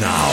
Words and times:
now. 0.00 0.30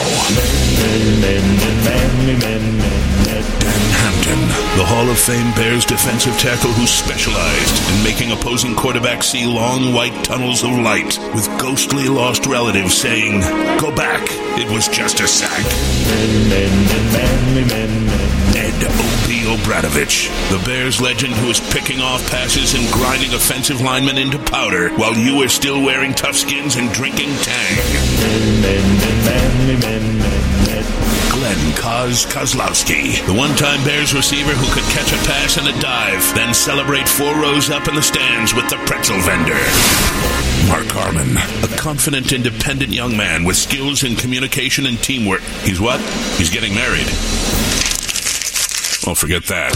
Dan 3.60 3.81
Hampton, 4.02 4.39
the 4.78 4.86
Hall 4.86 5.10
of 5.10 5.18
Fame 5.18 5.54
Bears 5.55 5.86
defensive 5.86 6.38
tackle 6.38 6.71
who 6.71 6.86
specialized 6.86 7.75
in 7.91 8.04
making 8.04 8.31
opposing 8.31 8.75
quarterbacks 8.75 9.23
see 9.23 9.46
long 9.46 9.93
white 9.93 10.23
tunnels 10.23 10.63
of 10.63 10.71
light 10.71 11.17
with 11.33 11.47
ghostly 11.59 12.07
lost 12.07 12.46
relatives 12.46 12.96
saying, 12.96 13.41
Go 13.79 13.96
back, 13.96 14.21
it 14.57 14.70
was 14.71 14.88
just 14.88 15.20
a 15.20 15.28
sack. 15.28 15.66
O.B. 19.46 19.55
O'Bradovich, 19.55 20.30
the 20.50 20.64
Bears 20.66 21.02
legend 21.02 21.34
who 21.34 21.50
is 21.50 21.59
picking 21.71 22.02
off 22.02 22.28
passes 22.30 22.73
and 22.73 22.91
grinding 22.93 23.34
offensive 23.34 23.82
linemen 23.82 24.18
into 24.18 24.39
powder 24.39 24.89
while 24.96 25.16
you 25.16 25.41
are 25.43 25.50
still 25.50 25.82
wearing 25.84 26.14
tough 26.14 26.36
skins 26.36 26.75
and 26.75 26.91
drinking 26.91 27.29
Tang. 27.41 27.75
Glen 31.29 31.74
Kaz 31.75 32.26
Kozlowski, 32.28 33.26
the 33.26 33.34
one-time 33.34 33.84
Bears 33.84 34.14
receiver 34.14 34.52
who 34.52 34.74
could 34.74 34.90
catch 34.92 35.12
a 35.12 35.28
pass 35.28 35.58
and 35.58 35.68
a 35.68 35.80
dive, 35.80 36.22
then 36.36 36.54
celebrate 36.54 37.08
four 37.08 37.36
rows 37.36 37.70
up 37.70 37.88
in 37.88 37.96
the 37.96 38.02
stands 38.02 38.54
with 38.54 38.70
the 38.70 38.77
pretzel 38.86 39.20
vendor. 39.22 39.60
Mark 40.68 40.88
Carman, 40.88 41.38
a 41.64 41.77
confident, 41.77 42.34
independent 42.34 42.91
young 42.91 43.16
man 43.16 43.44
with 43.44 43.55
skills 43.55 44.04
in 44.04 44.16
communication 44.16 44.86
and 44.86 44.98
teamwork. 44.98 45.41
He's 45.64 45.80
what? 45.80 46.00
He's 46.38 46.50
getting 46.50 46.74
married. 46.74 47.08
Well, 49.05 49.14
forget 49.14 49.44
that. 49.45 49.72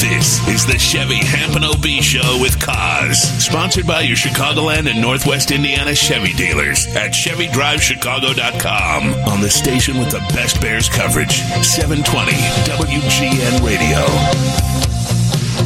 This 0.00 0.40
is 0.48 0.66
the 0.66 0.76
Chevy 0.76 1.24
Hampton 1.24 1.62
OB 1.62 1.84
Show 2.02 2.36
with 2.40 2.58
Kaz, 2.58 3.14
sponsored 3.40 3.86
by 3.86 4.00
your 4.00 4.16
Chicagoland 4.16 4.90
and 4.90 5.00
Northwest 5.00 5.52
Indiana 5.52 5.94
Chevy 5.94 6.32
dealers 6.32 6.88
at 6.96 7.12
ChevyDriveChicago.com 7.12 9.14
on 9.30 9.40
the 9.40 9.48
station 9.48 9.98
with 9.98 10.10
the 10.10 10.18
best 10.34 10.60
Bears 10.60 10.88
coverage, 10.88 11.42
720 11.62 12.32
WGN 12.66 13.64
Radio. 13.64 14.04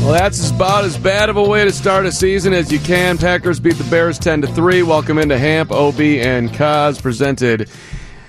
Well, 0.05 0.13
that's 0.13 0.51
about 0.51 0.85
as 0.85 0.99
bad 0.99 1.31
of 1.31 1.39
a 1.39 1.43
way 1.43 1.65
to 1.65 1.73
start 1.73 2.05
a 2.05 2.13
season 2.13 2.53
as 2.53 2.71
you 2.71 2.81
can. 2.81 3.17
Packers 3.17 3.59
beat 3.59 3.77
the 3.77 3.85
Bears 3.85 4.19
10 4.19 4.43
to 4.43 4.49
3. 4.49 4.83
Welcome 4.83 5.17
into 5.19 5.39
Hamp, 5.39 5.73
OB, 5.73 6.01
and 6.01 6.51
Kaz, 6.51 7.01
presented 7.01 7.71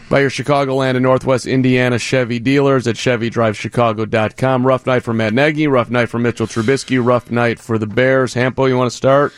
by 0.10 0.22
your 0.22 0.30
Chicagoland 0.30 0.92
and 0.92 1.04
Northwest 1.04 1.46
Indiana 1.46 2.00
Chevy 2.00 2.40
dealers 2.40 2.88
at 2.88 2.96
ChevyDriveChicago.com. 2.96 4.66
Rough 4.66 4.86
night 4.86 5.04
for 5.04 5.14
Matt 5.14 5.34
Nagy, 5.34 5.68
rough 5.68 5.90
night 5.90 6.08
for 6.08 6.20
Mitchell 6.20 6.48
Trubisky, 6.48 7.04
rough 7.04 7.30
night 7.30 7.60
for 7.60 7.78
the 7.78 7.88
Bears. 7.88 8.34
Hampo, 8.34 8.68
you 8.68 8.78
want 8.78 8.90
to 8.90 8.96
start? 8.96 9.34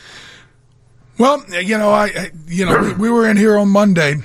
Well, 1.18 1.44
you 1.50 1.76
know, 1.76 1.90
I, 1.90 2.30
you 2.46 2.64
know, 2.64 2.94
we 2.98 3.10
were 3.10 3.28
in 3.28 3.36
here 3.36 3.58
on 3.58 3.68
Monday, 3.68 4.16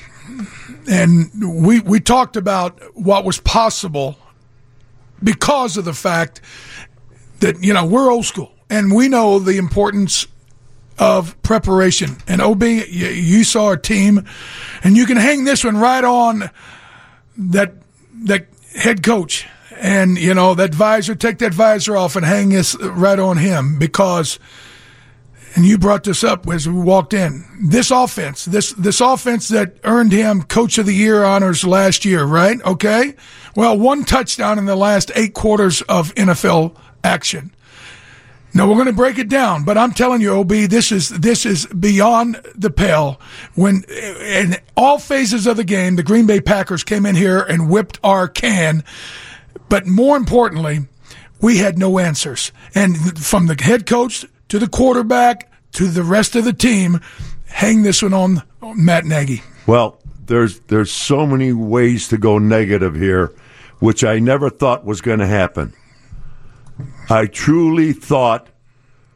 and 0.89 1.29
we 1.63 1.81
we 1.81 1.99
talked 1.99 2.37
about 2.37 2.79
what 2.95 3.25
was 3.25 3.39
possible 3.39 4.17
because 5.21 5.77
of 5.77 5.85
the 5.85 5.93
fact 5.93 6.41
that 7.39 7.61
you 7.61 7.73
know 7.73 7.85
we're 7.85 8.09
old 8.09 8.25
school 8.25 8.53
and 8.69 8.93
we 8.93 9.09
know 9.09 9.39
the 9.39 9.57
importance 9.57 10.27
of 10.97 11.41
preparation. 11.41 12.17
And 12.27 12.41
OB, 12.41 12.63
you, 12.63 13.43
saw 13.43 13.71
a 13.71 13.77
team, 13.77 14.25
and 14.83 14.95
you 14.95 15.05
can 15.05 15.17
hang 15.17 15.43
this 15.43 15.63
one 15.63 15.77
right 15.77 16.03
on 16.03 16.49
that 17.37 17.73
that 18.23 18.47
head 18.73 19.03
coach, 19.03 19.45
and 19.77 20.17
you 20.17 20.33
know 20.33 20.53
that 20.55 20.73
visor. 20.73 21.15
Take 21.15 21.39
that 21.39 21.53
visor 21.53 21.97
off 21.97 22.15
and 22.15 22.25
hang 22.25 22.49
this 22.49 22.75
right 22.81 23.19
on 23.19 23.37
him 23.37 23.77
because. 23.79 24.39
And 25.57 25.65
you 25.65 25.77
brought 25.77 26.03
this 26.03 26.21
up 26.21 26.45
as 26.49 26.67
we 26.67 26.73
walked 26.73 27.13
in. 27.13 27.45
This 27.63 27.89
offense, 27.89 28.43
this 28.43 28.73
this 28.73 28.99
offense 28.99 29.47
that 29.47 29.77
earned 29.85 30.11
him 30.11 30.43
Coach 30.43 30.77
of 30.77 30.85
the 30.85 30.93
Year 30.93 31.23
honors 31.23 31.63
last 31.63 32.03
year, 32.03 32.25
right? 32.25 32.61
Okay. 32.65 33.15
Well, 33.55 33.79
one 33.79 34.03
touchdown 34.03 34.59
in 34.59 34.65
the 34.65 34.75
last 34.75 35.13
eight 35.15 35.33
quarters 35.33 35.81
of 35.83 36.13
NFL 36.15 36.75
action. 37.05 37.54
Now 38.55 38.69
we're 38.69 38.75
going 38.75 38.85
to 38.85 38.93
break 38.93 39.17
it 39.17 39.27
down, 39.27 39.65
but 39.65 39.77
I'm 39.77 39.91
telling 39.91 40.21
you, 40.21 40.39
Ob, 40.39 40.47
this 40.47 40.89
is 40.89 41.09
this 41.09 41.45
is 41.45 41.65
beyond 41.65 42.41
the 42.55 42.69
pale. 42.69 43.19
When 43.53 43.83
in 43.83 44.55
all 44.77 44.97
phases 44.97 45.45
of 45.45 45.57
the 45.57 45.65
game, 45.65 45.97
the 45.97 46.03
Green 46.03 46.25
Bay 46.25 46.39
Packers 46.39 46.81
came 46.81 47.05
in 47.05 47.15
here 47.15 47.41
and 47.41 47.69
whipped 47.69 47.99
our 48.01 48.29
can, 48.29 48.85
but 49.67 49.85
more 49.85 50.15
importantly, 50.15 50.87
we 51.41 51.57
had 51.57 51.77
no 51.77 51.99
answers. 51.99 52.53
And 52.73 53.19
from 53.19 53.47
the 53.47 53.61
head 53.61 53.85
coach 53.85 54.23
to 54.47 54.57
the 54.57 54.69
quarterback 54.69 55.51
to 55.73 55.89
the 55.89 56.03
rest 56.03 56.37
of 56.37 56.45
the 56.45 56.53
team, 56.53 57.01
hang 57.47 57.83
this 57.83 58.01
one 58.01 58.13
on 58.13 58.41
Matt 58.77 59.03
Nagy. 59.03 59.43
Well, 59.67 59.99
there's 60.27 60.61
there's 60.61 60.93
so 60.93 61.27
many 61.27 61.51
ways 61.51 62.07
to 62.07 62.17
go 62.17 62.37
negative 62.37 62.95
here, 62.95 63.33
which 63.79 64.05
I 64.05 64.19
never 64.19 64.49
thought 64.49 64.85
was 64.85 65.01
going 65.01 65.19
to 65.19 65.27
happen. 65.27 65.73
I 67.09 67.27
truly 67.27 67.93
thought 67.93 68.49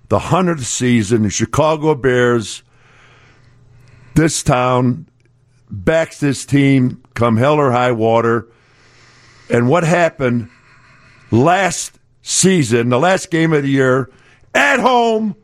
the 0.10 0.20
100th 0.20 0.64
season, 0.64 1.24
the 1.24 1.30
Chicago 1.30 1.96
Bears, 1.96 2.64
this 4.16 4.44
town 4.44 5.08
backs 5.72 6.20
this 6.20 6.46
team 6.46 7.02
come 7.14 7.38
hell 7.38 7.56
or 7.56 7.72
high 7.72 7.92
water. 7.92 8.48
And 9.50 9.70
what 9.70 9.84
happened 9.84 10.50
last 11.32 12.00
season, 12.22 12.90
the 12.90 13.00
last 13.00 13.32
game 13.32 13.54
of 13.54 13.64
the 13.64 13.70
year, 13.70 14.12
at 14.54 14.80
home 14.80 15.36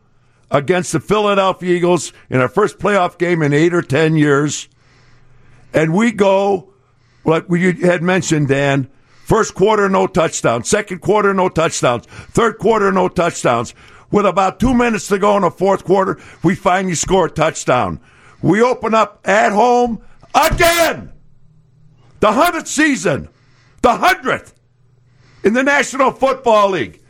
against 0.52 0.92
the 0.92 1.00
Philadelphia 1.00 1.76
Eagles 1.76 2.14
in 2.30 2.42
our 2.42 2.48
first 2.48 2.78
playoff 2.80 3.18
game 3.18 3.42
in 3.42 3.54
eight 3.54 3.74
or 3.74 3.82
ten 3.82 4.16
years. 4.16 4.68
And 5.74 5.94
we 5.94 6.12
go, 6.12 6.74
like 7.24 7.50
we 7.50 7.74
had 7.74 8.02
mentioned, 8.04 8.48
Dan, 8.48 8.90
First 9.26 9.56
quarter, 9.56 9.90
no 9.90 10.06
touchdowns. 10.06 10.70
Second 10.70 11.00
quarter, 11.00 11.34
no 11.34 11.50
touchdowns. 11.50 12.06
Third 12.06 12.60
quarter, 12.60 12.92
no 12.92 13.08
touchdowns. 13.08 13.74
With 14.12 14.28
about 14.28 14.60
two 14.60 14.72
minutes 14.72 15.08
to 15.08 15.18
go 15.18 15.36
in 15.36 15.42
the 15.42 15.50
fourth 15.50 15.84
quarter, 15.84 16.20
we 16.44 16.54
finally 16.54 16.94
score 16.94 17.26
a 17.26 17.30
touchdown. 17.32 18.00
We 18.44 18.62
open 18.62 18.94
up 18.94 19.28
at 19.28 19.52
home 19.52 20.04
again. 20.36 21.12
The 22.20 22.28
100th 22.28 22.68
season. 22.68 23.30
The 23.82 23.98
100th 23.98 24.54
in 25.44 25.54
the 25.54 25.64
National 25.64 26.12
Football 26.12 26.70
League. 26.70 27.02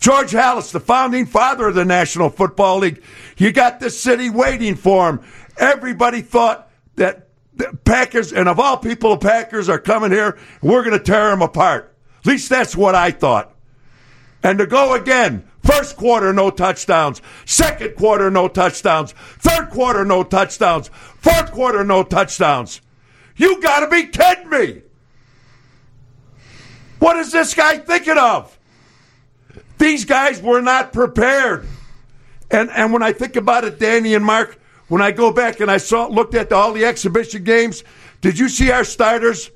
George 0.00 0.32
Halas, 0.32 0.72
the 0.72 0.80
founding 0.80 1.24
father 1.24 1.68
of 1.68 1.76
the 1.76 1.84
National 1.84 2.30
Football 2.30 2.78
League. 2.78 3.00
You 3.36 3.52
got 3.52 3.78
the 3.78 3.90
city 3.90 4.28
waiting 4.28 4.74
for 4.74 5.08
him. 5.08 5.20
Everybody 5.56 6.20
thought 6.20 6.68
that 6.96 7.28
the 7.56 7.78
Packers, 7.84 8.32
and 8.32 8.48
of 8.48 8.58
all 8.58 8.76
people, 8.76 9.16
the 9.16 9.26
Packers 9.26 9.68
are 9.68 9.78
coming 9.78 10.10
here. 10.10 10.38
We're 10.62 10.82
going 10.82 10.98
to 10.98 11.04
tear 11.04 11.30
them 11.30 11.42
apart. 11.42 11.94
At 12.20 12.26
least 12.26 12.48
that's 12.48 12.76
what 12.76 12.94
I 12.94 13.10
thought. 13.10 13.54
And 14.42 14.58
to 14.58 14.66
go 14.66 14.94
again, 14.94 15.48
first 15.62 15.96
quarter, 15.96 16.32
no 16.32 16.50
touchdowns. 16.50 17.22
Second 17.44 17.96
quarter, 17.96 18.30
no 18.30 18.48
touchdowns. 18.48 19.12
Third 19.12 19.70
quarter, 19.70 20.04
no 20.04 20.22
touchdowns. 20.22 20.88
Fourth 20.88 21.52
quarter, 21.52 21.84
no 21.84 22.02
touchdowns. 22.02 22.80
You 23.36 23.60
got 23.60 23.80
to 23.80 23.88
be 23.88 24.06
kidding 24.06 24.50
me. 24.50 24.82
What 26.98 27.16
is 27.16 27.32
this 27.32 27.54
guy 27.54 27.78
thinking 27.78 28.18
of? 28.18 28.58
These 29.78 30.04
guys 30.04 30.40
were 30.40 30.60
not 30.60 30.92
prepared. 30.92 31.66
And, 32.50 32.70
and 32.70 32.92
when 32.92 33.02
I 33.02 33.12
think 33.12 33.36
about 33.36 33.64
it, 33.64 33.78
Danny 33.78 34.14
and 34.14 34.24
Mark, 34.24 34.58
when 34.88 35.02
I 35.02 35.10
go 35.10 35.32
back 35.32 35.60
and 35.60 35.70
I 35.70 35.78
saw 35.78 36.06
looked 36.06 36.34
at 36.34 36.50
the, 36.50 36.56
all 36.56 36.72
the 36.72 36.84
exhibition 36.84 37.44
games, 37.44 37.84
did 38.20 38.38
you 38.38 38.48
see 38.48 38.70
our 38.70 38.84
starters? 38.84 39.50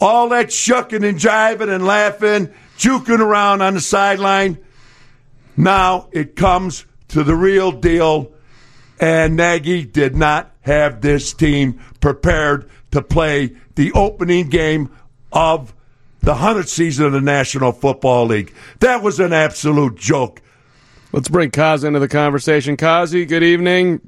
All 0.00 0.30
that 0.30 0.52
shucking 0.52 1.04
and 1.04 1.18
jiving 1.18 1.68
and 1.68 1.86
laughing, 1.86 2.52
juking 2.78 3.20
around 3.20 3.62
on 3.62 3.74
the 3.74 3.80
sideline. 3.80 4.58
Now 5.56 6.08
it 6.12 6.36
comes 6.36 6.86
to 7.08 7.22
the 7.22 7.34
real 7.34 7.72
deal, 7.72 8.32
and 8.98 9.36
Nagy 9.36 9.84
did 9.84 10.16
not 10.16 10.52
have 10.62 11.00
this 11.00 11.32
team 11.32 11.80
prepared 12.00 12.70
to 12.92 13.02
play 13.02 13.56
the 13.74 13.92
opening 13.92 14.48
game 14.48 14.90
of 15.32 15.74
the 16.20 16.34
100th 16.34 16.68
season 16.68 17.06
of 17.06 17.12
the 17.12 17.20
National 17.20 17.72
Football 17.72 18.26
League. 18.26 18.54
That 18.80 19.02
was 19.02 19.20
an 19.20 19.32
absolute 19.32 19.96
joke. 19.96 20.42
Let's 21.12 21.28
bring 21.28 21.50
Kazi 21.50 21.86
into 21.86 21.98
the 21.98 22.08
conversation. 22.08 22.76
Kazi, 22.76 23.24
good 23.24 23.42
evening. 23.42 24.00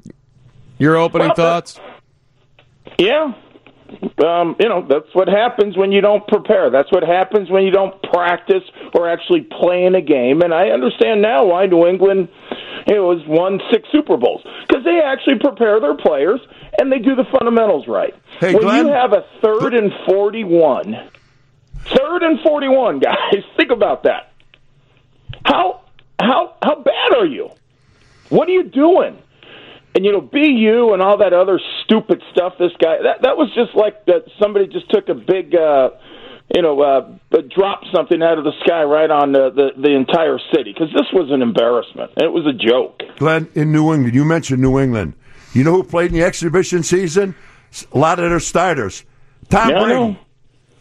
Your 0.83 0.97
opening 0.97 1.27
well, 1.27 1.35
thoughts? 1.35 1.79
Yeah. 2.99 3.33
Um, 4.21 4.57
you 4.59 4.67
know, 4.67 4.85
that's 4.85 5.07
what 5.13 5.29
happens 5.29 5.77
when 5.77 5.93
you 5.93 6.01
don't 6.01 6.27
prepare. 6.27 6.69
That's 6.69 6.91
what 6.91 7.03
happens 7.03 7.49
when 7.49 7.63
you 7.63 7.71
don't 7.71 8.03
practice 8.03 8.63
or 8.93 9.09
actually 9.09 9.47
play 9.61 9.85
in 9.85 9.95
a 9.95 10.01
game. 10.01 10.41
And 10.41 10.53
I 10.53 10.71
understand 10.71 11.21
now 11.21 11.45
why 11.45 11.67
New 11.67 11.87
England 11.87 12.27
you 12.85 12.95
know, 12.95 13.17
has 13.17 13.25
won 13.29 13.61
six 13.71 13.87
Super 13.93 14.17
Bowls 14.17 14.41
because 14.67 14.83
they 14.83 14.99
actually 14.99 15.39
prepare 15.39 15.79
their 15.79 15.95
players 15.95 16.41
and 16.77 16.91
they 16.91 16.99
do 16.99 17.15
the 17.15 17.23
fundamentals 17.31 17.87
right. 17.87 18.13
Hey, 18.41 18.53
when 18.53 18.63
Glen, 18.63 18.87
you 18.87 18.91
have 18.91 19.13
a 19.13 19.23
third 19.41 19.73
and 19.75 19.89
forty-one, 20.05 20.97
third 21.95 22.23
and 22.23 22.41
forty-one, 22.41 22.99
guys, 22.99 23.41
think 23.55 23.71
about 23.71 24.03
that. 24.03 24.33
How 25.45 25.79
how 26.19 26.55
how 26.61 26.75
bad 26.75 27.15
are 27.15 27.25
you? 27.25 27.51
What 28.27 28.49
are 28.49 28.51
you 28.51 28.63
doing? 28.63 29.17
And 29.95 30.03
you 30.05 30.11
know 30.11 30.21
BU 30.21 30.93
and 30.93 31.01
all 31.01 31.17
that 31.17 31.33
other 31.33 31.59
stupid 31.83 32.21
stuff. 32.31 32.53
This 32.57 32.71
guy 32.81 32.97
that 33.03 33.21
that 33.21 33.37
was 33.37 33.49
just 33.53 33.75
like 33.75 34.05
that. 34.05 34.25
Somebody 34.41 34.67
just 34.67 34.89
took 34.89 35.09
a 35.09 35.13
big. 35.15 35.55
uh 35.55 35.89
you 36.53 36.61
know, 36.61 36.81
uh, 36.81 37.07
drop 37.55 37.81
something 37.95 38.21
out 38.21 38.37
of 38.37 38.43
the 38.43 38.51
sky 38.63 38.83
right 38.83 39.09
on 39.09 39.31
the, 39.31 39.49
the, 39.49 39.81
the 39.81 39.95
entire 39.95 40.37
city 40.53 40.71
because 40.71 40.89
this 40.93 41.07
was 41.11 41.31
an 41.31 41.41
embarrassment. 41.41 42.11
It 42.17 42.31
was 42.31 42.45
a 42.45 42.53
joke. 42.53 43.01
Glen, 43.17 43.47
in 43.55 43.71
New 43.71 43.91
England, 43.93 44.13
you 44.13 44.23
mentioned 44.23 44.61
New 44.61 44.77
England. 44.77 45.13
You 45.53 45.63
know 45.63 45.71
who 45.71 45.83
played 45.83 46.11
in 46.11 46.19
the 46.19 46.23
exhibition 46.23 46.83
season? 46.83 47.33
A 47.91 47.97
lot 47.97 48.19
of 48.19 48.29
their 48.29 48.39
starters. 48.39 49.03
Tom 49.49 49.69
Yeah, 49.69 49.83
Brady. 49.83 50.19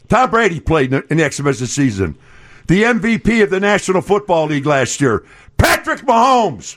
Tom 0.08 0.30
Brady 0.30 0.60
played 0.60 0.92
in 0.92 1.16
the 1.16 1.24
exhibition 1.24 1.66
season. 1.66 2.18
The 2.66 2.82
MVP 2.82 3.42
of 3.42 3.50
the 3.50 3.60
National 3.60 4.02
Football 4.02 4.46
League 4.46 4.66
last 4.66 5.00
year, 5.00 5.24
Patrick 5.56 6.00
Mahomes, 6.00 6.76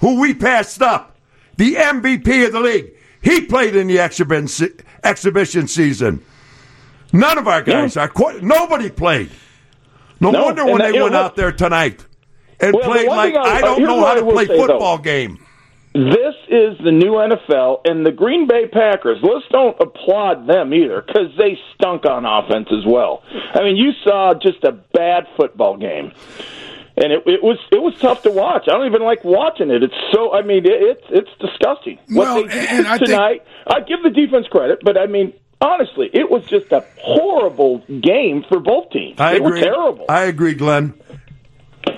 who 0.00 0.20
we 0.20 0.34
passed 0.34 0.82
up, 0.82 1.11
the 1.56 1.74
MVP 1.76 2.46
of 2.46 2.52
the 2.52 2.60
league. 2.60 2.92
He 3.22 3.42
played 3.42 3.76
in 3.76 3.86
the 3.86 4.00
exhibition 4.00 4.70
exhibition 5.04 5.68
season. 5.68 6.24
None 7.12 7.38
of 7.38 7.46
our 7.46 7.62
guys 7.62 7.96
are 7.96 8.08
quite. 8.08 8.42
Nobody 8.42 8.88
played. 8.90 9.30
No, 10.20 10.30
No, 10.30 10.44
wonder 10.44 10.64
when 10.64 10.78
that- 10.78 10.92
they 10.92 11.02
went 11.02 11.14
out 11.14 11.36
there 11.36 11.52
tonight 11.52 12.04
and 12.60 12.74
Well, 12.74 12.84
played 12.90 13.08
like 13.08 13.34
I- 13.34 13.56
I 13.56 13.58
uh, 13.58 13.60
don't 13.60 13.82
know 13.82 14.04
how 14.04 14.14
to 14.14 14.22
play 14.22 14.46
say, 14.46 14.56
though. 14.56 14.66
football 14.66 14.98
game. 14.98 15.38
This 15.94 16.34
is 16.48 16.78
the 16.82 16.90
new 16.90 17.18
NFL, 17.18 17.82
and 17.84 18.06
the 18.06 18.12
Green 18.12 18.46
Bay 18.46 18.66
Packers. 18.66 19.18
Let's 19.22 19.44
don't 19.50 19.76
applaud 19.78 20.46
them 20.46 20.72
either 20.72 21.02
because 21.06 21.28
they 21.36 21.58
stunk 21.74 22.06
on 22.06 22.24
offense 22.24 22.68
as 22.72 22.86
well. 22.86 23.22
I 23.52 23.62
mean, 23.62 23.76
you 23.76 23.92
saw 24.02 24.32
just 24.32 24.64
a 24.64 24.72
bad 24.72 25.26
football 25.36 25.76
game, 25.76 26.12
and 26.96 27.12
it, 27.12 27.22
it 27.26 27.42
was 27.42 27.58
it 27.70 27.82
was 27.82 27.94
tough 27.98 28.22
to 28.22 28.30
watch. 28.30 28.64
I 28.68 28.72
don't 28.72 28.86
even 28.86 29.02
like 29.02 29.24
watching 29.24 29.70
it. 29.70 29.82
It's 29.82 29.94
so. 30.12 30.32
I 30.34 30.42
mean, 30.42 30.64
it, 30.66 30.72
it's 30.72 31.04
it's 31.10 31.30
disgusting. 31.40 31.98
Well, 32.10 32.42
what 32.42 32.48
they 32.50 32.60
did 32.60 32.68
and 32.70 32.86
I 32.86 32.98
think- 32.98 33.10
tonight, 33.10 33.44
I 33.66 33.80
give 33.80 34.02
the 34.02 34.10
defense 34.10 34.46
credit, 34.48 34.80
but 34.84 34.96
I 34.98 35.06
mean. 35.06 35.32
Honestly, 35.64 36.10
it 36.12 36.28
was 36.28 36.44
just 36.46 36.72
a 36.72 36.84
horrible 36.98 37.78
game 38.00 38.44
for 38.48 38.58
both 38.58 38.90
teams. 38.90 39.20
I 39.20 39.34
they 39.34 39.36
agree. 39.36 39.60
were 39.60 39.64
terrible. 39.64 40.06
I 40.08 40.24
agree, 40.24 40.54
Glen. 40.54 40.92
Go 41.86 41.92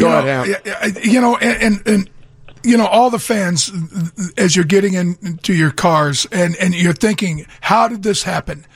you 0.00 0.06
ahead, 0.06 0.24
know, 0.24 0.30
Ham. 0.44 0.46
yeah, 0.66 0.76
yeah, 0.86 0.98
You 1.02 1.20
know, 1.22 1.36
and, 1.38 1.62
and, 1.62 1.88
and 1.88 2.10
you 2.62 2.76
know, 2.76 2.84
all 2.84 3.08
the 3.08 3.18
fans, 3.18 3.72
as 4.36 4.54
you're 4.54 4.66
getting 4.66 4.92
into 4.92 5.54
your 5.54 5.70
cars 5.70 6.26
and, 6.30 6.54
and 6.56 6.74
you're 6.74 6.92
thinking, 6.92 7.46
how 7.62 7.88
did 7.88 8.02
this 8.02 8.22
happen? 8.22 8.66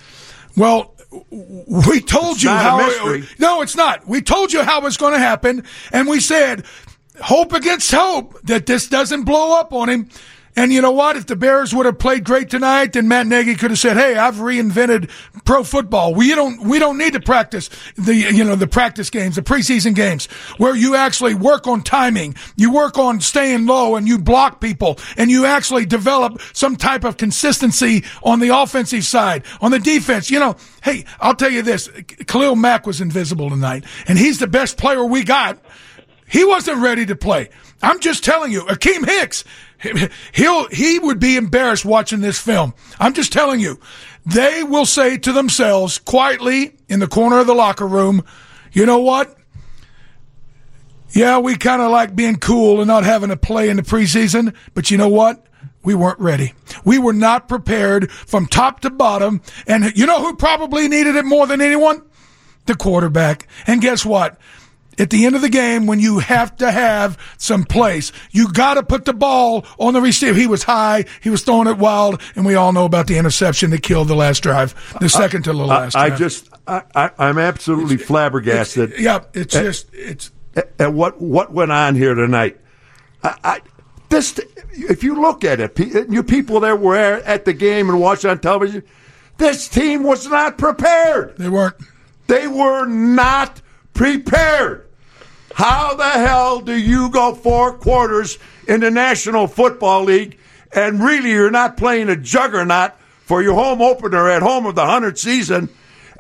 Well, 0.57 0.94
we 1.31 2.01
told 2.01 2.43
you 2.43 2.49
not 2.49 2.81
a 2.81 2.99
how. 2.99 3.23
no, 3.39 3.63
it's 3.63 3.77
not. 3.77 4.07
We 4.07 4.23
told 4.23 4.53
you 4.53 4.63
how 4.63 4.85
it's 4.87 4.97
going 4.97 5.13
to 5.13 5.19
happen, 5.19 5.65
and 5.93 6.09
we 6.09 6.21
said, 6.21 6.65
hope 7.21 7.53
against 7.53 7.91
hope 7.91 8.41
that 8.43 8.67
this 8.67 8.89
doesn't 8.89 9.25
blow 9.25 9.59
up 9.59 9.73
on 9.73 9.89
him. 9.89 10.09
And 10.57 10.73
you 10.73 10.81
know 10.81 10.93
what? 10.93 11.17
If 11.17 11.27
the 11.27 11.35
Bears 11.35 11.75
would 11.75 11.85
have 11.85 11.99
played 11.99 12.25
great 12.25 12.49
tonight, 12.49 12.93
then 12.93 13.09
Matt 13.09 13.27
Nagy 13.27 13.57
could 13.57 13.71
have 13.73 13.79
said, 13.79 13.97
"Hey, 13.97 14.17
I've 14.17 14.37
reinvented 14.37 15.11
pro 15.45 15.65
football. 15.65 16.15
We 16.15 16.35
don't 16.35 16.61
we 16.63 16.79
don't 16.79 16.97
need 16.97 17.15
to 17.15 17.21
practice 17.21 17.71
the 17.97 18.15
you 18.15 18.45
know 18.45 18.55
the 18.55 18.69
practice 18.69 19.11
games, 19.11 19.35
the 19.35 19.43
preseason 19.43 19.97
games, 19.97 20.27
where 20.59 20.77
you 20.77 20.95
actually 20.95 21.35
work 21.35 21.67
on 21.67 21.83
timing, 21.83 22.37
you 22.57 22.73
work 22.73 22.99
on 22.99 23.21
staying 23.21 23.67
low, 23.67 23.97
and 23.97 24.07
you 24.07 24.17
block 24.19 24.61
people, 24.61 24.99
and 25.17 25.29
you 25.29 25.45
actually 25.45 25.87
develop 25.87 26.41
some 26.53 26.77
type 26.77 27.03
of 27.03 27.17
consistency 27.17 28.05
on 28.23 28.39
the 28.39 28.51
offensive 28.51 29.05
side, 29.05 29.45
on 29.61 29.73
the 29.73 29.81
defense. 29.81 30.31
You 30.31 30.39
know, 30.39 30.57
hey, 30.85 31.05
I'll 31.21 31.35
tell 31.35 31.51
you 31.51 31.63
this: 31.63 31.89
Khalil 32.29 32.55
Mack 32.55 32.87
was 32.87 33.01
invisible 33.01 33.51
tonight, 33.51 33.85
and 34.07 34.17
he's 34.17 34.39
the 34.39 34.47
best 34.47 34.77
player 34.79 35.05
we 35.05 35.25
got. 35.25 35.59
He 36.29 36.45
wasn't 36.45 36.79
ready 36.79 37.07
to 37.07 37.17
play. 37.17 37.51
I'm 37.83 38.01
just 38.01 38.25
telling 38.25 38.53
you, 38.53 38.63
Akiem 38.63 39.05
Hicks, 39.05 39.45
he'll 40.33 40.69
he 40.69 40.99
would 40.99 41.19
be 41.19 41.37
embarrassed 41.37 41.85
watching 41.85 42.21
this 42.21 42.39
film. 42.39 42.75
I'm 42.99 43.15
just 43.15 43.33
telling 43.33 43.61
you. 43.61 43.79
They 44.27 44.63
will 44.63 44.87
say 44.87 45.19
to 45.19 45.33
themselves 45.33 45.99
quietly 45.99 46.77
in 46.89 47.01
the 47.01 47.07
corner 47.07 47.41
of 47.41 47.47
the 47.47 47.55
locker 47.55 47.87
room, 47.87 48.25
"You 48.73 48.87
know 48.87 49.01
what? 49.01 49.37
Yeah, 51.11 51.39
we 51.39 51.57
kind 51.57 51.81
of 51.81 51.91
like 51.91 52.17
being 52.17 52.37
cool 52.37 52.81
and 52.81 52.89
not 52.89 53.05
having 53.05 53.29
to 53.29 53.37
play 53.37 53.69
in 53.69 53.77
the 53.77 53.83
preseason, 53.83 54.55
but 54.75 54.91
you 54.91 54.99
know 54.99 55.09
what? 55.09 55.47
We 55.85 55.95
weren't 55.95 56.19
ready. 56.19 56.55
We 56.85 56.99
were 56.99 57.13
not 57.13 57.49
prepared 57.49 58.11
from 58.11 58.47
top 58.47 58.81
to 58.81 58.91
bottom. 58.91 59.43
And 59.67 59.97
you 59.97 60.07
know 60.07 60.21
who 60.23 60.35
probably 60.35 60.89
needed 60.89 61.15
it 61.15 61.25
more 61.25 61.47
than 61.47 61.61
anyone? 61.61 62.03
The 62.67 62.75
quarterback. 62.75 63.47
And 63.67 63.81
guess 63.81 64.05
what? 64.05 64.41
At 64.99 65.11
the 65.11 65.27
end 65.27 65.35
of 65.37 65.43
the 65.43 65.49
game, 65.49 65.87
when 65.87 66.01
you 66.01 66.19
have 66.19 66.57
to 66.59 66.71
have 66.71 67.19
some 67.39 67.65
place, 67.65 68.13
you 68.31 68.53
got 68.53 68.75
to 68.75 68.83
put 68.83 69.05
the 69.05 69.13
ball 69.13 69.65
on 69.79 69.95
the 69.95 70.01
receiver. 70.01 70.39
He 70.39 70.47
was 70.47 70.63
high, 70.63 71.05
he 71.23 71.31
was 71.31 71.43
throwing 71.43 71.69
it 71.69 71.79
wild, 71.79 72.21
and 72.37 72.45
we 72.45 72.55
all 72.55 72.73
know 72.73 72.85
about 72.85 73.07
the 73.07 73.19
interception 73.19 73.71
that 73.71 73.83
killed 73.83 74.09
the 74.09 74.15
last 74.15 74.43
drive, 74.43 74.75
the 75.01 75.09
second 75.09 75.43
to 75.45 75.53
the 75.53 75.59
last 75.65 75.97
I 75.97 76.09
drive. 76.09 76.19
just, 76.19 76.49
I, 76.67 76.83
I, 76.95 77.11
I'm 77.19 77.39
absolutely 77.39 77.97
flabbergasted 77.97 78.95
yeah, 78.99 79.25
it's 79.35 79.53
just 79.53 79.93
it's 79.93 80.31
at, 80.57 80.71
at 80.79 80.93
what 80.93 81.21
what 81.21 81.53
went 81.53 81.73
on 81.73 81.95
here 81.95 82.15
tonight. 82.15 82.59
I, 83.23 83.37
I 83.45 83.61
this, 84.09 84.39
if 84.73 85.03
you 85.03 85.21
look 85.21 85.45
at 85.45 85.61
it, 85.61 85.79
you 86.11 86.23
people 86.23 86.61
that 86.61 86.79
were 86.79 86.97
at 86.97 87.45
the 87.45 87.53
game 87.53 87.89
and 87.89 88.01
watched 88.01 88.25
on 88.25 88.39
television, 88.39 88.85
this 89.39 89.69
team 89.69 90.03
was 90.05 90.27
not 90.29 90.59
prepared. 90.59 91.37
they 91.37 91.49
weren't. 91.49 91.75
They 92.27 92.47
were 92.47 92.87
not 92.87 93.61
prepared. 93.93 94.84
How 95.55 95.95
the 95.95 96.03
hell 96.03 96.61
do 96.61 96.77
you 96.77 97.11
go 97.11 97.33
four 97.33 97.75
quarters 97.75 98.39
in 98.67 98.81
the 98.81 98.91
National 98.91 99.47
Football 99.47 100.03
League 100.03 100.37
and 100.75 101.01
really 101.01 101.31
you're 101.31 101.51
not 101.53 101.77
playing 101.77 102.09
a 102.09 102.17
juggernaut 102.17 102.93
for 103.23 103.41
your 103.41 103.55
home 103.55 103.81
opener 103.81 104.29
at 104.29 104.43
home 104.43 104.67
of 104.67 104.75
the 104.75 104.83
100th 104.83 105.19
season 105.19 105.69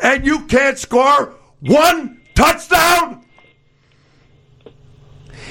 and 0.01 0.25
you 0.25 0.47
can't 0.47 0.79
score 0.79 1.35
one 1.59 2.21
touchdown? 2.35 3.25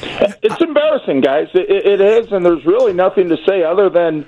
It's 0.02 0.62
embarrassing, 0.62 1.20
guys. 1.20 1.48
It, 1.54 1.70
it 1.70 2.00
is, 2.00 2.32
and 2.32 2.46
there's 2.46 2.66
really 2.66 2.94
nothing 2.94 3.28
to 3.30 3.38
say 3.46 3.64
other 3.64 3.90
than, 3.90 4.26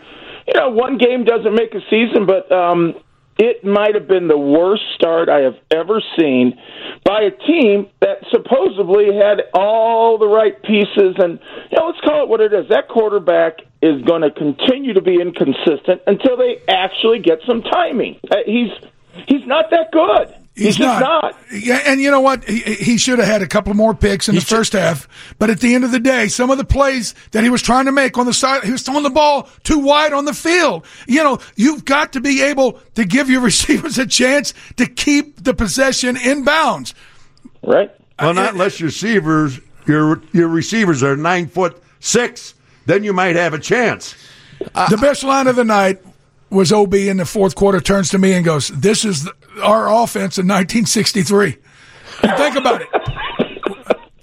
you 0.48 0.54
know, 0.54 0.70
one 0.70 0.98
game 0.98 1.24
doesn't 1.24 1.56
make 1.56 1.74
a 1.74 1.82
season, 1.90 2.26
but 2.26 2.52
um, 2.52 2.96
it 3.38 3.66
might 3.66 3.96
have 3.96 4.08
been 4.08 4.28
the 4.28 4.38
worst 4.38 4.84
start 4.96 5.28
I 5.28 5.42
have 5.42 5.58
ever 5.72 6.02
seen 6.18 6.58
by 7.04 7.22
a 7.22 7.32
team 7.32 7.88
that 8.00 8.20
supposedly 8.32 9.14
had 9.16 9.44
all 9.54 10.18
the 10.18 10.28
right 10.28 10.62
pieces. 10.64 11.16
And, 11.18 11.40
you 11.72 11.78
know, 11.78 11.88
let's 11.88 12.00
call 12.02 12.24
it 12.24 12.30
what 12.30 12.40
it 12.40 12.54
is. 12.54 12.70
That 12.70 12.88
quarterback 12.88 13.60
is 13.82 14.02
going 14.04 14.22
to 14.22 14.32
continue 14.32 14.94
to 14.94 15.02
be 15.02 15.20
inconsistent 15.20 16.02
until 16.08 16.38
they 16.38 16.62
actually 16.68 17.20
get 17.20 17.40
some 17.46 17.62
timing. 17.62 18.20
Uh, 18.32 18.38
he's 18.46 18.72
he's 19.28 19.46
not 19.46 19.70
that 19.72 19.92
good. 19.92 20.45
He's, 20.56 20.78
just 20.78 21.02
not. 21.02 21.38
Yeah, 21.52 21.82
and 21.86 22.00
you 22.00 22.10
know 22.10 22.22
what? 22.22 22.46
He, 22.46 22.60
he 22.60 22.98
should 22.98 23.20
have 23.20 23.28
had 23.28 23.42
a 23.42 23.48
couple 23.48 23.74
more 23.74 23.94
picks 23.94 24.30
in 24.30 24.36
the 24.36 24.42
first 24.42 24.72
half. 24.72 25.08
But 25.38 25.50
at 25.50 25.60
the 25.60 25.76
end 25.76 25.84
of 25.84 25.92
the 25.92 26.00
day, 26.00 26.30
some 26.30 26.50
of 26.50 26.58
the 26.58 26.64
plays 26.64 27.14
that 27.32 27.44
he 27.44 27.50
was 27.50 27.62
trying 27.62 27.86
to 27.86 27.92
make 27.92 28.18
on 28.18 28.26
the 28.26 28.34
side, 28.34 28.64
he 28.64 28.72
was 28.72 28.82
throwing 28.82 29.04
the 29.04 29.10
ball 29.10 29.50
too 29.64 29.80
wide 29.80 30.14
on 30.14 30.24
the 30.24 30.34
field. 30.34 30.86
You 31.08 31.24
know, 31.24 31.40
you've 31.58 31.84
got 31.84 32.14
to 32.14 32.22
be 32.22 32.42
able 32.42 32.80
to 32.96 33.04
give 33.04 33.30
your 33.30 33.42
receivers 33.42 33.98
a 33.98 34.06
chance 34.06 34.54
to 34.78 34.86
keep 34.86 35.44
the 35.44 35.54
possession 35.54 36.16
in 36.16 36.46
bounds. 36.46 36.96
Right? 37.62 37.92
Well, 38.18 38.34
not 38.34 38.54
unless 38.54 38.80
your 38.80 38.88
receivers 38.88 39.60
your 39.88 40.22
your 40.32 40.48
receivers 40.48 41.04
are 41.04 41.16
nine 41.16 41.48
foot 41.48 41.82
six, 42.00 42.54
then 42.86 43.04
you 43.04 43.14
might 43.14 43.36
have 43.36 43.54
a 43.54 43.60
chance. 43.60 44.16
the 44.60 44.98
best 45.02 45.24
line 45.24 45.48
of 45.48 45.56
the 45.56 45.64
night 45.64 46.02
was 46.56 46.72
OB 46.72 46.94
in 46.94 47.18
the 47.18 47.26
fourth 47.26 47.56
quarter 47.56 47.80
turns 47.80 48.10
to 48.10 48.18
me 48.18 48.34
and 48.34 48.44
goes, 48.44 48.70
"This 48.70 49.06
is 49.06 49.30
our 49.62 49.92
offense 49.92 50.38
in 50.38 50.48
1963." 50.48 51.58
Think 52.38 52.56
about 52.56 52.82
it. 52.82 52.88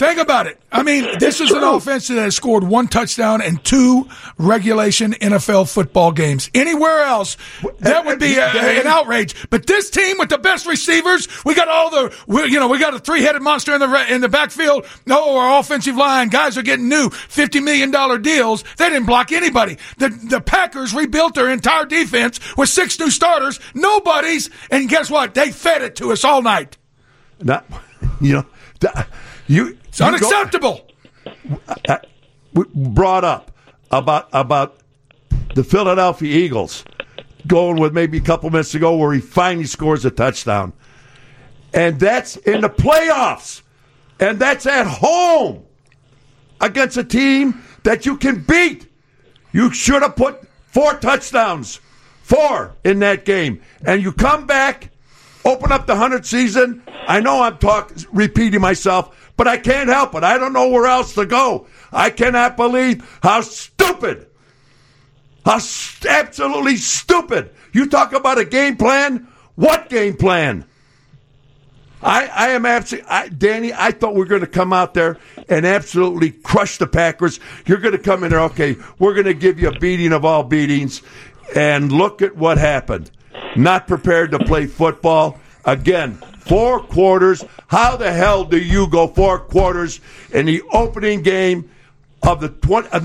Think 0.03 0.19
about 0.19 0.49
it. 0.49 0.59
I 0.73 0.83
mean, 0.83 1.21
this 1.21 1.41
is 1.41 1.53
an 1.53 1.63
offense 1.63 2.09
that 2.09 2.17
has 2.17 2.35
scored 2.35 2.65
one 2.65 2.89
touchdown 2.89 3.41
in 3.41 3.59
two 3.59 4.09
regulation 4.37 5.13
NFL 5.13 5.73
football 5.73 6.11
games. 6.11 6.51
Anywhere 6.55 7.05
else, 7.05 7.37
that 7.79 8.05
would 8.05 8.19
be 8.19 8.35
a, 8.35 8.45
an 8.45 8.89
outrage. 8.89 9.49
But 9.49 9.65
this 9.67 9.91
team 9.91 10.19
with 10.19 10.29
the 10.29 10.39
best 10.39 10.67
receivers, 10.67 11.29
we 11.45 11.55
got 11.55 11.69
all 11.69 11.91
the, 11.91 12.17
we, 12.27 12.47
you 12.47 12.59
know, 12.59 12.67
we 12.67 12.81
got 12.81 12.95
a 12.95 12.99
three-headed 12.99 13.43
monster 13.43 13.75
in 13.75 13.79
the 13.79 14.13
in 14.13 14.21
the 14.23 14.29
backfield. 14.29 14.87
No, 15.07 15.39
our 15.39 15.61
offensive 15.61 15.95
line 15.95 16.31
guys 16.31 16.59
are 16.59 16.63
getting 16.63 16.89
new 16.89 17.09
fifty 17.11 17.61
million 17.61 17.93
dollar 17.93 18.19
deals. 18.19 18.65
They 18.79 18.89
didn't 18.89 19.07
block 19.07 19.31
anybody. 19.31 19.79
The 19.99 20.09
the 20.09 20.41
Packers 20.41 20.93
rebuilt 20.93 21.35
their 21.35 21.49
entire 21.49 21.85
defense 21.85 22.41
with 22.57 22.71
six 22.71 22.99
new 22.99 23.09
starters. 23.09 23.61
Nobody's, 23.73 24.51
and 24.69 24.89
guess 24.89 25.09
what? 25.09 25.35
They 25.35 25.53
fed 25.53 25.83
it 25.83 25.95
to 25.97 26.11
us 26.11 26.25
all 26.25 26.43
night. 26.43 26.77
Not, 27.41 27.65
you 28.21 28.33
know, 28.33 28.47
th- 28.81 29.07
you. 29.47 29.79
It's 29.93 30.01
unacceptable. 30.01 30.89
Uh, 31.87 31.99
we 32.55 32.65
brought 32.75 33.25
up 33.25 33.53
about 33.91 34.31
about 34.33 34.79
the 35.55 35.63
Philadelphia 35.63 36.35
Eagles 36.35 36.83
going 37.47 37.79
with 37.79 37.93
maybe 37.93 38.17
a 38.17 38.23
couple 38.23 38.49
minutes 38.49 38.75
ago 38.75 38.97
where 38.97 39.13
he 39.13 39.21
finally 39.21 39.67
scores 39.67 40.07
a 40.07 40.11
touchdown. 40.11 40.73
And 41.75 42.01
that's 42.01 42.37
in 42.39 42.63
the 42.63 42.71
playoffs. 42.71 43.61
And 44.19 44.39
that's 44.39 44.65
at 44.65 44.87
home 44.87 45.65
against 46.61 46.97
a 46.97 47.05
team 47.05 47.63
that 47.83 48.07
you 48.07 48.17
can 48.17 48.43
beat. 48.45 48.89
You 49.53 49.75
should 49.75 50.01
have 50.01 50.17
put 50.17 50.49
four 50.69 50.95
touchdowns, 50.95 51.81
four 52.23 52.75
in 52.85 53.01
that 53.01 53.27
game, 53.27 53.61
and 53.85 54.03
you 54.03 54.13
come 54.13 54.47
back, 54.47 54.91
open 55.45 55.71
up 55.71 55.87
the 55.87 55.93
100 55.93 56.25
season. 56.25 56.83
I 57.07 57.21
know 57.21 57.43
I'm 57.43 57.59
talking, 57.59 58.07
repeating 58.13 58.61
myself, 58.61 59.32
but 59.43 59.49
I 59.49 59.57
can't 59.57 59.89
help 59.89 60.15
it. 60.15 60.23
I 60.23 60.39
don't 60.39 60.53
know 60.53 60.69
where 60.69 60.87
else 60.87 61.15
to 61.15 61.27
go. 61.27 61.67
I 61.91 62.11
cannot 62.11 62.57
believe 62.57 63.19
how 63.25 63.41
stupid, 63.41 64.29
how 65.45 65.59
st- 65.59 66.13
absolutely 66.13 66.77
stupid. 66.77 67.51
You 67.73 67.89
talk 67.89 68.13
about 68.13 68.39
a 68.39 68.45
game 68.45 68.77
plan. 68.77 69.27
What 69.57 69.89
game 69.89 70.17
plan? 70.17 70.65
I, 72.01 72.29
I 72.29 72.49
am 72.51 72.65
absolutely, 72.65 73.11
I, 73.11 73.31
Danny. 73.31 73.73
I 73.73 73.91
thought 73.91 74.15
we 74.15 74.21
were 74.21 74.27
going 74.27 74.43
to 74.43 74.47
come 74.47 74.73
out 74.73 74.95
there 74.95 75.19
and 75.49 75.67
absolutely 75.67 76.31
crush 76.31 76.79
the 76.79 76.87
Packers. 76.87 77.41
You're 77.67 77.79
going 77.79 77.97
to 77.97 77.99
come 77.99 78.23
in 78.23 78.31
there, 78.31 78.43
okay? 78.43 78.77
We're 79.01 79.15
going 79.15 79.27
to 79.27 79.35
give 79.35 79.59
you 79.59 79.71
a 79.71 79.79
beating 79.81 80.13
of 80.13 80.25
all 80.25 80.45
beatings, 80.45 81.03
and 81.57 81.91
look 81.91 82.23
at 82.23 82.37
what 82.37 82.59
happened. 82.59 83.11
Not 83.57 83.89
prepared 83.89 84.31
to 84.31 84.39
play 84.39 84.67
football 84.67 85.41
again. 85.65 86.23
Four 86.47 86.81
quarters. 86.81 87.45
How 87.69 87.97
the 87.97 88.13
hell 88.13 88.45
do 88.45 88.59
you 88.59 88.89
go 88.89 89.07
four 89.07 89.39
quarters 89.39 90.01
in 90.33 90.47
the 90.47 90.63
opening 90.73 91.23
game 91.23 91.71
of 92.23 92.41
the 92.41 92.49
20, 92.49 92.89
uh, 92.89 93.01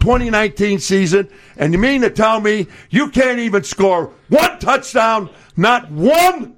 2019 0.00 0.78
season? 0.78 1.28
And 1.56 1.72
you 1.72 1.78
mean 1.78 2.00
to 2.00 2.10
tell 2.10 2.40
me 2.40 2.66
you 2.90 3.10
can't 3.10 3.38
even 3.38 3.64
score 3.64 4.12
one 4.28 4.58
touchdown? 4.58 5.30
Not 5.56 5.90
one 5.90 6.56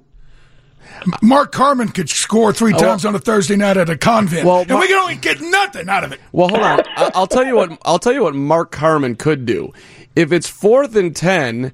Mark 1.21 1.51
Carman 1.51 1.89
could 1.89 2.09
score 2.09 2.51
three 2.53 2.73
Oh, 2.73 2.77
times 2.77 3.05
on 3.05 3.13
a 3.13 3.19
Thursday 3.19 3.55
night 3.55 3.77
at 3.77 3.89
a 3.89 3.97
convent, 3.97 4.45
Well, 4.45 4.61
and 4.67 4.79
we 4.79 4.87
can 4.87 4.97
only 4.97 5.15
get 5.15 5.39
nothing 5.41 5.89
out 5.89 6.03
of 6.03 6.11
it. 6.11 6.19
Well, 6.31 6.47
hold 6.49 6.61
on. 6.61 6.79
I'll 6.95 7.27
tell 7.27 7.45
you 7.45 7.55
what. 7.55 7.77
I'll 7.85 7.99
tell 7.99 8.13
you 8.13 8.23
what 8.23 8.33
Mark 8.35 8.71
Carman 8.71 9.15
could 9.15 9.45
do. 9.45 9.71
If 10.15 10.31
it's 10.31 10.47
fourth 10.47 10.95
and 10.95 11.15
ten 11.15 11.71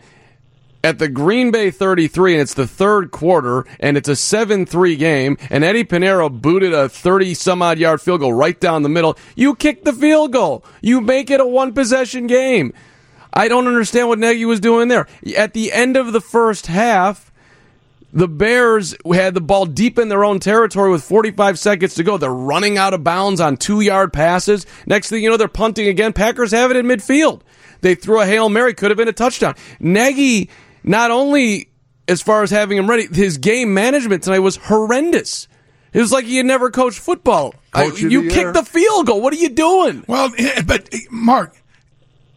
at 0.84 1.00
the 1.00 1.08
Green 1.08 1.52
Bay 1.52 1.72
33 1.72 2.34
and 2.34 2.42
it's 2.42 2.54
the 2.54 2.68
third 2.68 3.12
quarter 3.12 3.66
and 3.80 3.96
it's 3.96 4.10
a 4.10 4.13
7-3 4.13 4.98
game 5.00 5.38
and 5.50 5.63
Eddy 5.63 5.84
Piñeiro 5.84 6.30
booted 6.30 6.74
a 6.74 6.90
30 6.90 7.34
some 7.34 7.62
odd 7.62 7.80
yard 7.80 8.02
field 8.02 8.20
goal 8.20 8.34
right 8.34 8.60
down 8.60 8.84
the 8.84 8.90
middle, 8.90 9.18
you 9.36 9.56
kick 9.56 9.84
the 9.84 9.94
field 9.94 10.34
goal. 10.34 10.66
You 10.82 11.02
make 11.02 11.32
it 11.32 11.40
a 11.40 11.46
one 11.46 11.74
possession 11.74 12.28
game. 12.28 12.74
I 13.34 13.48
don't 13.48 13.68
understand 13.68 14.10
what 14.10 14.20
Nagy 14.20 14.46
was 14.46 14.60
doing 14.60 14.90
there. 14.90 15.08
At 15.36 15.54
the 15.54 15.72
end 15.72 15.98
of 15.98 16.13
the 16.13 16.22
first 16.22 16.68
half, 16.68 17.32
the 18.12 18.28
Bears 18.28 18.96
had 19.12 19.34
the 19.34 19.42
ball 19.42 19.66
deep 19.66 19.98
in 19.98 20.10
their 20.10 20.24
own 20.24 20.40
territory 20.40 20.92
with 20.92 21.04
45 21.04 21.58
seconds 21.58 21.96
to 21.96 22.04
go. 22.04 22.18
They're 22.18 22.32
running 22.32 22.78
out 22.78 22.94
of 22.94 23.04
bounds 23.04 23.42
on 23.42 23.58
two 23.58 23.82
yard 23.82 24.13
passes. 24.13 24.68
Next 24.86 25.10
thing 25.10 25.24
you 25.24 25.32
know, 25.32 25.38
they're 25.38 25.48
punting 25.48 25.88
again. 25.88 26.13
Packers 26.13 26.52
have 26.52 26.70
it 26.70 26.78
in 26.78 26.86
midfield. 26.86 27.42
They 27.82 27.96
threw 27.96 28.22
a 28.22 28.25
Hail 28.25 28.50
Mary, 28.50 28.74
could 28.74 28.92
have 28.92 28.98
been 28.98 29.10
a 29.10 29.13
touchdown. 29.13 29.56
Nagy, 29.80 30.50
not 30.84 31.12
only 31.12 31.70
as 32.08 32.22
far 32.22 32.44
as 32.44 32.52
having 32.52 32.78
him 32.78 32.90
ready, 32.90 33.08
his 33.08 33.38
game 33.38 33.74
management 33.74 34.24
tonight 34.24 34.40
was 34.40 34.58
horrendous. 34.58 35.48
It 35.94 36.00
was 36.00 36.12
like 36.12 36.25
he 36.25 36.38
had 36.38 36.46
never 36.46 36.72
coached 36.72 37.00
football. 37.00 37.56
I- 37.74 37.86
Coach 37.86 38.04
of 38.04 38.12
you 38.12 38.24
the 38.24 38.28
kicked 38.30 38.38
year. 38.40 38.54
the 38.54 38.63
field 38.63 39.08
goal. 39.08 39.22
What 39.22 39.34
are 39.34 39.38
you 39.38 39.50
doing? 39.50 40.04
Well, 40.08 40.32
but 40.66 40.94
Mark, 41.12 41.56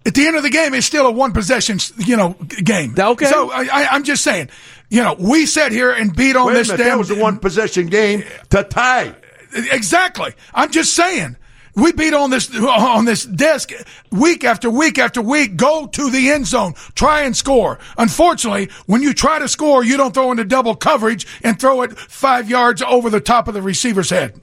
at 0.04 0.14
the 0.14 0.26
end 0.26 0.36
of 0.36 0.42
the 0.42 0.50
game, 0.50 0.72
it's 0.74 0.86
still 0.86 1.06
a 1.06 1.10
one 1.10 1.32
possession, 1.32 1.78
you 1.98 2.16
know, 2.16 2.34
game. 2.62 2.94
Okay. 2.98 3.26
So 3.26 3.50
I, 3.50 3.62
I, 3.72 3.86
I'm 3.90 4.04
just 4.04 4.22
saying, 4.22 4.50
you 4.88 5.02
know, 5.02 5.16
we 5.18 5.46
sat 5.46 5.72
here 5.72 5.90
and 5.90 6.14
beat 6.14 6.36
on 6.36 6.46
Wait 6.46 6.52
this 6.54 6.68
minute, 6.68 6.78
damn. 6.84 6.88
that 6.92 6.98
was 6.98 7.10
a 7.10 7.16
one 7.18 7.38
possession 7.38 7.86
game 7.88 8.24
to 8.50 8.62
tie. 8.62 9.14
Exactly. 9.52 10.32
I'm 10.54 10.70
just 10.70 10.94
saying. 10.94 11.36
We 11.76 11.92
beat 11.92 12.14
on 12.14 12.30
this 12.30 12.52
on 12.58 13.04
this 13.04 13.24
desk 13.24 13.70
week 14.10 14.44
after 14.44 14.70
week 14.70 14.98
after 14.98 15.20
week. 15.20 15.56
Go 15.56 15.86
to 15.86 16.10
the 16.10 16.30
end 16.30 16.46
zone, 16.46 16.72
try 16.94 17.20
and 17.22 17.36
score. 17.36 17.78
Unfortunately, 17.98 18.70
when 18.86 19.02
you 19.02 19.12
try 19.12 19.38
to 19.38 19.46
score, 19.46 19.84
you 19.84 19.96
don't 19.98 20.14
throw 20.14 20.30
into 20.30 20.44
double 20.44 20.74
coverage 20.74 21.26
and 21.44 21.60
throw 21.60 21.82
it 21.82 21.96
five 21.98 22.48
yards 22.48 22.80
over 22.80 23.10
the 23.10 23.20
top 23.20 23.46
of 23.46 23.52
the 23.54 23.60
receiver's 23.62 24.08
head. 24.10 24.40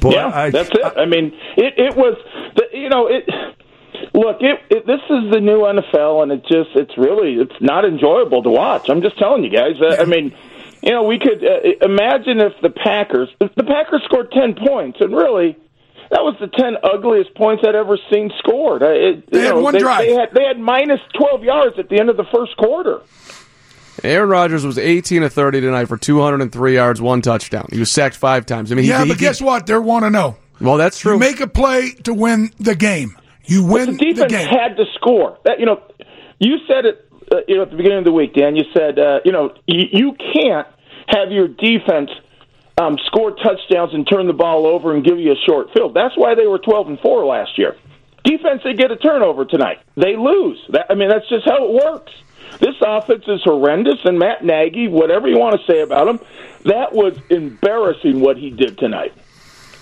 Boy, 0.00 0.10
yeah, 0.12 0.30
I- 0.34 0.50
that's 0.50 0.68
it. 0.70 0.92
I 0.98 1.06
mean, 1.06 1.32
it 1.56 1.74
it 1.78 1.96
was, 1.96 2.16
the, 2.56 2.64
you 2.78 2.88
know, 2.90 3.06
it. 3.06 3.24
Look, 4.12 4.36
it, 4.42 4.60
it 4.70 4.86
this 4.86 5.00
is 5.10 5.32
the 5.32 5.40
new 5.40 5.60
NFL, 5.60 6.22
and 6.22 6.30
it 6.30 6.42
just 6.46 6.70
it's 6.76 6.96
really 6.98 7.34
it's 7.34 7.56
not 7.60 7.84
enjoyable 7.84 8.42
to 8.42 8.50
watch. 8.50 8.88
I'm 8.90 9.00
just 9.02 9.18
telling 9.18 9.42
you 9.42 9.50
guys. 9.50 9.80
Uh, 9.80 9.96
I 9.98 10.04
mean, 10.04 10.32
you 10.84 10.92
know, 10.92 11.02
we 11.04 11.18
could 11.18 11.42
uh, 11.44 11.84
imagine 11.84 12.40
if 12.40 12.52
the 12.62 12.70
Packers 12.70 13.28
if 13.40 13.54
the 13.54 13.64
Packers 13.64 14.02
scored 14.04 14.30
ten 14.32 14.54
points, 14.54 14.98
and 15.00 15.14
really. 15.14 15.56
That 16.10 16.20
was 16.22 16.36
the 16.38 16.46
ten 16.46 16.76
ugliest 16.84 17.34
points 17.34 17.64
I'd 17.66 17.74
ever 17.74 17.98
seen 18.12 18.30
scored. 18.38 18.82
Uh, 18.84 18.90
It, 18.90 19.30
They 19.30 19.38
you 19.40 19.44
had 19.46 19.54
know, 19.56 19.62
one 19.62 19.72
they, 19.72 19.80
drive. 19.80 20.06
They 20.06 20.14
had, 20.14 20.28
they 20.34 20.44
had 20.44 20.58
minus 20.60 21.00
twelve 21.18 21.42
yards 21.42 21.76
at 21.78 21.88
the 21.88 21.98
end 21.98 22.08
of 22.10 22.16
the 22.16 22.26
first 22.32 22.56
quarter. 22.58 23.00
Aaron 24.02 24.28
Rodgers 24.28 24.66
was 24.66 24.76
18 24.76 25.22
of 25.22 25.32
30 25.32 25.62
tonight 25.62 25.86
for 25.86 25.96
203 25.96 26.74
yards, 26.74 27.00
one 27.00 27.22
touchdown. 27.22 27.66
He 27.72 27.78
was 27.78 27.90
sacked 27.90 28.16
five 28.16 28.44
times. 28.44 28.70
I 28.70 28.74
mean, 28.74 28.84
Yeah, 28.84 29.02
he- 29.02 29.08
but 29.08 29.18
he- 29.18 29.24
guess 29.24 29.40
what? 29.40 29.66
They 29.66 29.78
want 29.78 30.04
to 30.04 30.10
know. 30.10 30.36
Well, 30.60 30.76
that's 30.76 30.98
true. 30.98 31.14
You 31.14 31.18
make 31.18 31.40
a 31.40 31.46
play 31.46 31.92
to 32.04 32.12
win 32.12 32.50
the 32.58 32.74
game. 32.74 33.16
You 33.46 33.64
win 33.64 33.86
the 33.86 33.92
the 33.92 34.12
defense 34.12 34.32
game. 34.32 34.48
had 34.48 34.76
to 34.76 34.84
score. 34.94 35.38
That 35.44 35.58
you 35.58 35.66
know, 35.66 35.80
you 36.38 36.58
said 36.68 36.84
it. 36.84 37.00
Uh, 37.32 37.36
you 37.48 37.56
know, 37.56 37.62
at 37.62 37.70
the 37.70 37.76
beginning 37.76 37.98
of 37.98 38.04
the 38.04 38.12
week, 38.12 38.34
Dan. 38.34 38.54
You 38.56 38.64
said, 38.74 38.98
uh, 38.98 39.20
you 39.24 39.32
know, 39.32 39.54
you, 39.66 39.84
you 39.90 40.16
can't 40.34 40.66
have 41.08 41.30
your 41.30 41.48
defense 41.48 42.10
um, 42.76 42.98
score 43.06 43.30
touchdowns 43.32 43.94
and 43.94 44.08
turn 44.08 44.26
the 44.26 44.32
ball 44.32 44.66
over 44.66 44.94
and 44.94 45.04
give 45.04 45.18
you 45.18 45.32
a 45.32 45.36
short 45.46 45.72
field. 45.72 45.94
That's 45.94 46.16
why 46.16 46.34
they 46.34 46.46
were 46.46 46.58
twelve 46.58 46.88
and 46.88 46.98
four 47.00 47.24
last 47.24 47.56
year. 47.58 47.76
Defense, 48.24 48.62
they 48.64 48.72
get 48.72 48.90
a 48.90 48.96
turnover 48.96 49.44
tonight, 49.44 49.80
they 49.96 50.16
lose. 50.16 50.58
That, 50.70 50.86
I 50.90 50.94
mean, 50.94 51.08
that's 51.08 51.28
just 51.28 51.44
how 51.44 51.64
it 51.64 51.84
works. 51.84 52.12
This 52.58 52.74
offense 52.80 53.24
is 53.26 53.42
horrendous, 53.42 53.98
and 54.04 54.18
Matt 54.18 54.44
Nagy, 54.44 54.88
whatever 54.88 55.28
you 55.28 55.38
want 55.38 55.60
to 55.60 55.66
say 55.70 55.80
about 55.80 56.08
him, 56.08 56.20
that 56.64 56.92
was 56.92 57.18
embarrassing 57.30 58.20
what 58.20 58.36
he 58.36 58.50
did 58.50 58.78
tonight. 58.78 59.12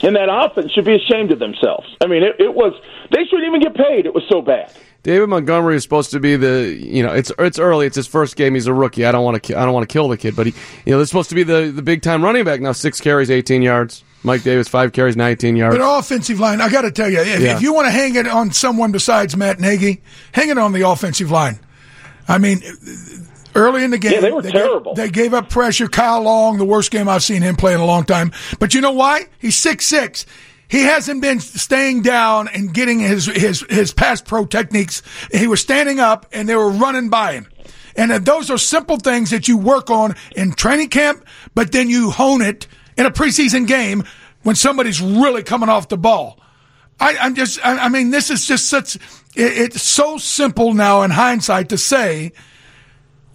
And 0.03 0.17
that 0.17 0.29
offense 0.29 0.73
should 0.73 0.85
be 0.85 0.97
ashamed 0.97 1.31
of 1.31 1.39
themselves. 1.39 1.87
I 2.03 2.09
mean, 2.09 2.25
it, 2.25 2.37
it 2.41 2.53
was. 2.53 2.73
They 3.11 3.25
shouldn't 3.25 3.47
even 3.47 3.61
get 3.61 3.75
paid. 3.75 4.07
It 4.07 4.15
was 4.15 4.25
so 4.29 4.43
bad. 4.43 4.73
David 5.03 5.29
Montgomery 5.29 5.75
is 5.77 5.83
supposed 5.83 6.13
to 6.13 6.21
be 6.21 6.37
the 6.37 6.77
you 6.81 7.03
know 7.03 7.13
it's 7.13 7.33
it's 7.39 7.59
early 7.59 7.87
it's 7.87 7.97
his 7.97 8.07
first 8.07 8.37
game 8.37 8.55
he's 8.55 8.67
a 8.69 8.73
rookie 8.75 9.05
I 9.05 9.11
don't 9.13 9.25
want 9.25 9.43
to 9.43 9.59
I 9.59 9.65
don't 9.65 9.75
want 9.75 9.89
to 9.89 9.93
kill 9.93 10.09
the 10.09 10.17
kid 10.17 10.37
but 10.37 10.47
he 10.47 10.55
you 10.87 10.93
know 10.93 10.99
they're 10.99 11.07
supposed 11.07 11.29
to 11.31 11.35
be 11.35 11.43
the 11.43 11.73
the 11.75 11.83
big 11.83 12.03
time 12.03 12.23
running 12.25 12.45
back 12.45 12.61
now 12.61 12.71
six 12.73 13.01
carries 13.01 13.31
18 13.31 13.63
yards 13.63 14.05
Mike 14.23 14.45
Davis 14.45 14.69
five 14.69 14.93
carries 14.93 15.17
19 15.17 15.57
yards 15.57 15.77
But 15.77 15.99
offensive 15.99 16.39
line, 16.39 16.61
I 16.61 16.69
got 16.71 16.83
to 16.83 16.93
tell 16.93 17.11
you, 17.11 17.19
if, 17.21 17.41
Yeah. 17.41 17.57
if 17.57 17.63
you 17.63 17.73
want 17.75 17.87
to 17.87 17.91
hang 17.91 18.15
it 18.15 18.29
on 18.29 18.53
someone 18.53 18.93
besides 18.93 19.37
Matt 19.37 19.59
Nagy, 19.59 20.01
hang 20.31 20.49
it 20.51 20.59
on 20.59 20.73
the 20.73 20.89
offensive 20.89 21.33
line. 21.33 21.59
I 22.29 22.39
mean, 22.39 22.63
early 23.57 23.83
in 23.83 23.91
the 23.91 23.99
game, 23.99 24.13
Yeah, 24.13 24.21
they 24.21 24.31
were 24.31 24.43
gave- 24.43 24.53
terrible. 24.53 24.95
they 24.95 25.11
gave 25.11 25.35
up 25.35 25.51
pressure. 25.51 25.89
Kyle 25.89 26.23
Long, 26.23 26.59
the 26.59 26.65
worst 26.65 26.93
game 26.93 27.09
I've 27.09 27.25
seen 27.25 27.43
him 27.43 27.57
play 27.57 27.75
in 27.75 27.81
a 27.81 27.85
long 27.85 28.05
time. 28.05 28.31
But 28.61 28.75
you 28.75 28.81
know 28.81 28.93
why? 28.93 29.27
He's 29.41 29.57
six 29.57 29.87
six. 29.87 30.25
He 30.73 30.85
hasn't 30.85 31.21
been 31.21 31.39
staying 31.39 32.01
down 32.01 32.49
and 32.49 32.73
getting 32.73 32.99
his 32.99 33.27
his 33.27 33.63
his 33.69 33.93
pass 33.93 34.23
pro 34.23 34.47
techniques. 34.47 35.03
He 35.31 35.47
was 35.47 35.61
standing 35.61 36.01
up 36.01 36.25
and 36.33 36.49
they 36.49 36.57
were 36.57 36.71
running 36.71 37.11
by 37.11 37.35
him. 37.35 37.47
And 37.95 38.11
those 38.25 38.51
are 38.51 38.57
simple 38.57 38.97
things 38.97 39.29
that 39.33 39.49
you 39.49 39.59
work 39.59 39.91
on 39.91 40.17
in 40.35 40.55
training 40.55 40.89
camp, 40.89 41.27
but 41.55 41.73
then 41.73 41.91
you 41.91 42.11
hone 42.11 42.41
it 42.41 42.69
in 42.97 43.05
a 43.05 43.11
preseason 43.11 43.67
game 43.67 44.05
when 44.45 44.57
somebody's 44.57 45.03
really 45.03 45.43
coming 45.43 45.69
off 45.69 45.89
the 45.89 45.99
ball. 45.99 46.41
I, 46.99 47.19
I'm 47.19 47.35
just, 47.35 47.63
I, 47.63 47.77
I 47.77 47.89
mean, 47.91 48.09
this 48.09 48.31
is 48.31 48.47
just 48.47 48.71
such, 48.71 48.97
it, 48.97 49.03
it's 49.35 49.83
so 49.83 50.17
simple 50.17 50.73
now 50.73 51.03
in 51.03 51.11
hindsight 51.11 51.69
to 51.69 51.77
say, 51.77 52.33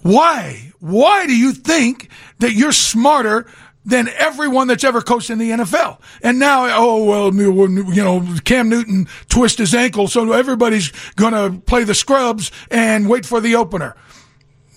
why? 0.02 0.74
Why 0.80 1.28
do 1.28 1.38
you 1.38 1.54
think 1.54 2.10
that 2.40 2.54
you're 2.54 2.72
smarter 2.72 3.46
than 3.88 4.10
everyone 4.10 4.68
that's 4.68 4.84
ever 4.84 5.02
coached 5.02 5.32
in 5.32 5.40
the 5.40 5.50
NFL? 5.50 6.00
And 6.22 6.38
now, 6.38 6.68
oh, 6.70 7.04
well, 7.04 7.34
you 7.34 8.04
know, 8.04 8.24
Cam 8.44 8.70
Newton 8.70 9.08
twist 9.30 9.58
his 9.58 9.74
ankle, 9.74 10.08
so 10.08 10.32
everybody's 10.34 10.92
going 11.16 11.34
to 11.34 11.60
play 11.62 11.84
the 11.84 11.96
scrubs 11.96 12.52
and 12.70 13.10
wait 13.10 13.26
for 13.26 13.42
the 13.42 13.56
opener. 13.56 13.96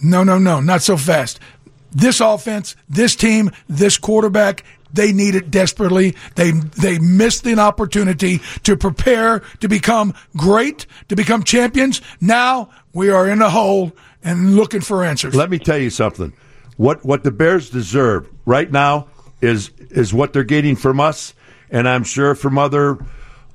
No, 0.02 0.24
no, 0.24 0.38
no, 0.38 0.60
not 0.60 0.80
so 0.80 0.96
fast. 0.96 1.38
This 1.92 2.20
offense, 2.20 2.76
this 2.88 3.16
team, 3.16 3.50
this 3.68 3.98
quarterback, 3.98 4.64
they 4.92 5.12
need 5.12 5.34
it 5.34 5.50
desperately. 5.50 6.16
They 6.36 6.52
they 6.52 6.98
missed 6.98 7.46
an 7.46 7.58
opportunity 7.58 8.40
to 8.62 8.76
prepare 8.76 9.40
to 9.60 9.68
become 9.68 10.14
great, 10.36 10.86
to 11.08 11.16
become 11.16 11.42
champions. 11.42 12.00
Now 12.20 12.70
we 12.92 13.10
are 13.10 13.28
in 13.28 13.42
a 13.42 13.50
hole 13.50 13.92
and 14.22 14.56
looking 14.56 14.80
for 14.80 15.04
answers. 15.04 15.34
Let 15.34 15.50
me 15.50 15.58
tell 15.58 15.78
you 15.78 15.90
something. 15.90 16.32
What 16.80 17.04
what 17.04 17.25
the 17.25 17.30
Bears 17.30 17.68
deserve 17.68 18.26
right 18.46 18.72
now 18.72 19.08
is 19.42 19.68
is 19.90 20.14
what 20.14 20.32
they're 20.32 20.44
getting 20.44 20.76
from 20.76 20.99
us, 20.99 21.34
and 21.70 21.87
I'm 21.87 22.04
sure 22.04 22.34
from 22.34 22.56
other 22.56 23.04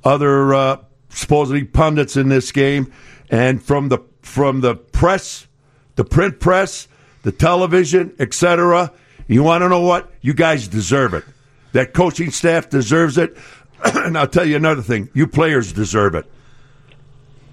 other 0.04 0.54
uh, 0.54 0.76
supposedly 1.08 1.64
pundits 1.64 2.16
in 2.16 2.28
this 2.28 2.52
game, 2.52 2.92
and 3.28 3.60
from 3.60 3.88
the 3.88 3.98
from 4.22 4.60
the 4.60 4.76
press, 4.76 5.48
the 5.96 6.04
print 6.04 6.38
press, 6.38 6.86
the 7.24 7.32
television, 7.32 8.14
etc. 8.20 8.92
You 9.26 9.42
want 9.42 9.62
to 9.62 9.68
know 9.68 9.80
what? 9.80 10.08
You 10.20 10.32
guys 10.32 10.68
deserve 10.68 11.12
it. 11.12 11.24
That 11.72 11.94
coaching 11.94 12.30
staff 12.30 12.70
deserves 12.70 13.18
it, 13.18 13.36
and 13.84 14.16
I'll 14.16 14.28
tell 14.28 14.46
you 14.46 14.54
another 14.54 14.82
thing. 14.82 15.08
You 15.14 15.26
players 15.26 15.72
deserve 15.72 16.14
it. 16.14 16.26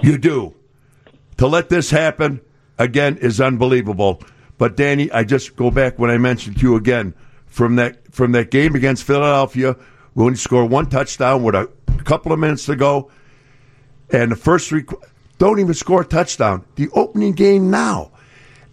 You 0.03 0.19
do. 0.19 0.53
To 1.37 1.47
let 1.47 1.69
this 1.69 1.89
happen 1.89 2.41
again 2.77 3.17
is 3.17 3.41
unbelievable. 3.41 4.21
But 4.57 4.77
Danny, 4.77 5.11
I 5.11 5.23
just 5.23 5.55
go 5.55 5.71
back 5.71 5.99
when 5.99 6.09
I 6.09 6.17
mentioned 6.17 6.57
to 6.57 6.61
you 6.61 6.75
again 6.75 7.13
from 7.47 7.75
that 7.75 8.13
from 8.13 8.31
that 8.33 8.51
game 8.51 8.75
against 8.75 9.03
Philadelphia 9.03 9.75
when 10.13 10.33
he 10.33 10.37
scored 10.37 10.69
one 10.69 10.89
touchdown 10.89 11.43
with 11.43 11.55
a 11.55 11.69
couple 12.03 12.31
of 12.31 12.39
minutes 12.39 12.65
to 12.67 12.75
go, 12.75 13.11
and 14.11 14.31
the 14.31 14.35
first 14.35 14.69
three 14.69 14.83
don't 15.37 15.59
even 15.59 15.73
score 15.73 16.01
a 16.01 16.05
touchdown. 16.05 16.63
The 16.75 16.89
opening 16.93 17.33
game 17.33 17.71
now, 17.71 18.11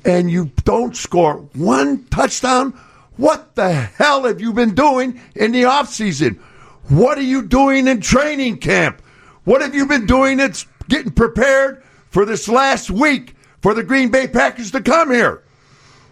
and 0.05 0.31
you 0.31 0.51
don't 0.65 0.97
score 0.97 1.37
one 1.55 2.05
touchdown. 2.05 2.79
What 3.17 3.55
the 3.55 3.73
hell 3.73 4.25
have 4.25 4.41
you 4.41 4.53
been 4.53 4.75
doing 4.75 5.21
in 5.35 5.53
the 5.53 5.65
off 5.65 5.89
season? 5.89 6.41
What 6.89 7.19
are 7.19 7.23
you 7.23 7.43
doing 7.43 7.87
in 7.87 8.01
training 8.01 8.59
camp? 8.59 9.03
What 9.45 9.61
have 9.61 9.75
you 9.75 9.87
been 9.87 10.07
doing 10.07 10.39
that's 10.39 10.67
getting 10.89 11.13
prepared 11.13 11.83
for 12.09 12.25
this 12.25 12.49
last 12.49 12.91
week 12.91 13.35
for 13.61 13.75
the 13.75 13.83
Green 13.83 14.11
Bay 14.11 14.27
Packers 14.27 14.71
to 14.73 14.81
come 14.81 15.11
here? 15.11 15.43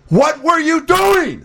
What 0.09 0.43
were 0.43 0.59
you 0.59 0.85
doing? 0.87 1.45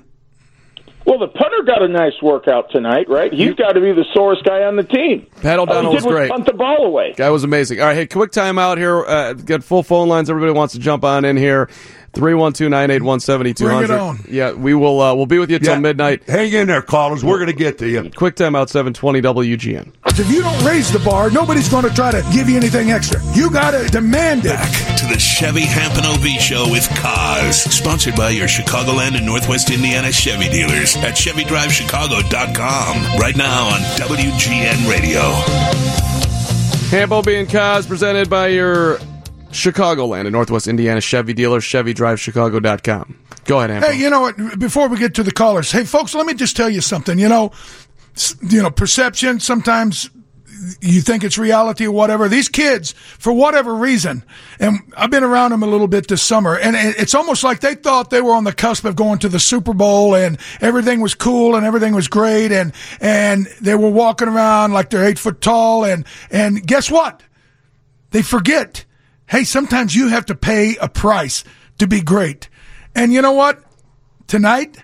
Well, 1.05 1.19
the 1.19 1.27
punter 1.27 1.63
got 1.65 1.81
a 1.81 1.89
nice 1.89 2.13
workout 2.21 2.71
tonight, 2.71 3.09
right? 3.09 3.31
He's 3.33 3.55
got 3.55 3.73
to 3.73 3.81
be 3.81 3.91
the 3.91 4.05
sorest 4.13 4.45
guy 4.45 4.63
on 4.63 4.77
the 4.77 4.83
team. 4.83 5.27
Pat 5.41 5.59
O'Donnell 5.59 5.93
was 5.93 6.05
was 6.05 6.13
great. 6.13 6.31
punt 6.31 6.45
the 6.45 6.53
ball 6.53 6.85
away. 6.85 7.13
Guy 7.17 7.29
was 7.29 7.43
amazing. 7.43 7.81
All 7.81 7.87
right, 7.87 7.95
hey, 7.95 8.07
quick 8.07 8.31
timeout 8.31 8.77
here. 8.77 9.03
Uh, 9.05 9.33
got 9.33 9.65
full 9.65 9.83
phone 9.83 10.07
lines. 10.07 10.29
Everybody 10.29 10.53
wants 10.53 10.73
to 10.75 10.79
jump 10.79 11.03
on 11.03 11.25
in 11.25 11.35
here. 11.35 11.69
312-981-7200. 12.13 13.57
Bring 13.57 13.83
it 13.83 13.91
on. 13.91 14.19
Yeah, 14.29 14.53
we 14.53 14.73
will 14.75 15.01
uh, 15.01 15.13
we'll 15.15 15.25
be 15.25 15.39
with 15.39 15.49
you 15.51 15.59
till 15.59 15.73
Yeah, 15.73 15.79
midnight. 15.79 16.23
Hang 16.23 16.53
in 16.53 16.67
there, 16.67 16.81
callers. 16.81 17.23
We're 17.23 17.37
going 17.37 17.47
to 17.47 17.53
get 17.53 17.79
to 17.79 17.89
you. 17.89 18.09
Quick 18.15 18.35
timeout 18.35 18.69
720 18.69 19.21
WGN. 19.21 19.91
If 20.05 20.29
you 20.29 20.41
don't 20.41 20.63
raise 20.63 20.91
the 20.91 20.99
bar, 20.99 21.31
nobody's 21.31 21.69
going 21.69 21.83
to 21.83 21.93
try 21.93 22.11
to 22.11 22.21
give 22.31 22.47
you 22.47 22.55
anything 22.55 22.91
extra. 22.91 23.19
You 23.33 23.49
got 23.51 23.71
to 23.71 23.89
demand 23.89 24.43
it. 24.45 24.92
Back 25.03 25.09
to 25.09 25.15
the 25.15 25.19
Chevy 25.19 25.65
Hampton 25.65 26.05
OB 26.05 26.39
Show 26.39 26.69
with 26.69 26.87
Kaz, 26.89 27.53
sponsored 27.71 28.15
by 28.15 28.29
your 28.29 28.47
Chicagoland 28.47 29.17
and 29.17 29.25
Northwest 29.25 29.71
Indiana 29.71 30.11
Chevy 30.11 30.49
dealers 30.49 30.95
at 30.97 31.15
ChevyDriveChicago.com. 31.15 33.19
Right 33.19 33.35
now 33.35 33.69
on 33.69 33.79
WGN 33.97 34.89
Radio. 34.89 35.21
Hampo 36.89 37.25
being 37.25 37.47
Kaz 37.47 37.87
presented 37.87 38.29
by 38.29 38.47
your 38.47 38.97
Chicagoland 39.51 40.21
and 40.21 40.31
Northwest 40.31 40.67
Indiana 40.67 41.01
Chevy 41.01 41.33
dealer, 41.33 41.59
ChevyDriveChicago.com. 41.59 43.19
Go 43.45 43.59
ahead, 43.59 43.83
Hampo. 43.83 43.91
Hey, 43.91 43.99
you 43.99 44.09
know 44.09 44.21
what? 44.21 44.59
Before 44.59 44.87
we 44.87 44.97
get 44.97 45.15
to 45.15 45.23
the 45.23 45.31
callers, 45.31 45.71
hey, 45.71 45.85
folks, 45.85 46.15
let 46.15 46.25
me 46.25 46.33
just 46.33 46.55
tell 46.55 46.69
you 46.69 46.81
something. 46.81 47.19
You 47.19 47.29
know, 47.29 47.51
you 48.41 48.61
know, 48.61 48.71
perception. 48.71 49.39
Sometimes 49.39 50.09
you 50.81 51.01
think 51.01 51.23
it's 51.23 51.37
reality 51.37 51.85
or 51.85 51.91
whatever. 51.91 52.27
These 52.29 52.49
kids, 52.49 52.93
for 52.93 53.33
whatever 53.33 53.73
reason, 53.73 54.23
and 54.59 54.79
I've 54.95 55.11
been 55.11 55.23
around 55.23 55.51
them 55.51 55.63
a 55.63 55.67
little 55.67 55.87
bit 55.87 56.07
this 56.07 56.21
summer, 56.21 56.57
and 56.57 56.75
it's 56.75 57.15
almost 57.15 57.43
like 57.43 57.59
they 57.59 57.75
thought 57.75 58.09
they 58.09 58.21
were 58.21 58.33
on 58.33 58.43
the 58.43 58.53
cusp 58.53 58.85
of 58.85 58.95
going 58.95 59.19
to 59.19 59.29
the 59.29 59.39
Super 59.39 59.73
Bowl, 59.73 60.15
and 60.15 60.37
everything 60.61 61.01
was 61.01 61.15
cool 61.15 61.55
and 61.55 61.65
everything 61.65 61.93
was 61.93 62.07
great, 62.07 62.51
and 62.51 62.73
and 62.99 63.47
they 63.61 63.75
were 63.75 63.89
walking 63.89 64.27
around 64.27 64.73
like 64.73 64.89
they're 64.89 65.05
eight 65.05 65.19
foot 65.19 65.41
tall, 65.41 65.85
and 65.85 66.05
and 66.31 66.65
guess 66.65 66.89
what? 66.89 67.21
They 68.11 68.21
forget. 68.21 68.85
Hey, 69.27 69.43
sometimes 69.43 69.95
you 69.95 70.09
have 70.09 70.27
to 70.27 70.35
pay 70.35 70.75
a 70.79 70.87
price 70.87 71.43
to 71.79 71.87
be 71.87 72.01
great. 72.01 72.49
And 72.95 73.11
you 73.11 73.21
know 73.21 73.31
what? 73.31 73.63
Tonight, 74.27 74.77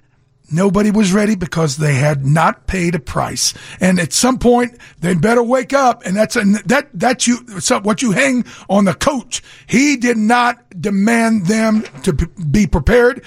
nobody 0.51 0.91
was 0.91 1.12
ready 1.12 1.36
because 1.36 1.77
they 1.77 1.96
had 1.96 2.25
not 2.25 2.68
paid 2.68 2.96
a 2.96 3.00
price. 3.00 3.53
And 3.79 4.00
at 4.00 4.13
some 4.13 4.39
point, 4.39 4.77
they 5.00 5.13
better 5.13 5.44
wake 5.44 5.74
up. 5.74 6.06
And 6.06 6.15
that's 6.15 6.36
that 6.36 6.89
that's 6.94 7.27
you 7.27 7.38
what 7.82 8.01
you 8.01 8.12
hang 8.12 8.46
on 8.70 8.86
the 8.86 8.94
coach. 8.94 9.41
He 9.68 9.98
did 9.98 10.18
not 10.18 10.58
demand 10.79 11.48
them 11.48 11.84
to 12.03 12.13
be 12.13 12.68
prepared, 12.68 13.24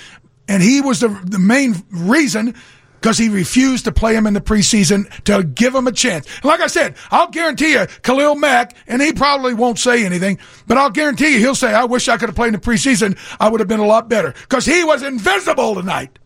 and 0.49 0.63
he 0.63 0.81
was 0.81 1.01
the 1.01 1.09
the 1.25 1.39
main 1.39 1.83
reason. 1.91 2.55
Because 3.01 3.19
he 3.19 3.29
refused 3.29 3.87
to 3.87 3.91
play 3.91 4.15
him 4.15 4.29
in 4.29 4.35
the 4.35 4.41
preseason 4.41 5.11
to 5.25 5.43
give 5.43 5.75
him 5.75 5.89
a 5.89 5.93
chance. 5.93 6.25
Like 6.45 6.61
I 6.61 6.69
said, 6.69 6.95
I'll 7.11 7.27
guarantee 7.27 7.73
you, 7.73 7.87
Khalil 8.05 8.37
Mack, 8.37 8.77
and 8.87 9.03
he 9.03 9.13
probably 9.13 9.55
won't 9.55 9.81
say 9.81 10.05
anything, 10.05 10.39
but 10.69 10.79
I'll 10.79 10.89
guarantee 10.89 11.33
you 11.33 11.41
he'll 11.41 11.57
say, 11.57 11.75
I 11.75 11.85
wish 11.85 12.07
I 12.07 12.17
could 12.17 12.29
have 12.29 12.37
played 12.37 12.55
in 12.55 12.61
the 12.61 12.61
preseason. 12.61 13.19
I 13.41 13.49
would 13.49 13.59
have 13.59 13.69
been 13.69 13.81
a 13.81 13.87
lot 13.87 14.09
better. 14.09 14.33
Because 14.43 14.65
he 14.65 14.85
was 14.85 15.03
invisible 15.03 15.75
tonight. 15.75 16.17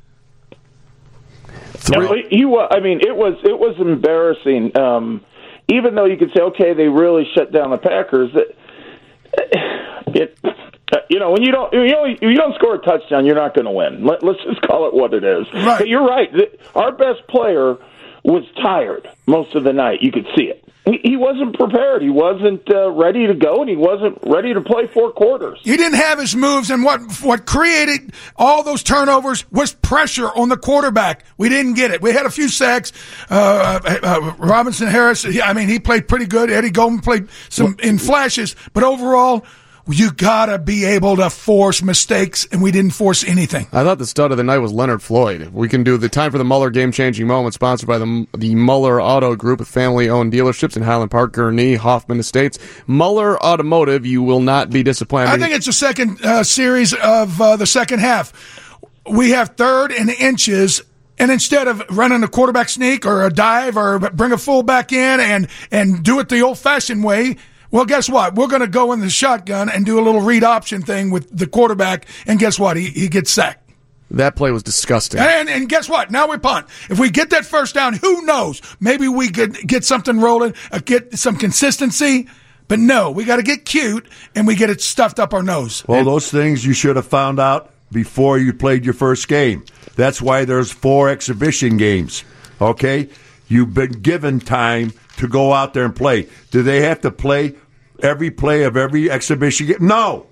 Three- 1.87 2.44
was. 2.44 2.68
I 2.70 2.81
mean, 2.81 3.01
it 3.01 3.16
was 3.16 3.35
it 3.44 3.59
was 3.59 3.77
embarrassing. 3.79 4.77
Um, 4.77 5.25
even 5.68 5.94
though 5.94 6.05
you 6.05 6.16
could 6.16 6.31
say, 6.35 6.42
okay, 6.42 6.75
they 6.75 6.88
really 6.88 7.25
shut 7.35 7.53
down 7.53 7.70
the 7.70 7.79
Packers. 7.79 8.31
It, 8.35 8.57
it 10.14 10.38
uh, 10.92 10.99
you 11.11 11.18
know, 11.18 11.33
when 11.33 11.42
you 11.42 11.53
don't 11.53 11.72
you 11.72 11.88
know 11.88 12.05
you 12.05 12.37
don't 12.37 12.55
score 12.55 12.77
a 12.77 12.79
touchdown, 12.79 13.27
you're 13.27 13.35
not 13.35 13.55
going 13.55 13.64
to 13.64 13.72
win. 13.72 14.05
Let, 14.05 14.22
let's 14.22 14.42
just 14.44 14.62
call 14.62 14.87
it 14.88 14.94
what 14.94 15.14
it 15.14 15.25
is. 15.25 15.46
Right. 15.53 15.79
But 15.79 15.88
you're 15.88 16.07
right. 16.07 16.31
Our 16.75 16.92
best 16.92 17.27
player 17.29 17.77
was 18.25 18.44
tired 18.62 19.09
most 19.27 19.55
of 19.55 19.64
the 19.64 19.72
night. 19.72 20.03
You 20.03 20.12
could 20.12 20.27
see 20.37 20.44
it. 20.44 20.65
He, 20.87 21.01
he 21.03 21.16
wasn't 21.16 21.59
prepared. 21.59 22.01
He 22.01 22.11
wasn't 22.11 22.62
uh, 22.72 22.90
ready 22.92 23.27
to 23.27 23.35
go, 23.35 23.61
and 23.61 23.68
he 23.68 23.75
wasn't 23.75 24.18
ready 24.22 24.55
to 24.55 24.61
play 24.61 24.87
four 24.87 25.11
quarters. 25.11 25.59
He 25.64 25.77
didn't 25.77 25.99
have 25.99 26.20
his 26.20 26.37
moves, 26.37 26.70
and 26.70 26.85
what 26.85 27.01
what 27.22 27.44
created 27.44 28.12
all 28.37 28.62
those 28.62 28.85
turnovers 28.85 29.51
was 29.51 29.72
pressure 29.75 30.29
on 30.29 30.49
the 30.49 30.57
quarterback. 30.57 31.25
We 31.37 31.49
didn't 31.49 31.75
get 31.75 31.90
it. 31.90 32.01
We 32.01 32.12
had 32.12 32.25
a 32.25 32.31
few 32.31 32.49
sacks. 32.49 32.92
Uh, 33.29 33.81
uh, 33.85 34.35
Robertson-Harris, 34.38 35.27
I 35.42 35.53
mean, 35.53 35.68
he 35.68 35.81
played 35.81 36.07
pretty 36.07 36.27
good. 36.27 36.51
Eddie 36.51 36.70
Goldman 36.70 37.01
played 37.01 37.29
some 37.49 37.77
in 37.83 37.99
flashes, 37.99 38.55
but 38.72 38.85
overall, 38.85 39.44
you 39.88 40.11
gotta 40.12 40.59
be 40.59 40.85
able 40.85 41.16
to 41.16 41.31
force 41.31 41.83
mistakes, 41.83 42.46
and 42.51 42.61
we 42.61 42.72
didn't 42.72 42.90
force 42.90 43.22
anything. 43.25 43.68
I 43.72 43.85
thought 43.85 43.99
the 43.99 44.07
stud 44.07 44.33
of 44.33 44.37
the 44.37 44.42
night 44.42 44.59
was 44.59 44.72
Leonard 44.72 45.03
Floyd. 45.03 45.51
We 45.53 45.68
can 45.68 45.85
do 45.85 45.96
the 45.96 46.09
time 46.09 46.33
for 46.33 46.38
the 46.38 46.44
Muller 46.44 46.70
game 46.70 46.90
changing 46.90 47.27
moment, 47.27 47.55
sponsored 47.55 47.88
by 47.88 47.99
the 47.99 48.27
the 48.37 48.55
Muller 48.55 49.01
Auto 49.01 49.37
Group 49.37 49.61
with 49.61 49.68
family 49.68 50.09
owned 50.09 50.33
dealerships 50.33 50.77
in 50.77 50.83
Highland 50.83 51.11
Park, 51.11 51.33
Gurnee, 51.33 51.77
Hoffman 51.77 52.18
Estates. 52.18 52.59
Muller 52.87 53.40
Automotive, 53.42 54.05
you 54.05 54.22
will 54.22 54.40
not 54.40 54.70
be 54.70 54.83
disappointed. 54.83 55.29
I 55.31 55.38
think 55.38 55.55
it's 55.55 55.66
the 55.66 55.72
second 55.72 56.25
uh, 56.25 56.42
series 56.42 56.92
of 56.92 57.40
uh, 57.40 57.57
the 57.57 57.66
second 57.66 58.01
half. 58.01 58.33
We 59.09 59.31
have 59.31 59.51
third 59.51 59.92
and 59.92 60.11
inches, 60.11 60.83
and 61.16 61.31
instead 61.31 61.68
of 61.68 61.83
running 61.90 62.25
a 62.25 62.29
quarterback 62.29 62.68
sneak 62.70 63.07
or 63.07 63.25
a 63.25 63.33
dive 63.33 63.77
or 63.77 64.01
bring 64.01 64.33
a 64.33 64.38
fullback 64.38 64.92
in 64.92 65.20
and 65.20 65.46
and 65.70 66.03
do 66.03 66.18
it 66.18 66.29
the 66.29 66.40
old 66.40 66.59
fashioned 66.59 67.05
way. 67.05 67.37
Well, 67.77 67.85
guess 67.85 68.09
what? 68.09 68.37
We're 68.37 68.47
going 68.47 68.62
to 68.62 68.69
go 68.69 68.93
in 68.93 69.01
the 69.01 69.11
shotgun 69.11 69.69
and 69.69 69.85
do 69.85 70.01
a 70.01 70.03
little 70.03 70.23
read 70.23 70.45
option 70.45 70.81
thing 70.81 71.11
with 71.11 71.29
the 71.37 71.47
quarterback, 71.47 72.07
and 72.27 72.39
guess 72.39 72.59
what? 72.59 72.79
He, 72.79 72.87
he 72.87 73.09
gets 73.09 73.31
sacked. 73.31 73.69
that 74.12 74.35
play 74.35 74.51
was 74.51 74.62
disgusting. 74.62 75.21
And, 75.21 75.51
and 75.51 75.69
guess 75.69 75.87
what? 75.87 76.11
Now 76.11 76.27
we 76.27 76.39
punt. 76.39 76.69
If 76.89 76.99
we 76.99 77.11
get 77.11 77.29
that 77.31 77.45
first 77.45 77.75
down, 77.75 77.93
who 77.93 78.23
knows? 78.23 78.62
Maybe 78.81 79.09
we 79.09 79.29
could 79.29 79.59
get 79.69 79.85
something 79.85 80.19
rolling, 80.19 80.55
uh, 80.73 80.79
get 80.83 81.19
some 81.19 81.37
consistency. 81.37 82.29
But 82.67 82.79
no, 82.79 83.11
we 83.11 83.27
got 83.27 83.37
to 83.37 83.43
get 83.43 83.67
cute 83.67 84.09
and 84.35 84.47
we 84.47 84.55
get 84.55 84.71
it 84.71 84.81
stuffed 84.81 85.19
up 85.19 85.35
our 85.35 85.43
nose. 85.43 85.85
Well, 85.87 86.03
those 86.03 86.31
things 86.31 86.65
you 86.65 86.73
should 86.73 86.97
have 86.97 87.07
found 87.07 87.39
out 87.39 87.73
before 87.93 88.39
you 88.39 88.55
played 88.55 88.87
your 88.87 88.95
first 88.95 89.29
game. 89.29 89.67
That's 89.97 90.23
why 90.23 90.47
there's 90.47 90.73
four 90.73 91.11
exhibition 91.11 91.77
games. 91.77 92.25
Okay? 92.59 93.11
You've 93.49 93.75
been 93.75 94.01
given 94.01 94.41
time 94.41 94.95
to 95.19 95.29
go 95.29 95.53
out 95.53 95.75
there 95.75 95.85
and 95.85 95.95
play. 95.95 96.27
Do 96.51 96.62
they 96.62 96.81
have 96.81 97.03
to 97.03 97.11
play 97.11 97.55
every 98.03 98.31
play 98.31 98.65
of 98.65 98.77
every 98.77 99.11
exhibition 99.11 99.67
game? 99.67 99.77
No. 99.81 100.27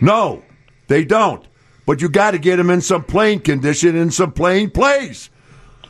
No, 0.00 0.42
they 0.88 1.04
don't. 1.04 1.46
But 1.86 2.02
you 2.02 2.08
got 2.08 2.32
to 2.32 2.38
get 2.38 2.56
them 2.56 2.68
in 2.70 2.80
some 2.80 3.04
playing 3.04 3.40
condition 3.40 3.96
and 3.96 4.12
some 4.12 4.32
playing 4.32 4.70
plays. 4.70 5.30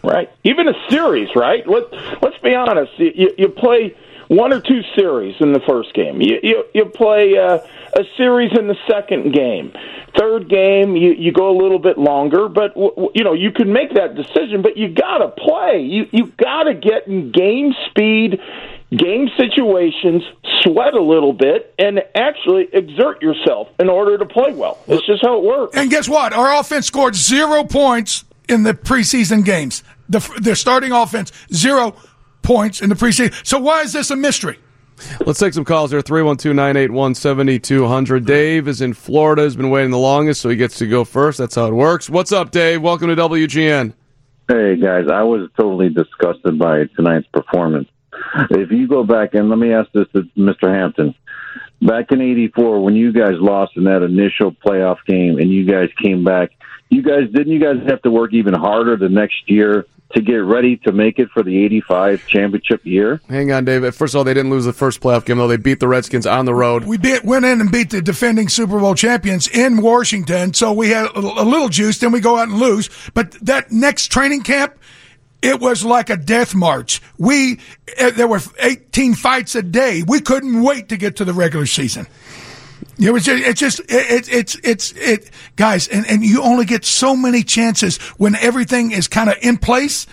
right? 0.05 0.31
Even 0.45 0.69
a 0.69 0.75
series, 0.91 1.29
right? 1.35 1.67
Let 1.69 1.85
Let's 2.23 2.39
be 2.43 2.55
honest. 2.55 2.93
You, 2.99 3.13
you, 3.15 3.31
you 3.39 3.49
play 3.49 3.97
one 4.29 4.53
or 4.53 4.61
two 4.61 4.83
series 4.95 5.35
in 5.41 5.53
the 5.53 5.61
first 5.67 5.95
game. 5.95 6.21
You 6.21 6.39
you, 6.43 6.65
you 6.75 6.85
play 6.87 7.37
uh, 7.39 7.59
a 7.95 8.05
series 8.17 8.53
in 8.59 8.69
the 8.69 8.77
second 8.89 9.33
game. 9.35 9.73
Third 10.17 10.49
game, 10.49 10.97
you 10.97 11.13
you 11.13 11.33
go 11.33 11.51
a 11.51 11.57
little 11.61 11.79
bit 11.79 11.99
longer, 11.99 12.49
but 12.49 12.77
you 12.77 13.25
know 13.25 13.33
you 13.33 13.51
can 13.51 13.73
make 13.73 13.95
that 13.95 14.15
decision. 14.15 14.63
But 14.63 14.77
you 14.77 14.89
got 14.89 15.19
to 15.19 15.29
play. 15.29 15.81
You 15.81 16.07
you 16.13 16.33
got 16.37 16.65
to 16.65 16.75
get 16.75 17.07
in 17.09 17.33
game 17.33 17.75
speed. 17.91 18.39
Game 18.97 19.29
situations, 19.37 20.23
sweat 20.67 20.95
a 20.95 21.03
little 21.03 21.33
bit, 21.33 21.73
and 21.79 22.03
actually 22.15 22.69
exert 22.73 23.23
yourself 23.23 23.69
in 23.79 23.89
order 23.89 24.19
to 24.19 24.27
play 24.27 24.53
well. 24.53 24.79
It's 24.89 25.07
just 25.07 25.23
how 25.23 25.39
it 25.39 25.45
works. 25.45 25.77
And 25.77 25.89
guess 25.91 26.09
what? 26.09 26.33
Our 26.33 26.59
offense 26.59 26.87
scored 26.87 27.15
zero 27.15 27.63
points 27.65 28.25
in 28.49 28.65
the 28.65 28.75
preseason 28.75 29.45
games. 29.45 29.85
The, 30.09 30.21
the 30.41 30.57
starting 30.57 30.93
offense, 30.93 31.31
zero 31.53 31.95
points 32.43 32.81
in 32.81 32.89
the 32.89 32.95
preseason. 32.95 33.35
So 33.47 33.59
why 33.59 33.83
is 33.83 33.93
this 33.93 34.11
a 34.11 34.17
mystery? 34.17 34.59
Let's 35.27 35.39
take 35.39 35.53
some 35.53 35.65
calls 35.65 35.91
here. 35.91 36.01
312-981-7200. 36.01 38.25
Dave 38.25 38.67
is 38.67 38.81
in 38.81 38.95
Florida, 38.95 39.43
has 39.43 39.57
been 39.57 39.69
waiting 39.69 39.91
the 39.91 39.99
longest, 39.99 40.41
so 40.41 40.49
he 40.49 40.57
gets 40.57 40.79
to 40.79 40.87
go 40.87 41.05
first. 41.05 41.37
That's 41.39 41.55
how 41.55 41.67
it 41.67 41.75
works. 41.75 42.09
What's 42.09 42.33
up, 42.33 42.51
Dave? 42.51 42.81
Welcome 42.81 43.09
to 43.09 43.17
WGN. 43.17 43.93
Hey 44.49 44.77
guys, 44.77 45.07
I 45.13 45.25
was 45.25 45.51
totally 45.59 45.89
disgusted 45.89 46.57
by 46.57 46.85
tonight's 46.95 47.27
performance. 47.33 47.89
If 48.51 48.71
you 48.71 48.87
go 48.87 49.05
back 49.05 49.35
and 49.35 49.49
let 49.49 49.59
me 49.59 49.73
ask 49.73 49.91
this 49.93 50.07
to 50.15 50.23
Mr. 50.37 50.73
Hampton. 50.73 51.15
Back 51.83 52.11
in 52.11 52.23
'84, 52.23 52.83
when 52.83 52.95
you 52.95 53.13
guys 53.13 53.35
lost 53.39 53.77
in 53.77 53.85
that 53.85 54.03
initial 54.03 54.53
playoff 54.53 54.97
game, 55.07 55.39
and 55.39 55.51
you 55.51 55.67
guys 55.67 55.91
came 56.03 56.25
back, 56.25 56.51
you 56.89 57.03
guys 57.03 57.31
didn't 57.33 57.53
you 57.53 57.61
guys 57.61 57.77
have 57.89 58.01
to 58.03 58.11
work 58.11 58.33
even 58.33 58.55
harder 58.55 58.97
the 58.97 59.09
next 59.09 59.49
year 59.49 59.87
to 60.15 60.23
get 60.23 60.37
ready 60.37 60.77
to 60.77 60.93
make 60.93 61.19
it 61.19 61.29
for 61.31 61.43
the 61.43 61.65
85 61.65 62.27
championship 62.27 62.85
year? 62.85 63.21
Hang 63.29 63.53
on, 63.53 63.65
David. 63.65 63.95
First 63.95 64.15
of 64.15 64.19
all, 64.19 64.25
they 64.25 64.35
didn't 64.35 64.51
lose 64.51 64.65
the 64.65 64.73
first 64.73 65.01
playoff 65.01 65.25
game, 65.25 65.39
though. 65.39 65.49
They 65.49 65.57
beat 65.57 65.81
the 65.81 65.89
Redskins 65.89 66.27
on 66.27 66.45
the 66.45 66.55
road. 66.55 66.85
We 66.85 66.97
beat, 66.97 67.25
went 67.25 67.45
in 67.45 67.61
and 67.61 67.71
beat 67.71 67.91
the 67.91 68.01
defending 68.01 68.49
Super 68.49 68.79
Bowl 68.79 68.95
champions 68.95 69.49
in 69.49 69.83
Washington, 69.83 70.55
so 70.55 70.73
we 70.73 70.91
had 70.91 71.07
a, 71.07 71.19
a 71.19 71.45
little 71.45 71.69
juice. 71.69 71.99
Then 71.99 72.13
we 72.13 72.21
go 72.21 72.37
out 72.39 72.49
and 72.49 72.59
lose. 72.59 72.89
But 73.15 73.33
that 73.43 73.73
next 73.73 74.13
training 74.13 74.43
camp, 74.43 74.79
it 75.47 75.61
was 75.61 75.85
like 75.85 76.11
a 76.11 76.17
death 76.17 76.55
march. 76.55 77.01
We 77.19 77.61
uh, 78.01 78.11
there 78.11 78.27
were 78.27 78.41
18 78.59 79.15
fights 79.15 79.55
a 79.55 79.63
day. 79.63 80.03
We 80.07 80.21
couldn't 80.21 80.63
wait 80.63 80.89
to 80.89 80.97
get 80.97 81.17
to 81.17 81.25
the 81.25 81.33
regular 81.33 81.67
season. 81.67 82.07
It 82.99 83.11
was 83.11 83.25
just, 83.25 83.45
it's 83.45 83.61
just, 83.61 83.81
it, 83.81 84.29
it's, 84.33 84.57
it's, 84.65 84.93
it, 84.93 85.31
guys, 85.57 85.87
and, 85.87 86.07
and 86.07 86.25
you 86.25 86.43
only 86.43 86.65
get 86.65 86.85
so 86.85 87.15
many 87.15 87.43
chances 87.43 87.99
when 88.17 88.35
everything 88.37 88.91
is 88.91 89.07
kind 89.07 89.29
of 89.29 89.37
in 89.43 89.59
place. 89.59 90.07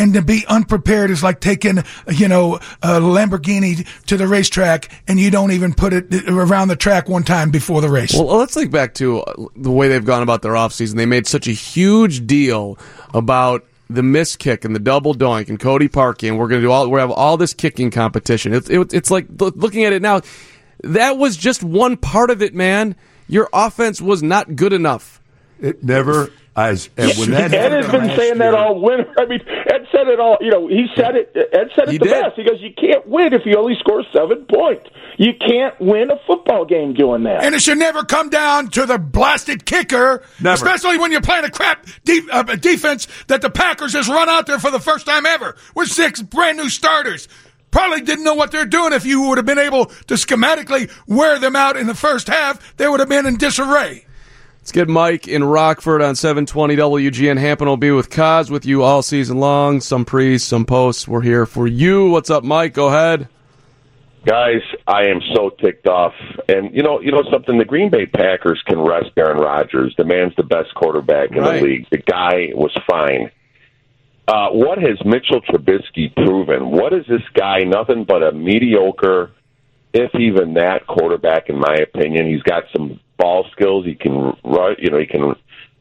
And 0.00 0.14
to 0.14 0.22
be 0.22 0.46
unprepared 0.46 1.10
is 1.10 1.24
like 1.24 1.40
taking, 1.40 1.82
you 2.06 2.28
know, 2.28 2.60
a 2.82 3.00
Lamborghini 3.00 3.84
to 4.06 4.16
the 4.16 4.28
racetrack 4.28 4.92
and 5.08 5.18
you 5.18 5.28
don't 5.32 5.50
even 5.50 5.74
put 5.74 5.92
it 5.92 6.28
around 6.28 6.68
the 6.68 6.76
track 6.76 7.08
one 7.08 7.24
time 7.24 7.50
before 7.50 7.80
the 7.80 7.88
race. 7.88 8.14
Well, 8.14 8.36
let's 8.36 8.54
think 8.54 8.70
back 8.70 8.94
to 8.94 9.24
the 9.56 9.72
way 9.72 9.88
they've 9.88 10.04
gone 10.04 10.22
about 10.22 10.42
their 10.42 10.52
offseason. 10.52 10.94
They 10.94 11.06
made 11.06 11.26
such 11.26 11.48
a 11.48 11.52
huge 11.52 12.28
deal 12.28 12.78
about 13.12 13.66
the 13.90 14.02
miss 14.02 14.36
kick 14.36 14.64
and 14.64 14.74
the 14.74 14.80
double 14.80 15.14
doink 15.14 15.48
and 15.48 15.58
Cody 15.58 15.88
Parkey, 15.88 16.28
and 16.28 16.38
we're 16.38 16.48
going 16.48 16.60
to 16.60 16.66
do 16.66 16.70
all, 16.70 16.88
we 16.90 17.00
have 17.00 17.10
all 17.10 17.36
this 17.36 17.54
kicking 17.54 17.90
competition. 17.90 18.52
It's, 18.52 18.68
it, 18.68 18.92
it's 18.92 19.10
like 19.10 19.26
looking 19.38 19.84
at 19.84 19.92
it 19.92 20.02
now 20.02 20.20
that 20.84 21.16
was 21.16 21.36
just 21.36 21.62
one 21.62 21.96
part 21.96 22.30
of 22.30 22.42
it, 22.42 22.54
man. 22.54 22.96
Your 23.28 23.48
offense 23.52 24.00
was 24.00 24.22
not 24.22 24.56
good 24.56 24.72
enough. 24.72 25.20
It 25.60 25.82
never. 25.82 26.30
As, 26.58 26.90
and 26.96 27.16
when 27.16 27.30
that 27.30 27.54
Ed 27.54 27.70
has 27.70 27.86
been 27.86 28.08
saying 28.16 28.18
year, 28.18 28.34
that 28.50 28.54
all 28.54 28.80
winter. 28.80 29.08
I 29.16 29.26
mean, 29.26 29.40
Ed 29.46 29.86
said 29.92 30.08
it 30.08 30.18
all. 30.18 30.38
You 30.40 30.50
know, 30.50 30.66
he 30.66 30.86
said 30.96 31.14
it. 31.14 31.30
Ed 31.36 31.68
said 31.76 31.88
it 31.88 31.92
he 31.92 31.98
the 31.98 32.06
did. 32.06 32.10
best. 32.10 32.34
He 32.34 32.42
goes, 32.42 32.60
"You 32.60 32.72
can't 32.74 33.06
win 33.06 33.32
if 33.32 33.42
you 33.46 33.56
only 33.56 33.76
score 33.78 34.02
seven 34.12 34.44
points. 34.52 34.90
You 35.18 35.34
can't 35.34 35.80
win 35.80 36.10
a 36.10 36.18
football 36.26 36.64
game 36.64 36.94
doing 36.94 37.22
that." 37.22 37.44
And 37.44 37.54
it 37.54 37.62
should 37.62 37.78
never 37.78 38.02
come 38.02 38.28
down 38.28 38.68
to 38.70 38.86
the 38.86 38.98
blasted 38.98 39.66
kicker, 39.66 40.24
never. 40.40 40.54
especially 40.54 40.98
when 40.98 41.12
you're 41.12 41.20
playing 41.20 41.44
a 41.44 41.50
crap 41.50 41.86
de- 42.04 42.28
uh, 42.28 42.42
defense 42.56 43.06
that 43.28 43.40
the 43.40 43.50
Packers 43.50 43.92
just 43.92 44.08
run 44.08 44.28
out 44.28 44.46
there 44.46 44.58
for 44.58 44.72
the 44.72 44.80
first 44.80 45.06
time 45.06 45.26
ever 45.26 45.54
with 45.76 45.88
six 45.88 46.20
brand 46.20 46.56
new 46.56 46.68
starters 46.68 47.28
probably 47.70 48.00
didn't 48.00 48.24
know 48.24 48.34
what 48.34 48.50
they're 48.50 48.66
doing. 48.66 48.92
If 48.92 49.04
you 49.04 49.22
would 49.28 49.38
have 49.38 49.46
been 49.46 49.58
able 49.58 49.86
to 49.86 50.14
schematically 50.14 50.90
wear 51.06 51.38
them 51.38 51.54
out 51.54 51.76
in 51.76 51.86
the 51.86 51.94
first 51.94 52.26
half, 52.26 52.76
they 52.76 52.88
would 52.88 52.98
have 52.98 53.08
been 53.08 53.26
in 53.26 53.36
disarray. 53.36 54.06
Let's 54.68 54.74
get 54.74 54.88
Mike 54.90 55.26
in 55.26 55.44
Rockford 55.44 56.02
on 56.02 56.14
720 56.14 56.76
WGN. 56.76 57.38
Hampton 57.38 57.68
will 57.68 57.78
be 57.78 57.90
with 57.90 58.10
Kaz 58.10 58.50
with 58.50 58.66
you 58.66 58.82
all 58.82 59.00
season 59.00 59.40
long. 59.40 59.80
Some 59.80 60.04
pre, 60.04 60.36
some 60.36 60.66
posts. 60.66 61.08
We're 61.08 61.22
here 61.22 61.46
for 61.46 61.66
you. 61.66 62.10
What's 62.10 62.28
up, 62.28 62.44
Mike? 62.44 62.74
Go 62.74 62.88
ahead. 62.88 63.28
Guys, 64.26 64.60
I 64.86 65.04
am 65.04 65.22
so 65.34 65.48
ticked 65.48 65.86
off. 65.86 66.12
And 66.50 66.74
you 66.74 66.82
know, 66.82 67.00
you 67.00 67.12
know 67.12 67.22
something, 67.32 67.56
the 67.56 67.64
Green 67.64 67.88
Bay 67.88 68.04
Packers 68.04 68.62
can 68.66 68.78
rest 68.78 69.08
Aaron 69.16 69.38
Rodgers. 69.38 69.94
The 69.96 70.04
man's 70.04 70.36
the 70.36 70.42
best 70.42 70.74
quarterback 70.74 71.30
in 71.30 71.38
right. 71.38 71.62
the 71.62 71.66
league. 71.66 71.86
The 71.90 72.02
guy 72.02 72.50
was 72.52 72.76
fine. 72.86 73.30
Uh, 74.28 74.50
what 74.50 74.76
has 74.76 75.02
Mitchell 75.02 75.40
Trubisky 75.40 76.14
proven? 76.14 76.72
What 76.72 76.92
is 76.92 77.06
this 77.08 77.22
guy? 77.32 77.60
Nothing 77.60 78.04
but 78.04 78.22
a 78.22 78.32
mediocre, 78.32 79.30
if 79.94 80.14
even 80.14 80.52
that, 80.54 80.86
quarterback. 80.86 81.48
In 81.48 81.58
my 81.58 81.76
opinion, 81.76 82.26
he's 82.26 82.42
got 82.42 82.64
some 82.76 83.00
ball 83.18 83.46
skills. 83.52 83.84
He 83.84 83.94
can 83.94 84.36
rush. 84.44 84.76
You 84.78 84.90
know, 84.90 84.98
he 84.98 85.06
can 85.06 85.34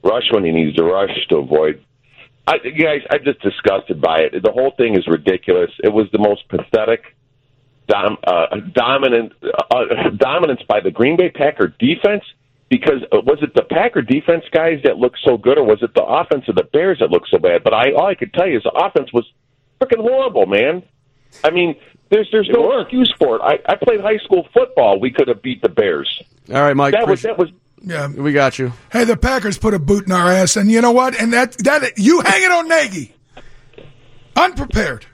rush 0.04 0.32
when 0.32 0.44
he 0.44 0.52
needs 0.52 0.76
to 0.78 0.84
rush 0.84 1.12
to 1.30 1.38
avoid. 1.38 1.84
I, 2.48 2.58
guys, 2.58 3.02
I'm 3.10 3.24
just 3.24 3.42
disgusted 3.42 4.02
by 4.02 4.20
it. 4.20 4.44
The 4.44 4.52
whole 4.52 4.72
thing 4.78 4.96
is 4.98 5.06
ridiculous. 5.08 5.72
It 5.84 5.92
was 5.92 6.08
the 6.14 6.18
most 6.18 6.48
pathetic, 6.48 7.04
dom, 7.88 8.18
uh, 8.26 8.56
dominant, 8.74 9.34
uh, 9.44 10.10
dominance 10.16 10.62
by 10.68 10.80
the 10.80 10.92
Green 10.92 11.18
Bay 11.18 11.30
Packer 11.30 11.68
defense 11.68 12.24
because 12.70 13.04
uh, 13.12 13.20
was 13.22 13.40
it 13.42 13.54
the 13.54 13.64
Packer 13.64 14.02
defense 14.02 14.44
guys 14.52 14.80
that 14.84 14.98
looked 14.98 15.20
so 15.26 15.38
good, 15.38 15.58
or 15.58 15.66
was 15.66 15.80
it 15.82 15.94
the 15.94 16.04
offense 16.04 16.46
of 16.48 16.56
the 16.56 16.64
Bears 16.64 17.00
that 17.00 17.12
looked 17.12 17.30
so 17.30 17.38
bad? 17.38 17.64
But 17.64 17.74
I 17.74 17.92
all 17.92 18.08
I 18.08 18.16
could 18.16 18.34
tell 18.34 18.48
you 18.48 18.58
is 18.58 18.64
the 18.64 18.72
offense 18.72 19.12
was 19.14 19.26
freaking 19.82 20.02
horrible, 20.02 20.46
man. 20.46 20.84
I 21.44 21.52
mean, 21.52 21.76
there's 22.10 22.30
there's 22.32 22.50
no 22.50 22.80
excuse 22.80 23.14
for 23.20 23.38
it. 23.38 23.42
I, 23.42 23.60
I 23.72 23.76
played 23.76 24.02
high 24.02 24.18
school 24.18 24.48
football. 24.54 25.00
We 25.00 25.12
could 25.12 25.28
have 25.28 25.42
beat 25.42 25.62
the 25.62 25.70
Bears. 25.70 26.24
All 26.50 26.56
right, 26.56 26.76
Mike. 26.76 26.94
That 26.94 27.08
was 27.08 27.22
that 27.24 27.38
was. 27.38 27.50
Yeah, 27.82 28.08
we 28.08 28.34
got 28.34 28.58
you. 28.58 28.74
Hey, 28.92 29.04
the 29.04 29.16
Packers 29.16 29.58
put 29.58 29.74
a 29.74 29.80
boot 29.80 30.08
in 30.08 30.12
our 30.12 30.32
ass, 30.32 30.56
and 30.56 30.72
you 30.72 30.82
know 30.82 30.92
what? 30.92 31.16
And 31.20 31.34
that 31.34 31.58
that 31.60 31.94
you 31.98 32.22
hang 32.22 32.44
it 32.44 32.52
on 32.52 32.68
Nagy, 32.68 33.14
unprepared. 34.36 35.06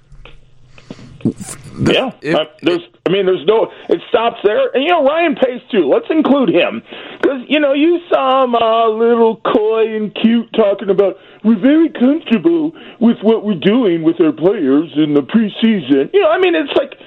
Yeah, 1.23 2.11
it, 2.21 2.35
uh, 2.35 2.45
there's. 2.61 2.81
I 3.05 3.09
mean, 3.09 3.25
there's 3.25 3.45
no. 3.45 3.71
It 3.89 4.01
stops 4.09 4.39
there, 4.43 4.69
and 4.73 4.83
you 4.83 4.89
know 4.89 5.03
Ryan 5.03 5.35
Pace 5.35 5.61
too. 5.71 5.89
Let's 5.89 6.05
include 6.09 6.49
him 6.49 6.81
because 7.21 7.41
you 7.47 7.59
know 7.59 7.73
you 7.73 7.99
saw 8.09 8.43
him 8.43 8.53
a 8.55 8.57
uh, 8.57 8.89
little 8.89 9.37
coy 9.37 9.95
and 9.95 10.13
cute 10.13 10.51
talking 10.53 10.89
about 10.89 11.17
we're 11.43 11.59
very 11.59 11.89
comfortable 11.89 12.73
with 12.99 13.17
what 13.21 13.45
we're 13.45 13.59
doing 13.59 14.03
with 14.03 14.19
our 14.21 14.31
players 14.31 14.91
in 14.95 15.13
the 15.13 15.21
preseason. 15.21 16.13
You 16.13 16.21
know, 16.21 16.29
I 16.29 16.39
mean, 16.39 16.55
it's 16.55 16.73
like 16.75 16.99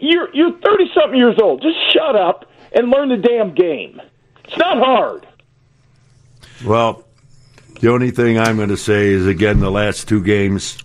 you're 0.00 0.34
you're 0.34 0.58
thirty 0.60 0.86
something 0.94 1.18
years 1.18 1.36
old. 1.42 1.62
Just 1.62 1.78
shut 1.92 2.16
up 2.16 2.46
and 2.72 2.90
learn 2.90 3.08
the 3.08 3.16
damn 3.16 3.54
game. 3.54 4.00
It's 4.44 4.56
not 4.56 4.78
hard. 4.78 5.26
Well, 6.64 7.04
the 7.80 7.90
only 7.90 8.10
thing 8.10 8.38
I'm 8.38 8.56
going 8.56 8.70
to 8.70 8.76
say 8.76 9.08
is 9.08 9.26
again 9.26 9.60
the 9.60 9.70
last 9.70 10.08
two 10.08 10.22
games 10.22 10.78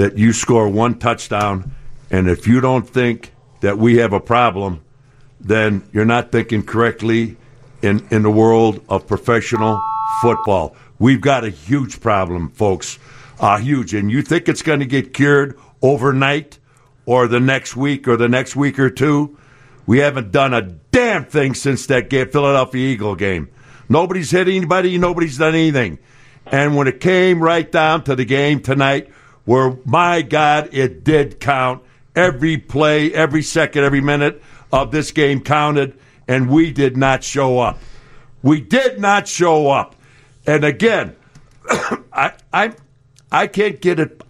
that 0.00 0.16
you 0.16 0.32
score 0.32 0.66
one 0.66 0.98
touchdown, 0.98 1.74
and 2.10 2.26
if 2.26 2.46
you 2.46 2.58
don't 2.62 2.88
think 2.88 3.34
that 3.60 3.76
we 3.76 3.98
have 3.98 4.14
a 4.14 4.20
problem, 4.20 4.82
then 5.38 5.86
you're 5.92 6.06
not 6.06 6.32
thinking 6.32 6.62
correctly 6.62 7.36
in, 7.82 8.02
in 8.10 8.22
the 8.22 8.30
world 8.30 8.82
of 8.88 9.06
professional 9.06 9.78
football. 10.22 10.74
We've 10.98 11.20
got 11.20 11.44
a 11.44 11.50
huge 11.50 12.00
problem, 12.00 12.48
folks. 12.48 12.98
Uh, 13.38 13.58
huge. 13.58 13.92
And 13.92 14.10
you 14.10 14.22
think 14.22 14.48
it's 14.48 14.62
going 14.62 14.80
to 14.80 14.86
get 14.86 15.12
cured 15.12 15.58
overnight 15.82 16.58
or 17.04 17.28
the 17.28 17.40
next 17.40 17.76
week 17.76 18.08
or 18.08 18.16
the 18.16 18.28
next 18.28 18.56
week 18.56 18.78
or 18.78 18.88
two? 18.88 19.36
We 19.86 19.98
haven't 19.98 20.32
done 20.32 20.54
a 20.54 20.62
damn 20.62 21.26
thing 21.26 21.52
since 21.52 21.84
that 21.88 22.08
game, 22.08 22.30
Philadelphia 22.30 22.88
Eagle 22.88 23.16
game. 23.16 23.50
Nobody's 23.86 24.30
hit 24.30 24.48
anybody, 24.48 24.96
nobody's 24.96 25.36
done 25.36 25.54
anything. 25.54 25.98
And 26.46 26.74
when 26.74 26.88
it 26.88 27.00
came 27.00 27.42
right 27.42 27.70
down 27.70 28.04
to 28.04 28.16
the 28.16 28.24
game 28.24 28.60
tonight, 28.60 29.10
where, 29.50 29.76
my 29.84 30.22
God, 30.22 30.68
it 30.70 31.02
did 31.02 31.40
count. 31.40 31.82
Every 32.14 32.56
play, 32.56 33.12
every 33.12 33.42
second, 33.42 33.82
every 33.82 34.00
minute 34.00 34.40
of 34.72 34.92
this 34.92 35.10
game 35.10 35.40
counted, 35.40 35.98
and 36.28 36.48
we 36.48 36.70
did 36.70 36.96
not 36.96 37.24
show 37.24 37.58
up. 37.58 37.80
We 38.44 38.60
did 38.60 39.00
not 39.00 39.26
show 39.26 39.68
up. 39.68 39.96
And 40.46 40.62
again, 40.62 41.16
I, 41.68 42.34
I, 42.52 42.74
I 43.32 43.48
can't 43.48 43.80
get 43.80 43.98
it 43.98 44.22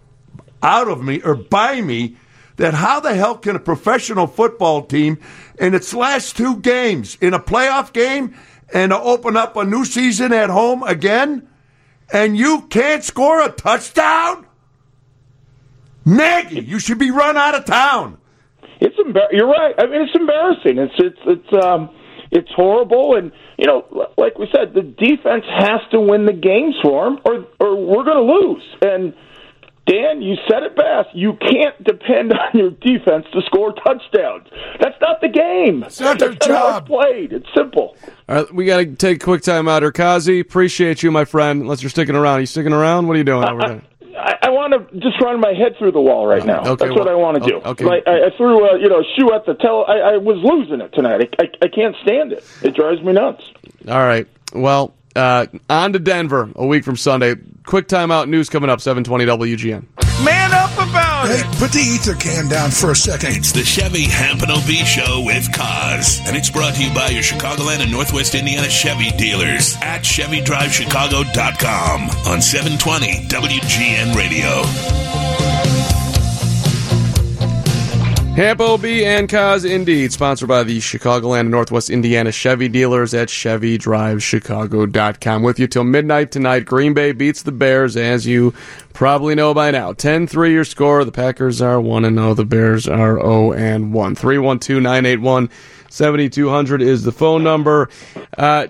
out 0.63 0.87
of 0.87 1.03
me 1.03 1.21
or 1.21 1.35
by 1.35 1.81
me 1.81 2.17
that 2.55 2.73
how 2.73 2.99
the 2.99 3.13
hell 3.13 3.37
can 3.37 3.55
a 3.55 3.59
professional 3.59 4.25
football 4.25 4.81
team 4.81 5.19
in 5.59 5.75
its 5.75 5.93
last 5.93 6.35
two 6.35 6.55
games 6.57 7.19
in 7.21 7.35
a 7.35 7.39
playoff 7.39 7.93
game 7.93 8.35
and 8.73 8.91
open 8.91 9.37
up 9.37 9.55
a 9.55 9.65
new 9.65 9.85
season 9.85 10.33
at 10.33 10.49
home 10.49 10.81
again 10.81 11.47
and 12.11 12.35
you 12.35 12.63
can't 12.71 13.03
score 13.03 13.39
a 13.39 13.49
touchdown? 13.49 14.47
Nagy, 16.05 16.61
you 16.61 16.79
should 16.79 16.97
be 16.99 17.11
run 17.11 17.37
out 17.37 17.55
of 17.55 17.65
town. 17.65 18.17
It's 18.79 18.95
embar- 18.97 19.31
You're 19.31 19.47
right. 19.47 19.75
I 19.77 19.85
mean, 19.85 20.01
it's 20.01 20.15
embarrassing. 20.15 20.77
It's 20.79 20.93
it's 20.97 21.19
it's 21.25 21.65
um 21.65 21.89
it's 22.31 22.49
horrible, 22.55 23.15
and 23.15 23.31
you 23.57 23.67
know, 23.67 23.85
like 24.17 24.39
we 24.39 24.47
said, 24.55 24.73
the 24.73 24.81
defense 24.81 25.43
has 25.49 25.81
to 25.91 25.99
win 25.99 26.25
the 26.25 26.33
games 26.33 26.75
for 26.81 27.05
them, 27.05 27.19
or 27.25 27.45
or 27.59 27.75
we're 27.75 28.03
going 28.03 28.25
to 28.25 28.33
lose. 28.33 28.63
And 28.81 29.13
Dan, 29.85 30.21
you 30.21 30.35
said 30.49 30.63
it 30.63 30.75
best. 30.75 31.09
You 31.13 31.33
can't 31.33 31.83
depend 31.83 32.31
on 32.33 32.57
your 32.59 32.69
defense 32.71 33.25
to 33.33 33.41
score 33.45 33.73
touchdowns. 33.73 34.47
That's 34.79 34.95
not 35.01 35.21
the 35.21 35.27
game. 35.27 35.83
It's 35.83 35.99
not 35.99 36.17
their 36.19 36.29
That's 36.29 36.47
job. 36.47 36.87
played. 36.87 37.33
It's 37.33 37.47
simple. 37.55 37.97
All 38.29 38.35
right, 38.35 38.53
we 38.53 38.65
got 38.65 38.77
to 38.77 38.85
take 38.95 39.17
a 39.21 39.25
quick 39.25 39.41
time 39.43 39.67
out. 39.67 39.83
Urkazi, 39.83 40.39
appreciate 40.39 41.03
you, 41.03 41.11
my 41.11 41.25
friend. 41.25 41.61
Unless 41.61 41.83
you're 41.83 41.89
sticking 41.89 42.15
around. 42.15 42.37
Are 42.37 42.41
you 42.41 42.45
sticking 42.45 42.73
around? 42.73 43.07
What 43.07 43.15
are 43.15 43.17
you 43.17 43.23
doing 43.25 43.47
over 43.47 43.61
there? 43.61 43.81
I, 44.17 44.37
I 44.43 44.49
want 44.49 44.73
to 44.73 44.99
just 44.99 45.21
run 45.21 45.39
my 45.39 45.53
head 45.53 45.75
through 45.77 45.91
the 45.91 46.01
wall 46.01 46.25
right 46.27 46.45
now. 46.45 46.61
Okay, 46.61 46.69
That's 46.69 46.81
well, 46.89 47.05
what 47.05 47.07
I 47.07 47.15
want 47.15 47.43
to 47.43 47.49
do. 47.49 47.55
Okay. 47.57 47.85
Like, 47.85 48.03
I, 48.07 48.27
I 48.27 48.29
threw 48.37 48.65
a 48.69 48.79
you 48.79 48.89
know 48.89 49.03
shoe 49.15 49.33
at 49.33 49.45
the 49.45 49.53
tell. 49.53 49.85
I, 49.87 50.13
I 50.13 50.17
was 50.17 50.37
losing 50.43 50.81
it 50.81 50.93
tonight. 50.93 51.33
I, 51.39 51.43
I, 51.43 51.65
I 51.65 51.67
can't 51.67 51.95
stand 52.01 52.31
it. 52.33 52.43
It 52.63 52.75
drives 52.75 53.01
me 53.01 53.13
nuts. 53.13 53.43
All 53.87 53.99
right. 53.99 54.27
Well, 54.53 54.93
uh, 55.15 55.47
on 55.69 55.93
to 55.93 55.99
Denver 55.99 56.49
a 56.55 56.65
week 56.65 56.83
from 56.83 56.97
Sunday. 56.97 57.35
Quick 57.65 57.87
timeout 57.87 58.27
news 58.27 58.49
coming 58.49 58.69
up. 58.69 58.81
Seven 58.81 59.03
twenty 59.03 59.25
WGN. 59.25 59.85
Man 60.25 60.40
up 60.40 60.40
about 60.40 60.40
on. 60.40 60.40
Hey, 61.27 61.43
put 61.59 61.71
the 61.71 61.79
ether 61.79 62.15
can 62.15 62.47
down 62.47 62.71
for 62.71 62.91
a 62.91 62.95
second. 62.95 63.35
It's 63.35 63.51
the 63.51 63.63
Chevy 63.63 64.03
Hamp 64.03 64.41
and 64.41 64.51
OB 64.51 64.69
Show 64.85 65.21
with 65.25 65.49
Kaz. 65.51 66.25
And 66.25 66.35
it's 66.35 66.49
brought 66.49 66.73
to 66.75 66.83
you 66.83 66.93
by 66.93 67.09
your 67.09 67.23
Chicagoland 67.23 67.81
and 67.81 67.91
Northwest 67.91 68.35
Indiana 68.35 68.69
Chevy 68.69 69.11
dealers 69.11 69.75
at 69.81 70.01
ChevyDriveChicago.com 70.01 72.09
on 72.27 72.41
720 72.41 73.27
WGN 73.27 74.15
Radio. 74.15 75.00
Hamp 78.35 78.59
B 78.81 79.03
and 79.03 79.27
Kaz 79.27 79.69
Indeed, 79.69 80.13
sponsored 80.13 80.47
by 80.47 80.63
the 80.63 80.79
Chicagoland 80.79 81.41
and 81.41 81.51
Northwest 81.51 81.89
Indiana 81.89 82.31
Chevy 82.31 82.69
dealers 82.69 83.13
at 83.13 83.27
ChevyDriveChicago.com. 83.27 85.43
With 85.43 85.59
you 85.59 85.67
till 85.67 85.83
midnight 85.83 86.31
tonight. 86.31 86.63
Green 86.63 86.93
Bay 86.93 87.11
beats 87.11 87.43
the 87.43 87.51
Bears, 87.51 87.97
as 87.97 88.25
you 88.25 88.53
probably 88.93 89.35
know 89.35 89.53
by 89.53 89.71
now. 89.71 89.91
10 89.91 90.27
3 90.27 90.53
your 90.53 90.63
score. 90.63 91.03
The 91.03 91.11
Packers 91.11 91.61
are 91.61 91.81
1 91.81 92.03
0. 92.03 92.33
The 92.33 92.45
Bears 92.45 92.87
are 92.87 93.17
0 93.17 93.51
and 93.51 93.93
1. 93.93 94.15
312 94.15 94.81
981 94.81 95.49
7200 95.89 96.81
is 96.81 97.03
the 97.03 97.11
phone 97.11 97.43
number. 97.43 97.89
Uh, 98.37 98.67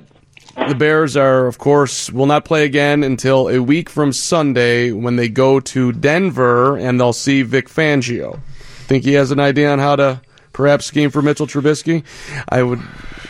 the 0.67 0.75
Bears 0.75 1.15
are, 1.15 1.45
of 1.45 1.59
course, 1.59 2.11
will 2.11 2.25
not 2.25 2.45
play 2.45 2.65
again 2.65 3.03
until 3.03 3.47
a 3.47 3.59
week 3.59 3.91
from 3.91 4.11
Sunday 4.11 4.91
when 4.91 5.17
they 5.17 5.29
go 5.29 5.59
to 5.59 5.91
Denver 5.91 6.77
and 6.77 6.99
they'll 6.99 7.13
see 7.13 7.43
Vic 7.43 7.69
Fangio. 7.69 8.39
Think 8.91 9.05
he 9.05 9.13
has 9.13 9.31
an 9.31 9.39
idea 9.39 9.71
on 9.71 9.79
how 9.79 9.95
to 9.95 10.21
perhaps 10.51 10.85
scheme 10.85 11.11
for 11.11 11.21
Mitchell 11.21 11.47
Trubisky? 11.47 12.03
I 12.49 12.61
would 12.61 12.81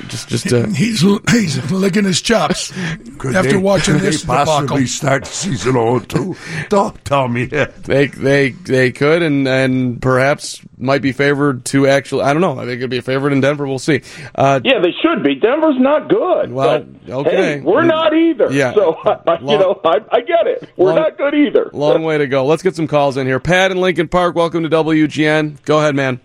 just 0.08 0.28
just 0.30 0.52
uh, 0.54 0.66
He's 0.76 1.02
he's 1.30 1.72
licking 1.72 2.04
his 2.06 2.22
chops 2.22 2.72
Could 3.18 3.36
after 3.36 3.52
they- 3.52 3.58
watching 3.58 3.96
could 3.96 4.04
this 4.04 4.22
they 4.22 4.28
possibly 4.28 4.68
debacle. 4.68 4.88
start 4.88 5.26
season 5.28 5.74
0-2? 5.74 6.70
Don't 6.70 7.06
tell 7.06 7.28
me 7.28 7.46
that. 7.46 7.84
they 7.84 8.08
they 8.08 8.50
they 8.52 8.92
could 8.92 9.22
and 9.22 9.48
and 9.48 10.02
perhaps 10.02 10.62
might 10.78 11.02
be 11.02 11.12
favored 11.12 11.64
to 11.66 11.88
actually. 11.88 12.24
I 12.24 12.34
don't 12.34 12.42
know. 12.42 12.54
I 12.58 12.66
think 12.66 12.78
it'd 12.78 12.90
be 12.90 12.98
a 12.98 13.02
favorite 13.04 13.34
in 13.34 13.42
Denver. 13.42 13.68
We'll 13.68 13.78
see. 13.80 14.02
Uh, 14.34 14.60
Yeah, 14.64 14.80
they 14.82 14.92
should 15.02 15.24
be. 15.24 15.36
Denver's 15.36 15.78
not 15.80 16.10
good. 16.10 16.52
Well, 16.52 16.84
but, 17.06 17.14
okay. 17.14 17.36
Hey, 17.36 17.60
we're 17.62 17.84
not 17.84 18.14
either. 18.16 18.52
Yeah. 18.52 18.74
So, 18.74 18.96
I, 19.06 19.38
you 19.40 19.58
know, 19.60 19.80
I, 19.86 19.98
I 20.12 20.22
get 20.22 20.48
it. 20.48 20.70
We're 20.78 20.88
Long- 20.88 20.96
not 20.96 21.18
good 21.18 21.36
either. 21.36 21.70
long 21.74 22.02
way 22.04 22.18
to 22.18 22.26
go. 22.28 22.46
Let's 22.46 22.64
get 22.64 22.76
some 22.76 22.88
calls 22.88 23.18
in 23.18 23.28
here. 23.28 23.40
Pat 23.40 23.70
in 23.72 23.78
Lincoln 23.80 24.08
Park. 24.08 24.36
Welcome 24.36 24.64
to 24.64 24.70
WGN. 24.70 25.62
Go 25.66 25.80
ahead, 25.80 25.96
man. 25.96 26.20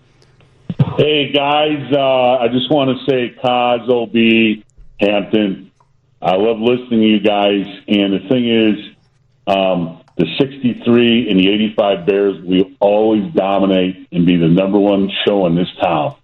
Hey 0.97 1.31
guys, 1.31 1.91
uh, 1.91 2.37
I 2.37 2.47
just 2.49 2.71
want 2.71 2.97
to 2.97 3.05
say, 3.05 3.35
Kaz, 3.43 3.87
OB, 3.89 4.63
Hampton. 4.99 5.71
I 6.21 6.35
love 6.35 6.59
listening 6.59 7.01
to 7.01 7.07
you 7.07 7.19
guys, 7.19 7.65
and 7.87 8.13
the 8.13 8.27
thing 8.27 8.49
is, 8.49 8.95
um, 9.47 10.01
the 10.17 10.25
'63 10.37 11.29
and 11.29 11.39
the 11.39 11.49
'85 11.49 12.05
Bears 12.05 12.41
we 12.43 12.75
always 12.79 13.31
dominate 13.33 14.07
and 14.11 14.25
be 14.25 14.37
the 14.37 14.47
number 14.47 14.79
one 14.79 15.09
show 15.25 15.45
in 15.45 15.55
this 15.55 15.69
town. 15.81 16.15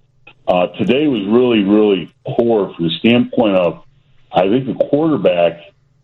Uh, 0.47 0.67
today 0.77 1.07
was 1.07 1.25
really, 1.27 1.63
really 1.63 2.13
poor 2.25 2.73
from 2.73 2.87
the 2.87 2.91
standpoint 2.99 3.55
of, 3.55 3.83
I 4.31 4.49
think 4.49 4.65
the 4.65 4.85
quarterback 4.89 5.61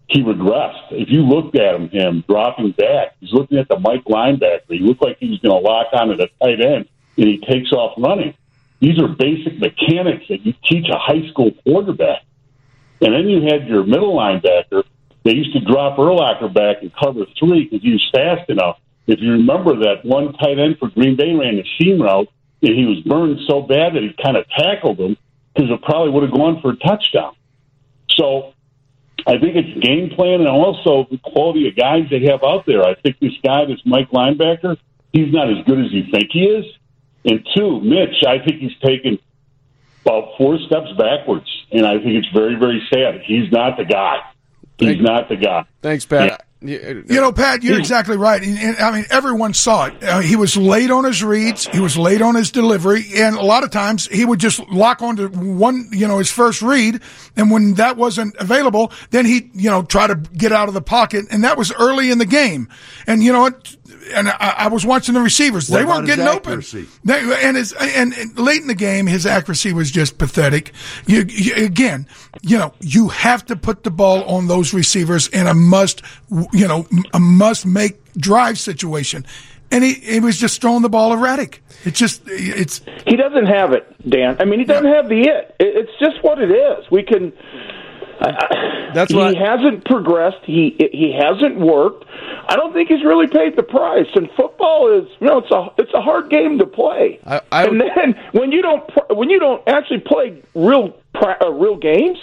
he 0.07 0.23
regressed. 0.23 0.91
If 0.91 1.09
you 1.09 1.21
looked 1.21 1.55
at 1.55 1.75
him, 1.75 1.89
him 1.89 2.23
dropping 2.27 2.71
back, 2.71 3.15
he's 3.19 3.33
looking 3.33 3.57
at 3.57 3.67
the 3.67 3.79
Mike 3.79 4.05
linebacker. 4.05 4.61
He 4.69 4.79
looked 4.79 5.03
like 5.03 5.17
he 5.19 5.29
was 5.29 5.39
going 5.39 5.61
to 5.61 5.67
lock 5.67 5.87
on 5.93 6.09
onto 6.09 6.17
the 6.17 6.29
tight 6.41 6.61
end, 6.61 6.87
and 7.19 7.27
he 7.27 7.37
takes 7.37 7.71
off 7.71 7.95
running. 7.97 8.33
These 8.79 8.99
are 8.99 9.07
basic 9.07 9.59
mechanics 9.59 10.25
that 10.29 10.45
you 10.45 10.53
teach 10.63 10.87
a 10.89 10.97
high 10.97 11.27
school 11.29 11.51
quarterback. 11.63 12.23
And 13.01 13.13
then 13.13 13.27
you 13.27 13.41
had 13.41 13.67
your 13.67 13.83
middle 13.83 14.15
linebacker. 14.15 14.83
They 15.23 15.33
used 15.33 15.53
to 15.53 15.59
drop 15.59 15.97
Urlacher 15.97 16.53
back 16.53 16.81
and 16.81 16.91
cover 16.95 17.25
three 17.37 17.65
because 17.65 17.81
he 17.81 17.91
was 17.91 18.09
fast 18.13 18.49
enough. 18.49 18.79
If 19.07 19.19
you 19.19 19.31
remember 19.33 19.75
that 19.79 20.05
one 20.05 20.33
tight 20.33 20.59
end 20.59 20.77
for 20.79 20.89
Green 20.89 21.15
Bay 21.15 21.33
ran 21.33 21.57
the 21.57 21.65
seam 21.77 22.01
route, 22.01 22.29
and 22.61 22.75
he 22.75 22.85
was 22.85 22.99
burned 23.05 23.39
so 23.47 23.61
bad 23.61 23.95
that 23.95 24.03
he 24.03 24.13
kind 24.21 24.37
of 24.37 24.47
tackled 24.49 24.99
him 24.99 25.17
because 25.53 25.69
it 25.71 25.81
probably 25.81 26.11
would 26.11 26.23
have 26.23 26.31
gone 26.31 26.61
for 26.61 26.71
a 26.71 26.75
touchdown. 26.75 27.35
So 28.11 28.53
I 29.25 29.37
think 29.37 29.55
it's 29.55 29.79
game 29.79 30.09
plan 30.09 30.41
and 30.41 30.47
also 30.47 31.07
the 31.09 31.17
quality 31.17 31.67
of 31.67 31.75
guys 31.75 32.03
they 32.09 32.25
have 32.25 32.43
out 32.43 32.65
there. 32.65 32.83
I 32.83 32.95
think 32.95 33.19
this 33.19 33.33
guy, 33.43 33.65
this 33.65 33.79
Mike 33.85 34.11
linebacker, 34.11 34.77
he's 35.11 35.31
not 35.33 35.49
as 35.49 35.65
good 35.65 35.79
as 35.79 35.91
you 35.91 36.03
think 36.11 36.29
he 36.31 36.43
is. 36.43 36.65
And 37.25 37.45
two, 37.55 37.81
Mitch, 37.81 38.23
I 38.27 38.39
think 38.39 38.61
he's 38.61 38.77
taken 38.83 39.19
about 40.05 40.37
four 40.37 40.57
steps 40.59 40.87
backwards, 40.97 41.47
and 41.71 41.85
I 41.85 41.95
think 41.95 42.15
it's 42.15 42.29
very, 42.33 42.55
very 42.55 42.81
sad. 42.93 43.21
He's 43.25 43.51
not 43.51 43.77
the 43.77 43.85
guy. 43.85 44.17
He's 44.77 44.89
Thank- 44.89 45.01
not 45.01 45.29
the 45.29 45.35
guy. 45.35 45.65
Thanks, 45.81 46.05
Pat. 46.05 46.45
You- 46.61 47.05
You 47.07 47.21
know, 47.21 47.31
Pat, 47.31 47.63
you're 47.63 47.79
exactly 47.79 48.17
right. 48.17 48.43
And, 48.43 48.57
and, 48.59 48.77
I 48.79 48.91
mean, 48.91 49.05
everyone 49.09 49.53
saw 49.53 49.85
it. 49.85 50.03
Uh, 50.03 50.19
he 50.19 50.35
was 50.35 50.57
late 50.57 50.91
on 50.91 51.05
his 51.05 51.23
reads. 51.23 51.67
He 51.67 51.79
was 51.79 51.97
late 51.97 52.21
on 52.21 52.35
his 52.35 52.51
delivery, 52.51 53.05
and 53.15 53.37
a 53.37 53.41
lot 53.41 53.63
of 53.63 53.71
times 53.71 54.07
he 54.07 54.25
would 54.25 54.39
just 54.39 54.59
lock 54.69 55.01
onto 55.01 55.29
one, 55.29 55.87
you 55.93 56.05
know, 56.05 56.17
his 56.17 56.29
first 56.29 56.61
read. 56.61 56.99
And 57.37 57.49
when 57.49 57.75
that 57.75 57.95
wasn't 57.95 58.35
available, 58.39 58.91
then 59.11 59.25
he, 59.25 59.49
you 59.53 59.69
know, 59.69 59.83
try 59.83 60.07
to 60.07 60.15
get 60.15 60.51
out 60.51 60.67
of 60.67 60.73
the 60.73 60.81
pocket, 60.81 61.27
and 61.31 61.45
that 61.45 61.57
was 61.57 61.71
early 61.73 62.11
in 62.11 62.17
the 62.17 62.25
game. 62.25 62.67
And 63.07 63.23
you 63.23 63.31
know 63.31 63.39
what? 63.41 63.77
And 64.13 64.29
I, 64.29 64.55
I 64.57 64.67
was 64.67 64.85
watching 64.85 65.13
the 65.13 65.21
receivers; 65.21 65.69
What 65.69 65.79
they 65.79 65.85
weren't 65.85 66.05
getting 66.07 66.25
open. 66.27 66.63
They, 67.03 67.19
and 67.47 67.57
his 67.57 67.73
and, 67.73 68.13
and 68.13 68.37
late 68.39 68.61
in 68.61 68.67
the 68.67 68.75
game, 68.75 69.07
his 69.07 69.25
accuracy 69.25 69.73
was 69.73 69.91
just 69.91 70.17
pathetic. 70.17 70.71
You, 71.05 71.25
you, 71.27 71.53
again, 71.65 72.07
you 72.41 72.57
know, 72.57 72.73
you 72.79 73.09
have 73.09 73.45
to 73.47 73.55
put 73.55 73.83
the 73.83 73.91
ball 73.91 74.23
on 74.23 74.47
those 74.47 74.73
receivers 74.73 75.27
in 75.27 75.47
a 75.47 75.53
must, 75.53 76.01
you 76.53 76.67
know, 76.67 76.87
a 77.13 77.19
must 77.19 77.65
make 77.65 77.99
drive 78.15 78.57
situation. 78.59 79.25
And 79.71 79.83
he, 79.83 79.93
he 79.93 80.19
was 80.19 80.37
just 80.37 80.61
throwing 80.61 80.81
the 80.81 80.89
ball 80.89 81.13
erratic. 81.13 81.61
It's 81.85 81.99
just, 81.99 82.23
it's, 82.25 82.81
He 83.05 83.15
doesn't 83.15 83.45
have 83.45 83.71
it, 83.73 83.85
Dan. 84.09 84.35
I 84.39 84.45
mean, 84.45 84.57
he 84.59 84.65
doesn't 84.65 84.91
have 84.91 85.07
the 85.09 85.21
it. 85.21 85.55
It- 85.59 85.75
It's 85.87 85.91
just 85.99 86.23
what 86.23 86.39
it 86.41 86.49
is. 86.49 86.89
We 86.89 87.03
can. 87.03 87.31
I- 88.21 88.29
I- 88.29 88.91
That's 88.93 89.11
he 89.11 89.17
what- 89.17 89.35
hasn't 89.35 89.85
progressed. 89.85 90.43
He 90.43 90.75
he 90.91 91.11
hasn't 91.17 91.57
worked. 91.59 92.05
I 92.47 92.55
don't 92.55 92.73
think 92.73 92.89
he's 92.89 93.03
really 93.03 93.27
paid 93.27 93.55
the 93.55 93.63
price. 93.63 94.07
And 94.15 94.29
football 94.35 94.91
is, 94.99 95.07
you 95.19 95.27
know, 95.27 95.37
it's 95.39 95.51
a 95.51 95.67
it's 95.77 95.93
a 95.93 96.01
hard 96.01 96.29
game 96.29 96.57
to 96.59 96.65
play. 96.65 97.19
I- 97.25 97.41
I 97.51 97.65
and 97.65 97.79
then 97.81 98.15
when 98.31 98.51
you 98.51 98.61
don't 98.61 98.83
when 99.15 99.29
you 99.29 99.39
don't 99.39 99.61
actually 99.67 99.99
play 99.99 100.41
real 100.55 100.95
uh, 101.15 101.51
real 101.51 101.75
games, 101.77 102.17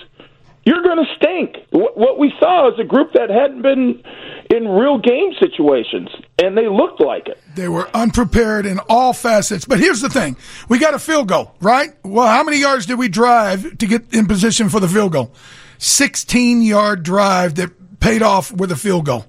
you're 0.64 0.82
going 0.82 0.98
to 0.98 1.14
stink. 1.16 1.56
What, 1.70 1.96
what 1.96 2.18
we 2.18 2.32
saw 2.40 2.72
is 2.72 2.78
a 2.80 2.84
group 2.84 3.12
that 3.12 3.30
hadn't 3.30 3.62
been 3.62 4.02
in 4.50 4.68
real 4.68 4.98
game 4.98 5.32
situations, 5.40 6.08
and 6.42 6.56
they 6.56 6.68
looked 6.68 7.00
like 7.00 7.28
it. 7.28 7.38
they 7.56 7.68
were 7.68 7.88
unprepared 7.94 8.64
in 8.66 8.78
all 8.88 9.12
facets. 9.12 9.64
But 9.64 9.78
here's 9.80 10.00
the 10.00 10.08
thing. 10.08 10.36
We 10.68 10.78
got 10.78 10.94
a 10.94 10.98
field 10.98 11.28
goal, 11.28 11.54
right? 11.60 11.90
Well, 12.04 12.26
how 12.26 12.42
many 12.42 12.58
yards 12.58 12.86
did 12.86 12.98
we 12.98 13.08
drive 13.08 13.78
to 13.78 13.86
get 13.86 14.12
in 14.14 14.26
position 14.26 14.68
for 14.68 14.80
the 14.80 14.88
field 14.88 15.12
goal? 15.12 15.32
16 15.78 16.62
yard 16.62 17.02
drive 17.02 17.56
that 17.56 18.00
paid 18.00 18.22
off 18.22 18.52
with 18.52 18.70
a 18.72 18.76
field 18.76 19.06
goal. 19.06 19.26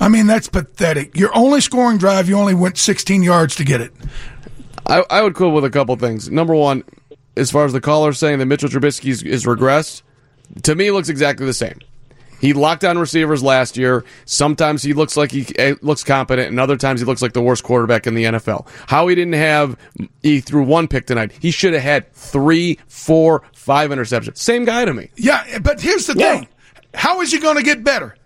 I 0.00 0.08
mean, 0.08 0.26
that's 0.26 0.48
pathetic. 0.48 1.16
Your 1.16 1.36
only 1.36 1.60
scoring 1.60 1.98
drive, 1.98 2.28
you 2.28 2.36
only 2.36 2.54
went 2.54 2.78
16 2.78 3.22
yards 3.22 3.54
to 3.56 3.64
get 3.64 3.80
it. 3.80 3.92
I, 4.86 5.04
I 5.10 5.22
would 5.22 5.34
quibble 5.34 5.52
with 5.52 5.64
a 5.64 5.70
couple 5.70 5.94
things. 5.96 6.30
Number 6.30 6.54
one, 6.54 6.84
as 7.36 7.50
far 7.50 7.64
as 7.64 7.72
the 7.72 7.80
caller 7.80 8.12
saying 8.12 8.38
that 8.38 8.46
Mitchell 8.46 8.68
Trubisky 8.68 9.10
is, 9.10 9.22
is 9.22 9.44
regressed, 9.44 10.02
to 10.64 10.74
me, 10.74 10.90
looks 10.90 11.08
exactly 11.08 11.46
the 11.46 11.54
same. 11.54 11.78
He 12.42 12.52
locked 12.52 12.82
down 12.82 12.98
receivers 12.98 13.42
last 13.42 13.78
year. 13.78 14.04
Sometimes 14.26 14.82
he 14.82 14.92
looks 14.92 15.16
like 15.16 15.30
he 15.30 15.46
eh, 15.58 15.76
looks 15.80 16.04
competent, 16.04 16.48
and 16.48 16.60
other 16.60 16.76
times 16.76 17.00
he 17.00 17.06
looks 17.06 17.22
like 17.22 17.32
the 17.32 17.40
worst 17.40 17.62
quarterback 17.62 18.06
in 18.06 18.14
the 18.14 18.24
NFL. 18.24 18.66
How 18.88 19.06
he 19.08 19.14
didn't 19.14 19.34
have, 19.34 19.78
he 20.22 20.40
threw 20.40 20.64
one 20.64 20.88
pick 20.88 21.06
tonight. 21.06 21.32
He 21.40 21.52
should 21.52 21.72
have 21.72 21.82
had 21.82 22.12
three, 22.12 22.78
four, 22.88 23.42
five 23.54 23.90
interceptions. 23.90 24.36
Same 24.38 24.64
guy 24.64 24.84
to 24.84 24.92
me. 24.92 25.08
Yeah, 25.16 25.60
but 25.60 25.80
here's 25.80 26.06
the 26.08 26.14
Yeah. 26.18 26.34
thing. 26.40 26.48
How 26.94 27.20
is 27.22 27.30
he 27.32 27.38
going 27.38 27.56
to 27.56 27.62
get 27.62 27.84
better? 27.84 28.16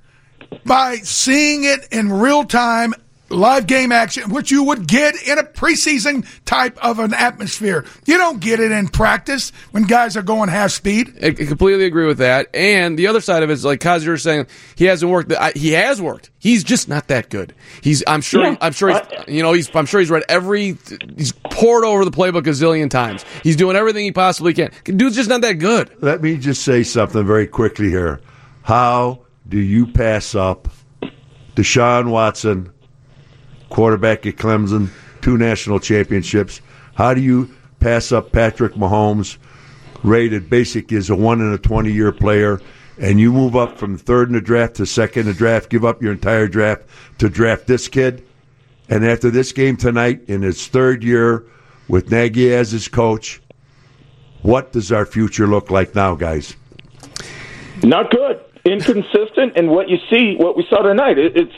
By 0.65 0.97
seeing 1.03 1.65
it 1.65 1.87
in 1.93 2.11
real 2.11 2.45
time, 2.45 2.95
live 3.29 3.67
game 3.67 3.93
action, 3.93 4.31
which 4.31 4.51
you 4.51 4.65
would 4.65 4.87
get 4.87 5.15
in 5.27 5.39
a 5.39 5.43
preseason 5.43 6.27
type 6.45 6.77
of 6.85 6.99
an 6.99 7.15
atmosphere. 7.15 7.85
You 8.05 8.19
don't 8.19 8.41
get 8.41 8.61
it 8.61 8.73
in 8.73 8.89
practice 8.89 9.51
when 9.71 9.85
guys 9.85 10.17
are 10.17 10.23
going 10.23 10.49
half 10.49 10.71
speed. 10.71 11.19
I 11.23 11.29
I 11.29 11.33
completely 11.33 11.85
agree 11.85 12.07
with 12.07 12.19
that. 12.19 12.49
And 12.55 12.99
the 12.99 13.07
other 13.07 13.21
side 13.21 13.43
of 13.43 13.51
it 13.51 13.53
is 13.53 13.65
like 13.65 13.81
Kaz, 13.81 14.05
you're 14.05 14.17
saying 14.17 14.47
he 14.75 14.85
hasn't 14.87 15.11
worked. 15.11 15.33
He 15.57 15.73
has 15.73 16.01
worked. 16.01 16.31
He's 16.39 16.65
just 16.65 16.89
not 16.89 17.09
that 17.09 17.29
good. 17.29 17.55
He's. 17.83 18.03
I'm 18.07 18.21
sure. 18.21 18.45
Yeah. 18.45 18.57
I'm 18.61 18.73
sure. 18.73 18.91
He's. 18.91 19.37
You 19.37 19.43
know. 19.43 19.53
He's. 19.53 19.75
I'm 19.75 19.87
sure 19.87 20.01
he's 20.01 20.11
read 20.11 20.25
every. 20.29 20.79
He's 21.17 21.33
poured 21.33 21.85
over 21.85 22.05
the 22.05 22.11
playbook 22.11 22.47
a 22.47 22.51
zillion 22.51 22.89
times. 22.89 23.25
He's 23.43 23.57
doing 23.57 23.77
everything 23.77 24.05
he 24.05 24.13
possibly 24.13 24.55
can. 24.55 24.71
Dude's 24.85 25.17
just 25.17 25.29
not 25.29 25.41
that 25.43 25.55
good. 25.55 25.91
Let 26.01 26.23
me 26.23 26.37
just 26.37 26.63
say 26.63 26.83
something 26.83 27.27
very 27.27 27.47
quickly 27.47 27.89
here. 27.89 28.21
How 28.63 29.21
do 29.49 29.59
you 29.59 29.87
pass 29.87 30.35
up 30.35 30.69
Deshaun 31.55 32.11
Watson, 32.11 32.73
quarterback 33.69 34.27
at 34.27 34.37
Clemson, 34.37 34.89
two 35.23 35.37
national 35.37 35.81
championships? 35.81 36.61
How 36.95 37.15
do 37.15 37.21
you 37.21 37.55
pass 37.81 38.13
up 38.13 38.33
Patrick 38.33 38.75
Mahomes, 38.75 39.37
rated 40.03 40.49
basic 40.49 40.93
as 40.93 41.11
a 41.11 41.17
one 41.17 41.41
in 41.41 41.53
a 41.53 41.59
20 41.59 41.93
year 41.93 42.13
player, 42.13 42.61
and 42.99 43.21
you 43.21 43.33
move 43.33 43.57
up 43.57 43.77
from 43.79 43.99
third 43.99 44.29
in 44.29 44.35
the 44.35 44.41
draft 44.41 44.77
to 44.77 44.87
second 44.87 45.21
in 45.23 45.27
the 45.27 45.35
draft, 45.35 45.69
give 45.69 45.85
up 45.85 46.03
your 46.03 46.13
entire 46.13 46.49
draft 46.49 46.83
to 47.19 47.29
draft 47.29 47.67
this 47.67 47.89
kid? 47.89 48.25
And 48.89 49.05
after 49.05 49.31
this 49.31 49.53
game 49.53 49.77
tonight, 49.77 50.23
in 50.29 50.43
his 50.43 50.67
third 50.69 51.03
year 51.03 51.45
with 51.89 52.11
Nagy 52.11 52.55
as 52.55 52.71
his 52.71 52.89
coach, 52.89 53.41
what 54.43 54.73
does 54.73 54.93
our 54.93 55.05
future 55.05 55.47
look 55.47 55.71
like 55.71 55.95
now, 55.95 56.15
guys? 56.15 56.55
Not 57.83 58.11
good. 58.11 58.41
Inconsistent, 58.65 59.57
and 59.57 59.71
what 59.71 59.89
you 59.89 59.99
see, 60.11 60.35
what 60.37 60.57
we 60.57 60.67
saw 60.69 60.83
tonight, 60.83 61.19
it, 61.19 61.37
it's 61.37 61.55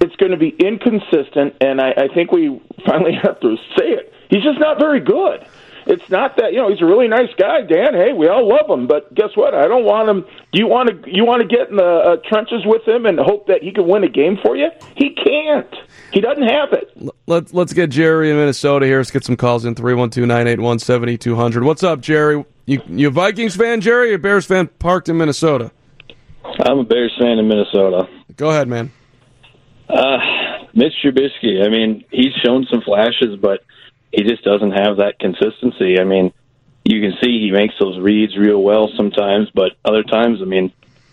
it's 0.00 0.16
going 0.16 0.32
to 0.32 0.38
be 0.38 0.50
inconsistent, 0.58 1.54
and 1.60 1.80
I, 1.80 1.90
I 1.92 2.08
think 2.14 2.32
we 2.32 2.60
finally 2.86 3.14
have 3.22 3.40
to 3.40 3.56
say 3.76 3.90
it. 3.90 4.12
He's 4.28 4.42
just 4.42 4.58
not 4.58 4.78
very 4.78 5.00
good. 5.00 5.46
It's 5.86 6.08
not 6.08 6.36
that 6.38 6.52
you 6.52 6.58
know 6.58 6.70
he's 6.70 6.80
a 6.80 6.86
really 6.86 7.08
nice 7.08 7.28
guy, 7.36 7.60
Dan. 7.60 7.92
Hey, 7.92 8.12
we 8.14 8.26
all 8.26 8.48
love 8.48 8.70
him, 8.70 8.86
but 8.86 9.14
guess 9.14 9.30
what? 9.34 9.54
I 9.54 9.68
don't 9.68 9.84
want 9.84 10.08
him. 10.08 10.24
Do 10.52 10.58
you 10.58 10.66
want 10.66 10.88
to 10.88 11.10
you 11.10 11.26
want 11.26 11.42
to 11.42 11.48
get 11.48 11.68
in 11.68 11.76
the 11.76 11.84
uh, 11.84 12.16
trenches 12.26 12.62
with 12.64 12.86
him 12.88 13.04
and 13.04 13.18
hope 13.18 13.48
that 13.48 13.62
he 13.62 13.70
can 13.70 13.86
win 13.86 14.02
a 14.02 14.08
game 14.08 14.38
for 14.42 14.56
you? 14.56 14.70
He 14.96 15.10
can't. 15.14 15.74
He 16.12 16.20
doesn't 16.22 16.46
have 16.46 16.72
it. 16.72 16.90
Let's 17.26 17.52
let's 17.52 17.74
get 17.74 17.90
Jerry 17.90 18.30
in 18.30 18.36
Minnesota 18.36 18.86
here. 18.86 18.96
Let's 18.98 19.10
get 19.10 19.24
some 19.24 19.36
calls 19.36 19.66
in 19.66 19.74
312-981-7200. 19.74 21.64
What's 21.64 21.82
up, 21.82 22.00
Jerry? 22.00 22.44
You 22.64 22.80
you 22.88 23.08
a 23.08 23.10
Vikings 23.10 23.54
fan, 23.54 23.82
Jerry, 23.82 24.14
or 24.14 24.18
Bears 24.18 24.46
fan 24.46 24.68
parked 24.78 25.10
in 25.10 25.18
Minnesota? 25.18 25.70
I'm 26.60 26.78
a 26.78 26.84
Bears 26.84 27.14
fan 27.18 27.38
in 27.38 27.46
Minnesota. 27.46 28.08
Go 28.36 28.50
ahead, 28.50 28.68
man. 28.68 28.90
Uh, 29.88 30.18
Mitch 30.74 30.94
Trubisky. 31.02 31.64
I 31.64 31.68
mean, 31.68 32.04
he's 32.10 32.32
shown 32.44 32.66
some 32.70 32.82
flashes, 32.82 33.36
but 33.40 33.62
he 34.12 34.22
just 34.22 34.44
doesn't 34.44 34.72
have 34.72 34.98
that 34.98 35.18
consistency. 35.18 35.98
I 36.00 36.04
mean, 36.04 36.32
you 36.84 37.00
can 37.00 37.18
see 37.22 37.40
he 37.40 37.50
makes 37.50 37.74
those 37.80 37.98
reads 37.98 38.36
real 38.36 38.62
well 38.62 38.90
sometimes, 38.96 39.48
but 39.54 39.72
other 39.84 40.02
times, 40.02 40.40
I 40.42 40.44
mean, 40.44 40.72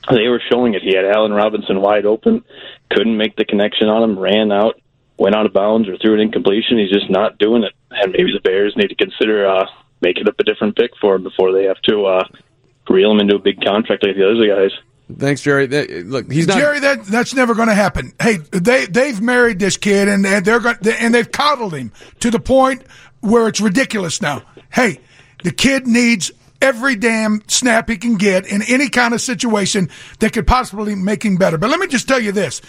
they 0.09 0.27
were 0.27 0.41
showing 0.51 0.73
it. 0.73 0.81
He 0.81 0.95
had 0.95 1.05
Allen 1.05 1.33
Robinson 1.33 1.81
wide 1.81 2.05
open, 2.05 2.43
couldn't 2.89 3.17
make 3.17 3.35
the 3.35 3.45
connection 3.45 3.87
on 3.87 4.03
him, 4.03 4.19
ran 4.19 4.51
out, 4.51 4.81
went 5.17 5.35
out 5.35 5.45
of 5.45 5.53
bounds, 5.53 5.87
or 5.87 5.97
threw 5.97 6.15
an 6.15 6.19
incompletion. 6.19 6.79
He's 6.79 6.91
just 6.91 7.09
not 7.09 7.37
doing 7.37 7.63
it. 7.63 7.73
And 7.91 8.11
maybe 8.11 8.33
the 8.33 8.41
Bears 8.41 8.75
need 8.75 8.89
to 8.89 8.95
consider 8.95 9.47
uh, 9.47 9.65
making 10.01 10.27
up 10.27 10.39
a 10.39 10.43
different 10.43 10.75
pick 10.75 10.91
for 10.99 11.15
him 11.15 11.23
before 11.23 11.53
they 11.53 11.65
have 11.65 11.81
to 11.83 12.05
uh, 12.05 12.23
reel 12.89 13.11
him 13.11 13.19
into 13.19 13.35
a 13.35 13.39
big 13.39 13.61
contract 13.63 14.05
like 14.05 14.15
the 14.15 14.29
other 14.29 14.47
guys. 14.47 14.71
Thanks, 15.17 15.41
Jerry. 15.41 15.67
Look, 15.67 16.31
he's 16.31 16.47
not 16.47 16.57
Jerry. 16.57 16.79
That 16.79 17.05
that's 17.05 17.33
never 17.33 17.55
going 17.55 17.67
to 17.67 17.75
happen. 17.75 18.13
Hey, 18.21 18.37
they 18.37 18.85
they've 18.85 19.19
married 19.21 19.59
this 19.59 19.77
kid 19.77 20.07
and 20.07 20.25
and 20.25 20.45
they're 20.45 20.59
going 20.59 20.77
and 20.99 21.13
they've 21.13 21.31
coddled 21.31 21.73
him 21.73 21.91
to 22.19 22.31
the 22.31 22.39
point 22.39 22.83
where 23.21 23.47
it's 23.47 23.61
ridiculous 23.61 24.21
now. 24.21 24.43
Hey, 24.71 24.99
the 25.43 25.51
kid 25.51 25.87
needs 25.87 26.31
every 26.61 26.95
damn 26.95 27.41
snap 27.47 27.89
he 27.89 27.97
can 27.97 28.15
get 28.15 28.45
in 28.45 28.61
any 28.63 28.89
kind 28.89 29.13
of 29.13 29.21
situation 29.21 29.89
that 30.19 30.33
could 30.33 30.47
possibly 30.47 30.95
make 30.95 31.23
him 31.23 31.37
better. 31.37 31.57
But 31.57 31.69
let 31.69 31.79
me 31.79 31.87
just 31.87 32.07
tell 32.07 32.19
you 32.19 32.31
this: 32.31 32.61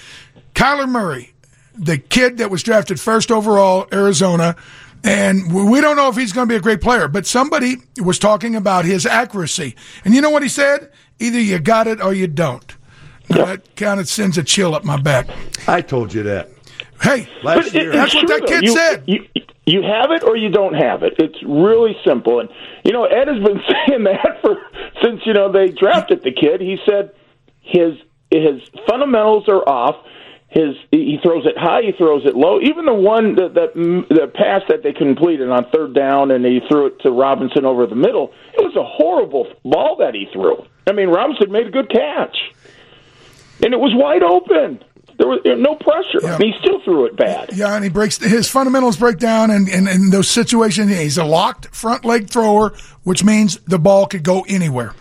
Kyler 0.55 0.89
Murray, 0.89 1.33
the 1.75 1.99
kid 1.99 2.39
that 2.39 2.51
was 2.51 2.63
drafted 2.63 3.01
first 3.01 3.31
overall, 3.31 3.87
Arizona. 3.93 4.57
And 5.05 5.53
we 5.53 5.81
don't 5.81 5.97
know 5.97 6.09
if 6.09 6.17
he's 6.17 6.33
going 6.33 6.49
to 6.49 6.53
be 6.53 6.57
a 6.57 6.61
great 6.61 6.81
player, 6.81 7.09
but 7.09 7.27
somebody 7.27 7.77
was 8.01 8.19
talking 8.19 8.55
about 8.55 8.85
his 8.85 9.05
accuracy. 9.05 9.75
And 10.05 10.15
you 10.15 10.21
know 10.21 10.31
what 10.31 10.43
he 10.43 10.49
said? 10.49 10.93
Either 11.19 11.41
you 11.41 11.59
got 11.59 11.87
it 11.87 12.01
or 12.01 12.15
you 12.15 12.29
don't. 12.29 12.77
Now, 13.29 13.47
that 13.47 13.77
kind 13.77 13.99
of 13.99 14.09
sends 14.09 14.39
a 14.39 14.43
chill 14.43 14.75
up 14.75 14.85
my 14.85 15.01
back. 15.01 15.29
I 15.67 15.81
told 15.81 16.15
you 16.15 16.23
that. 16.25 16.51
Hey, 17.01 17.29
Last 17.43 17.75
year. 17.75 17.91
that's 17.91 18.15
what 18.15 18.29
that 18.29 18.47
kid 18.47 18.63
you, 18.63 18.73
said. 18.73 19.03
You, 19.07 19.27
you 19.67 19.83
have 19.83 20.11
it 20.13 20.23
or 20.23 20.37
you 20.37 20.51
don't 20.51 20.75
have 20.75 21.03
it. 21.03 21.15
It's 21.19 21.43
really 21.43 21.97
simple. 22.05 22.39
And 22.41 22.49
you 22.85 22.93
know, 22.93 23.05
Ed 23.05 23.27
has 23.29 23.43
been 23.43 23.61
saying 23.87 24.05
that 24.05 24.39
for 24.41 24.57
since 25.03 25.21
you 25.25 25.33
know 25.33 25.51
they 25.51 25.69
drafted 25.69 26.23
the 26.23 26.33
kid. 26.33 26.61
He 26.61 26.79
said 26.87 27.13
his 27.61 27.95
his 28.31 28.63
fundamentals 28.89 29.49
are 29.49 29.69
off. 29.69 29.97
His 30.53 30.77
he 30.91 31.19
throws 31.23 31.47
it 31.47 31.57
high, 31.57 31.81
he 31.81 31.93
throws 31.93 32.27
it 32.27 32.37
low. 32.37 32.61
Even 32.61 32.85
the 32.85 32.93
one 32.93 33.37
that 33.37 33.55
that 33.55 33.75
the 33.75 34.31
pass 34.35 34.61
that 34.69 34.83
they 34.83 34.93
completed 34.93 35.49
on 35.49 35.65
third 35.71 35.95
down, 35.95 36.31
and 36.31 36.45
he 36.45 36.61
threw 36.69 36.87
it 36.87 37.01
to 37.01 37.11
Robinson 37.11 37.65
over 37.65 37.87
the 37.87 37.95
middle. 37.95 38.33
It 38.53 38.63
was 38.63 38.77
a 38.77 38.85
horrible 38.85 39.47
ball 39.65 39.97
that 40.01 40.15
he 40.15 40.29
threw. 40.31 40.63
I 40.87 40.93
mean, 40.93 41.09
Robinson 41.09 41.51
made 41.51 41.69
a 41.69 41.71
good 41.71 41.89
catch, 41.89 42.37
and 43.63 43.73
it 43.73 43.81
was 43.81 43.93
wide 43.95 44.23
open. 44.23 44.85
There 45.19 45.29
was 45.29 45.41
there 45.45 45.57
was 45.57 45.63
no 45.63 45.75
pressure. 45.77 46.19
Yeah. 46.23 46.35
And 46.35 46.43
he 46.45 46.53
still 46.61 46.81
threw 46.83 47.07
it 47.07 47.17
bad. 47.17 47.51
Yeah, 47.53 47.75
and 47.75 47.85
he 47.85 47.91
breaks 47.91 48.19
his 48.19 48.49
fundamentals 48.49 48.97
break 48.97 49.19
down, 49.19 49.51
and 49.51 49.69
and 49.69 49.89
in 49.89 50.11
those 50.11 50.29
situations, 50.29 50.91
he's 50.91 51.19
a 51.19 51.25
locked 51.25 51.75
front 51.75 52.05
leg 52.05 52.29
thrower, 52.31 52.73
which 53.05 53.23
means 53.25 53.59
the 53.67 53.79
ball 53.79 54.07
could 54.07 54.23
go 54.25 54.45
anywhere. 54.49 54.95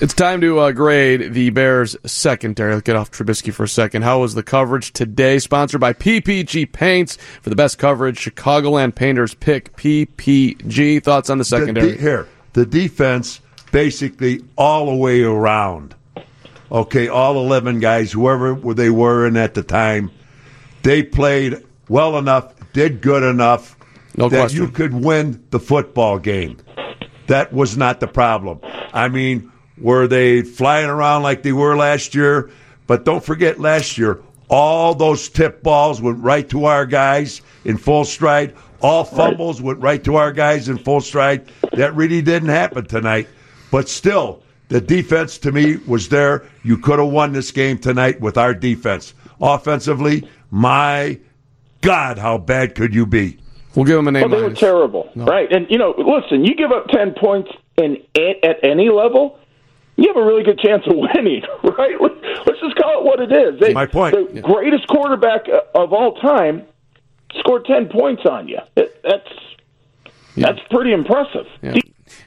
It's 0.00 0.14
time 0.14 0.40
to 0.42 0.60
uh, 0.60 0.70
grade 0.70 1.32
the 1.32 1.50
Bears 1.50 1.96
secondary. 2.06 2.72
Let's 2.74 2.84
get 2.84 2.94
off 2.94 3.10
Trubisky 3.10 3.52
for 3.52 3.64
a 3.64 3.68
second. 3.68 4.02
How 4.02 4.20
was 4.20 4.34
the 4.34 4.44
coverage 4.44 4.92
today? 4.92 5.40
Sponsored 5.40 5.80
by 5.80 5.92
PPG 5.92 6.70
Paints. 6.72 7.16
For 7.42 7.50
the 7.50 7.56
best 7.56 7.78
coverage, 7.78 8.24
Chicagoland 8.24 8.94
Painters 8.94 9.34
pick 9.34 9.74
PPG. 9.76 11.02
Thoughts 11.02 11.30
on 11.30 11.38
the 11.38 11.42
The 11.42 11.46
secondary? 11.46 11.92
de- 11.96 12.00
here, 12.00 12.28
the 12.52 12.64
defense 12.64 13.40
basically 13.72 14.42
all 14.56 14.86
the 14.86 14.94
way 14.94 15.22
around. 15.22 15.96
Okay, 16.70 17.08
all 17.08 17.38
eleven 17.38 17.80
guys, 17.80 18.12
whoever 18.12 18.54
they 18.74 18.90
were 18.90 19.26
in 19.26 19.36
at 19.36 19.54
the 19.54 19.62
time, 19.62 20.10
they 20.82 21.02
played 21.02 21.64
well 21.88 22.18
enough, 22.18 22.54
did 22.72 23.00
good 23.00 23.22
enough 23.22 23.76
No 24.16 24.28
that 24.28 24.38
question. 24.40 24.62
you 24.62 24.68
could 24.70 24.92
win 24.92 25.42
the 25.50 25.60
football 25.60 26.18
game. 26.18 26.58
That 27.26 27.52
was 27.52 27.76
not 27.76 28.00
the 28.00 28.06
problem. 28.06 28.60
I 28.92 29.08
mean, 29.08 29.50
were 29.78 30.06
they 30.06 30.42
flying 30.42 30.88
around 30.88 31.22
like 31.22 31.42
they 31.42 31.52
were 31.52 31.76
last 31.76 32.14
year? 32.14 32.50
But 32.86 33.04
don't 33.04 33.22
forget, 33.24 33.60
last 33.60 33.98
year, 33.98 34.20
all 34.48 34.94
those 34.94 35.28
tip 35.28 35.62
balls 35.62 36.00
went 36.00 36.18
right 36.22 36.48
to 36.50 36.64
our 36.66 36.86
guys 36.86 37.42
in 37.64 37.76
full 37.76 38.04
stride. 38.04 38.54
All 38.80 39.04
fumbles 39.04 39.60
went 39.60 39.80
right 39.80 40.02
to 40.04 40.16
our 40.16 40.32
guys 40.32 40.68
in 40.68 40.78
full 40.78 41.00
stride. 41.00 41.50
That 41.72 41.94
really 41.94 42.22
didn't 42.22 42.48
happen 42.48 42.86
tonight. 42.86 43.28
But 43.70 43.88
still, 43.88 44.42
the 44.68 44.80
defense 44.80 45.38
to 45.38 45.52
me 45.52 45.76
was 45.86 46.08
there. 46.08 46.44
You 46.62 46.78
could 46.78 46.98
have 46.98 47.08
won 47.08 47.32
this 47.32 47.50
game 47.50 47.78
tonight 47.78 48.20
with 48.20 48.36
our 48.36 48.54
defense. 48.54 49.14
Offensively, 49.40 50.28
my 50.50 51.18
God, 51.80 52.18
how 52.18 52.38
bad 52.38 52.74
could 52.74 52.94
you 52.94 53.06
be? 53.06 53.38
We'll 53.74 53.84
give 53.84 53.98
him 53.98 54.08
an 54.08 54.16
A 54.16 54.20
Well, 54.20 54.28
they 54.30 54.36
were 54.36 54.42
minus. 54.44 54.58
terrible, 54.58 55.10
right? 55.14 55.50
And 55.52 55.66
you 55.70 55.78
know, 55.78 55.94
listen, 55.96 56.44
you 56.44 56.54
give 56.54 56.72
up 56.72 56.88
ten 56.88 57.14
points 57.14 57.50
in 57.76 57.98
at 58.16 58.62
any 58.64 58.88
level, 58.90 59.38
you 59.96 60.08
have 60.08 60.16
a 60.16 60.24
really 60.24 60.42
good 60.42 60.58
chance 60.58 60.82
of 60.86 60.94
winning, 61.14 61.42
right? 61.62 61.94
Let's 62.00 62.60
just 62.60 62.76
call 62.76 63.00
it 63.00 63.04
what 63.04 63.20
it 63.20 63.30
is. 63.30 63.60
They, 63.60 63.72
My 63.72 63.86
point. 63.86 64.34
The 64.34 64.40
greatest 64.40 64.88
quarterback 64.88 65.48
uh, 65.48 65.60
of 65.80 65.92
all 65.92 66.14
time 66.16 66.64
scored 67.38 67.64
ten 67.66 67.88
points 67.88 68.22
on 68.28 68.48
you. 68.48 68.58
That- 68.74 69.02
That's 69.02 69.28
that's 70.36 70.60
pretty 70.70 70.92
impressive. 70.92 71.46
Yeah. 71.62 71.74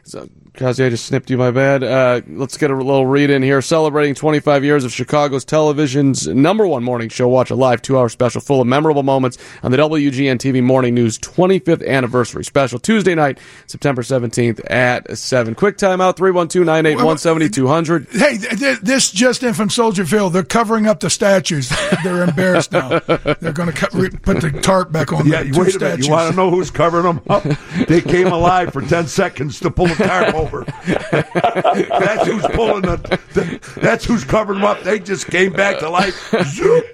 So, 0.04 0.27
Kazi, 0.54 0.84
I 0.84 0.90
just 0.90 1.06
snipped 1.06 1.30
you, 1.30 1.38
my 1.38 1.50
bad. 1.50 1.82
Uh, 1.82 2.20
let's 2.28 2.58
get 2.58 2.70
a 2.70 2.76
little 2.76 3.06
read 3.06 3.30
in 3.30 3.42
here. 3.42 3.62
Celebrating 3.62 4.14
25 4.14 4.66
years 4.66 4.84
of 4.84 4.92
Chicago's 4.92 5.46
television's 5.46 6.28
number 6.28 6.68
one 6.68 6.84
morning 6.84 7.08
show. 7.08 7.30
Watch 7.30 7.52
a 7.52 7.56
live 7.56 7.82
two 7.82 7.98
hour 7.98 8.10
special 8.10 8.42
full 8.42 8.60
of 8.60 8.68
memorable 8.68 9.02
moments 9.02 9.38
on 9.64 9.72
the 9.72 9.78
WGN 9.78 10.36
TV 10.40 10.62
Morning 10.62 10.94
News 10.94 11.18
25th 11.20 11.88
anniversary 11.88 12.44
special. 12.44 12.80
Tuesday 12.80 13.16
night, 13.16 13.40
September 13.66 14.02
17th 14.02 14.60
at 14.70 15.18
7. 15.18 15.56
Quick 15.56 15.78
timeout 15.78 16.18
312 16.18 16.66
981 16.66 17.18
7200. 17.18 18.08
Hey, 18.12 18.38
th- 18.38 18.60
th- 18.60 18.80
this 18.82 19.10
just 19.10 19.44
in 19.44 19.54
from 19.54 19.70
Soldier 19.70 20.06
Field. 20.06 20.34
They're 20.34 20.44
covering 20.44 20.86
up 20.86 21.00
the 21.00 21.10
statues. 21.10 21.72
They're 22.04 22.24
embarrassed 22.26 22.74
now. 22.74 23.00
They're 23.00 23.54
going 23.54 23.72
to 23.72 23.88
re- 23.94 24.10
put 24.10 24.42
the 24.42 24.52
tarp 24.62 24.92
back 24.92 25.14
on 25.14 25.28
Yeah, 25.28 25.44
the 25.44 25.52
two 25.52 25.60
wait 25.62 25.76
a 25.76 25.80
minute. 25.80 26.04
statues. 26.04 26.08
You 26.08 26.12
want 26.12 26.30
to 26.32 26.36
know 26.36 26.50
who's 26.52 26.70
covering 26.70 27.06
them 27.06 27.22
up? 27.30 27.44
They 27.88 28.02
came 28.02 28.28
alive 28.28 28.74
for 28.74 28.82
10 28.82 29.08
seconds 29.08 29.62
to 29.62 29.72
pull 29.72 29.88
the 29.88 29.96
tarp 29.96 30.36
over. 30.41 30.63
that's 30.86 32.27
who's 32.27 32.45
pulling 32.54 32.84
the, 32.84 32.97
the- 33.34 33.60
That's 33.82 34.06
who's 34.06 34.23
covering 34.23 34.60
them 34.60 34.67
up. 34.69 34.82
They 34.84 34.99
just 34.99 35.25
came 35.27 35.54
back 35.54 35.80
to 35.80 35.89
life. 35.89 36.15
Zoop. 36.45 36.86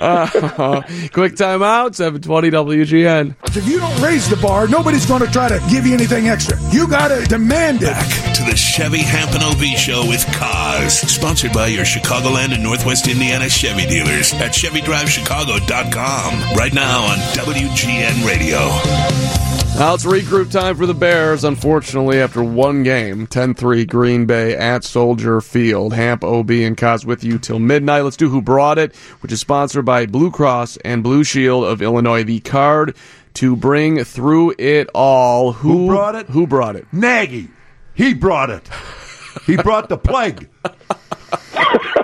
Uh, 0.00 0.82
quick 1.12 1.34
timeout 1.34 1.94
720 1.94 2.50
WGN. 2.50 3.34
If 3.56 3.66
you 3.68 3.78
don't 3.78 4.00
raise 4.02 4.28
the 4.28 4.36
bar, 4.36 4.66
nobody's 4.68 5.06
going 5.06 5.22
to 5.24 5.30
try 5.30 5.48
to 5.48 5.60
give 5.70 5.86
you 5.86 5.94
anything 5.94 6.28
extra. 6.28 6.58
You 6.70 6.86
got 6.88 7.08
to 7.08 7.24
demand 7.26 7.82
it. 7.82 7.86
Back 7.86 8.34
to 8.36 8.42
the 8.44 8.56
Chevy 8.56 8.98
Hampton 9.02 9.42
OB 9.42 9.62
Show 9.78 10.06
with 10.08 10.24
Kaz, 10.26 10.90
sponsored 11.08 11.52
by 11.52 11.68
your 11.68 11.84
Chicagoland 11.84 12.52
and 12.54 12.62
Northwest 12.62 13.08
Indiana 13.08 13.48
Chevy 13.48 13.86
dealers 13.86 14.32
at 14.34 14.52
ChevyDriveChicago.com. 14.52 16.56
Right 16.56 16.72
now 16.74 17.02
on 17.04 17.18
WGN 17.34 18.26
Radio. 18.26 19.53
Now 19.76 19.94
it's 19.94 20.04
regroup 20.04 20.52
time 20.52 20.76
for 20.76 20.86
the 20.86 20.94
Bears. 20.94 21.42
Unfortunately, 21.42 22.20
after 22.20 22.44
one 22.44 22.84
game, 22.84 23.26
10-3 23.26 23.88
Green 23.88 24.24
Bay 24.24 24.54
at 24.54 24.84
Soldier 24.84 25.40
Field. 25.40 25.94
Hamp, 25.94 26.22
OB, 26.22 26.48
and 26.52 26.76
Kaz 26.76 27.04
with 27.04 27.24
you 27.24 27.40
till 27.40 27.58
midnight. 27.58 28.02
Let's 28.02 28.16
do 28.16 28.28
Who 28.28 28.40
Brought 28.40 28.78
It, 28.78 28.94
which 29.20 29.32
is 29.32 29.40
sponsored 29.40 29.84
by 29.84 30.06
Blue 30.06 30.30
Cross 30.30 30.76
and 30.84 31.02
Blue 31.02 31.24
Shield 31.24 31.64
of 31.64 31.82
Illinois. 31.82 32.22
The 32.22 32.38
card 32.38 32.96
to 33.34 33.56
bring 33.56 34.04
through 34.04 34.54
it 34.58 34.88
all. 34.94 35.54
Who, 35.54 35.78
Who 35.78 35.86
brought 35.88 36.14
it? 36.14 36.26
Who 36.28 36.46
brought 36.46 36.76
it? 36.76 36.86
Nagy. 36.92 37.48
He 37.94 38.14
brought 38.14 38.50
it. 38.50 38.68
He 39.44 39.56
brought 39.56 39.88
the 39.88 39.98
plague. 39.98 40.48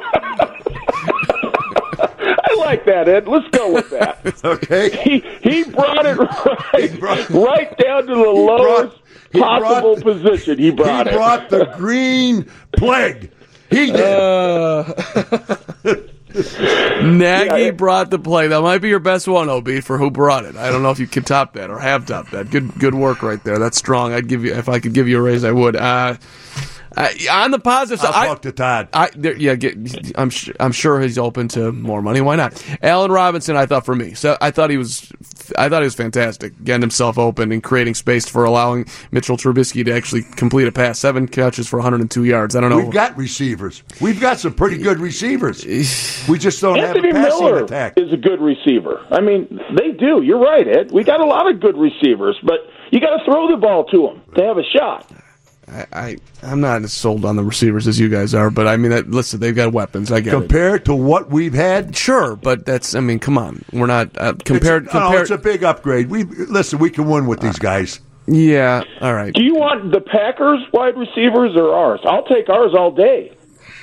I 2.70 2.74
like 2.74 2.84
that, 2.84 3.08
Ed. 3.08 3.26
Let's 3.26 3.48
go 3.48 3.72
with 3.72 3.90
that. 3.90 4.40
okay. 4.44 4.90
He 5.02 5.18
he 5.42 5.64
brought 5.64 6.06
it 6.06 6.16
right, 6.16 7.00
brought, 7.00 7.28
right 7.30 7.76
down 7.78 8.06
to 8.06 8.14
the 8.14 8.30
lowest 8.30 8.96
brought, 9.32 9.62
possible 9.62 9.96
brought, 9.96 10.22
position. 10.22 10.56
He 10.56 10.70
brought 10.70 11.08
he 11.08 11.10
it. 11.10 11.12
He 11.12 11.16
brought 11.16 11.50
the 11.50 11.64
green 11.76 12.48
plague. 12.72 13.32
He 13.70 13.86
did. 13.86 14.00
Uh, 14.00 14.84
Nagy 17.02 17.64
yeah, 17.64 17.70
brought 17.72 18.10
the 18.10 18.20
play. 18.20 18.46
That 18.46 18.60
might 18.60 18.78
be 18.78 18.88
your 18.88 19.00
best 19.00 19.26
one, 19.26 19.48
Ob, 19.48 19.68
for 19.82 19.98
who 19.98 20.12
brought 20.12 20.44
it. 20.44 20.54
I 20.54 20.70
don't 20.70 20.84
know 20.84 20.92
if 20.92 21.00
you 21.00 21.08
can 21.08 21.24
top 21.24 21.54
that 21.54 21.70
or 21.70 21.80
have 21.80 22.06
topped 22.06 22.30
that. 22.30 22.50
Good, 22.50 22.78
good 22.78 22.94
work 22.94 23.24
right 23.24 23.42
there. 23.42 23.58
That's 23.58 23.76
strong. 23.76 24.12
I'd 24.12 24.28
give 24.28 24.44
you 24.44 24.54
if 24.54 24.68
I 24.68 24.78
could 24.78 24.94
give 24.94 25.08
you 25.08 25.18
a 25.18 25.22
raise, 25.22 25.42
I 25.42 25.50
would. 25.50 25.74
Uh, 25.74 26.18
uh, 26.96 27.08
on 27.30 27.50
the 27.50 27.58
positive 27.58 28.00
side, 28.00 28.14
I'll 28.14 28.26
talk 28.34 28.42
to 28.42 28.52
Todd. 28.52 28.88
I, 28.92 29.10
there, 29.14 29.36
yeah, 29.36 29.54
get, 29.54 29.76
I'm 30.18 30.30
sh- 30.30 30.50
I'm 30.58 30.72
sure 30.72 31.00
he's 31.00 31.18
open 31.18 31.48
to 31.48 31.72
more 31.72 32.02
money. 32.02 32.20
Why 32.20 32.36
not? 32.36 32.62
Allen 32.82 33.12
Robinson, 33.12 33.56
I 33.56 33.66
thought 33.66 33.84
for 33.84 33.94
me, 33.94 34.14
so 34.14 34.36
I 34.40 34.50
thought 34.50 34.70
he 34.70 34.76
was, 34.76 35.12
I 35.56 35.68
thought 35.68 35.82
he 35.82 35.86
was 35.86 35.94
fantastic, 35.94 36.52
getting 36.64 36.80
himself 36.82 37.18
open 37.18 37.52
and 37.52 37.62
creating 37.62 37.94
space 37.94 38.28
for 38.28 38.44
allowing 38.44 38.86
Mitchell 39.12 39.36
Trubisky 39.36 39.84
to 39.84 39.92
actually 39.92 40.22
complete 40.22 40.66
a 40.66 40.72
pass, 40.72 40.98
seven 40.98 41.28
catches 41.28 41.68
for 41.68 41.78
102 41.78 42.24
yards. 42.24 42.56
I 42.56 42.60
don't 42.60 42.70
know. 42.70 42.78
We've 42.78 42.90
got 42.90 43.16
receivers. 43.16 43.82
We've 44.00 44.20
got 44.20 44.40
some 44.40 44.54
pretty 44.54 44.78
good 44.78 44.98
receivers. 44.98 45.64
We 46.28 46.38
just 46.38 46.60
don't 46.60 46.78
Anthony 46.78 47.08
have 47.08 47.16
a 47.16 47.28
passing 47.28 47.44
Miller 47.44 47.64
attack. 47.64 47.94
Is 47.96 48.12
a 48.12 48.16
good 48.16 48.40
receiver. 48.40 49.06
I 49.10 49.20
mean, 49.20 49.60
they 49.76 49.92
do. 49.92 50.22
You're 50.22 50.40
right, 50.40 50.66
Ed. 50.66 50.90
We 50.92 51.04
got 51.04 51.20
a 51.20 51.26
lot 51.26 51.50
of 51.50 51.60
good 51.60 51.76
receivers, 51.76 52.38
but 52.42 52.58
you 52.90 53.00
got 53.00 53.16
to 53.16 53.24
throw 53.24 53.48
the 53.50 53.56
ball 53.56 53.84
to 53.86 54.02
them 54.08 54.22
to 54.34 54.44
have 54.44 54.58
a 54.58 54.64
shot. 54.76 55.06
I, 55.70 55.86
I 55.92 56.16
am 56.42 56.60
not 56.60 56.82
as 56.82 56.92
sold 56.92 57.24
on 57.24 57.36
the 57.36 57.44
receivers 57.44 57.86
as 57.86 57.98
you 57.98 58.08
guys 58.08 58.34
are, 58.34 58.50
but 58.50 58.66
I 58.66 58.76
mean, 58.76 58.90
that, 58.90 59.10
listen, 59.10 59.40
they've 59.40 59.54
got 59.54 59.72
weapons. 59.72 60.10
I 60.10 60.20
get 60.20 60.32
compared 60.32 60.82
it. 60.82 60.84
to 60.86 60.94
what 60.94 61.30
we've 61.30 61.54
had. 61.54 61.96
Sure, 61.96 62.36
but 62.36 62.66
that's 62.66 62.94
I 62.94 63.00
mean, 63.00 63.18
come 63.18 63.38
on, 63.38 63.64
we're 63.72 63.86
not 63.86 64.16
uh, 64.18 64.34
compared. 64.44 64.84
It's, 64.84 64.92
compared 64.92 65.12
no, 65.12 65.20
it's 65.20 65.30
a 65.30 65.38
big 65.38 65.62
upgrade. 65.62 66.10
We 66.10 66.24
listen, 66.24 66.78
we 66.78 66.90
can 66.90 67.08
win 67.08 67.26
with 67.26 67.40
these 67.40 67.58
guys. 67.58 68.00
Yeah, 68.26 68.82
all 69.00 69.14
right. 69.14 69.32
Do 69.32 69.42
you 69.42 69.54
want 69.54 69.92
the 69.92 70.00
Packers 70.00 70.60
wide 70.72 70.96
receivers 70.96 71.56
or 71.56 71.74
ours? 71.74 72.00
I'll 72.04 72.24
take 72.24 72.48
ours 72.48 72.74
all 72.76 72.90
day. 72.90 73.36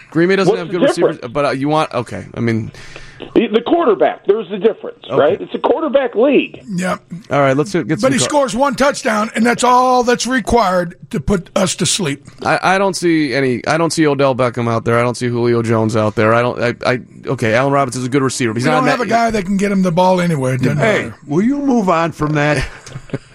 Green 0.10 0.30
Bay 0.30 0.38
doesn't 0.38 0.52
What's 0.52 0.60
have 0.62 0.72
good 0.72 0.82
receivers, 0.82 1.18
but 1.32 1.46
uh, 1.46 1.50
you 1.52 1.70
want 1.70 1.94
okay. 1.94 2.28
I 2.34 2.40
mean, 2.40 2.72
the 3.20 3.63
quarterback. 3.65 4.26
There's 4.26 4.51
a 4.51 4.57
difference, 4.57 5.03
okay. 5.05 5.15
right? 5.15 5.41
It's 5.41 5.53
a 5.53 5.59
quarterback 5.59 6.15
league. 6.15 6.63
Yep. 6.76 7.03
All 7.32 7.39
right, 7.39 7.55
let's 7.55 7.74
get. 7.74 8.01
But 8.01 8.13
he 8.13 8.20
scores 8.20 8.55
one 8.55 8.76
touchdown, 8.76 9.30
and 9.36 9.45
that's 9.45 9.63
all 9.63 10.03
that's 10.03 10.28
required 10.28 10.97
to 11.11 11.20
put 11.20 11.49
us 11.55 11.76
to 11.78 11.86
sleep. 11.86 12.26
I, 12.43 12.76
I, 12.76 12.78
don't 12.78 12.95
see 12.95 13.34
any. 13.34 13.65
I 13.68 13.78
don't 13.78 13.91
see 13.91 14.05
Odell 14.05 14.36
Beckham 14.36 14.70
out 14.70 14.86
there. 14.86 14.99
I 14.99 15.01
don't 15.01 15.15
see 15.15 15.28
Julio 15.28 15.61
Jones 15.61 15.95
out 15.95 16.15
there. 16.15 16.34
I 16.34 16.41
don't. 16.41 16.61
I. 16.61 16.91
I 16.91 16.99
okay, 17.28 17.53
Allen 17.53 17.74
Robinson's 17.74 18.05
a 18.05 18.09
good 18.09 18.24
receiver. 18.24 18.53
But 18.53 18.59
he's 18.59 18.65
we 18.65 18.72
not 18.72 18.82
don't 18.82 18.89
have 18.89 18.99
that, 18.99 19.07
a 19.07 19.09
guy 19.09 19.32
that 19.32 19.45
can 19.45 19.57
get 19.57 19.72
him 19.72 19.82
the 19.82 19.91
ball 19.91 20.22
anywhere. 20.22 20.57
Hey, 20.57 20.74
matter. 20.74 21.15
will 21.26 21.43
you 21.43 21.57
move 21.57 21.89
on 21.89 22.11
from 22.11 22.34
that? 22.34 22.68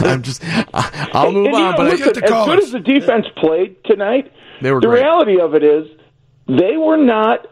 I'm 0.00 0.22
just. 0.22 0.42
I'll 0.74 1.32
move 1.32 1.46
and, 1.46 1.54
on. 1.54 1.70
know, 1.70 1.76
but 1.76 1.86
listen, 1.86 2.08
I, 2.22 2.38
as 2.38 2.46
good 2.46 2.62
as 2.62 2.72
the 2.72 2.80
defense 2.80 3.26
played 3.36 3.82
tonight, 3.84 4.32
they 4.60 4.72
were 4.72 4.80
the 4.80 4.88
great. 4.88 5.00
reality 5.00 5.40
of 5.40 5.54
it 5.54 5.62
is 5.62 5.88
they 6.46 6.76
were 6.76 6.96
not. 6.96 7.46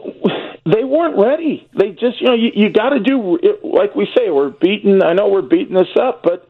They 0.00 0.84
weren't 0.84 1.16
ready. 1.18 1.66
They 1.78 1.90
just, 1.90 2.20
you 2.20 2.26
know, 2.28 2.34
you, 2.34 2.50
you 2.54 2.68
got 2.70 2.90
to 2.90 3.00
do 3.00 3.36
it, 3.42 3.64
like 3.64 3.94
we 3.94 4.06
say. 4.16 4.30
We're 4.30 4.50
beating. 4.50 5.02
I 5.02 5.14
know 5.14 5.28
we're 5.28 5.40
beating 5.42 5.74
this 5.74 5.88
up, 6.00 6.22
but 6.22 6.48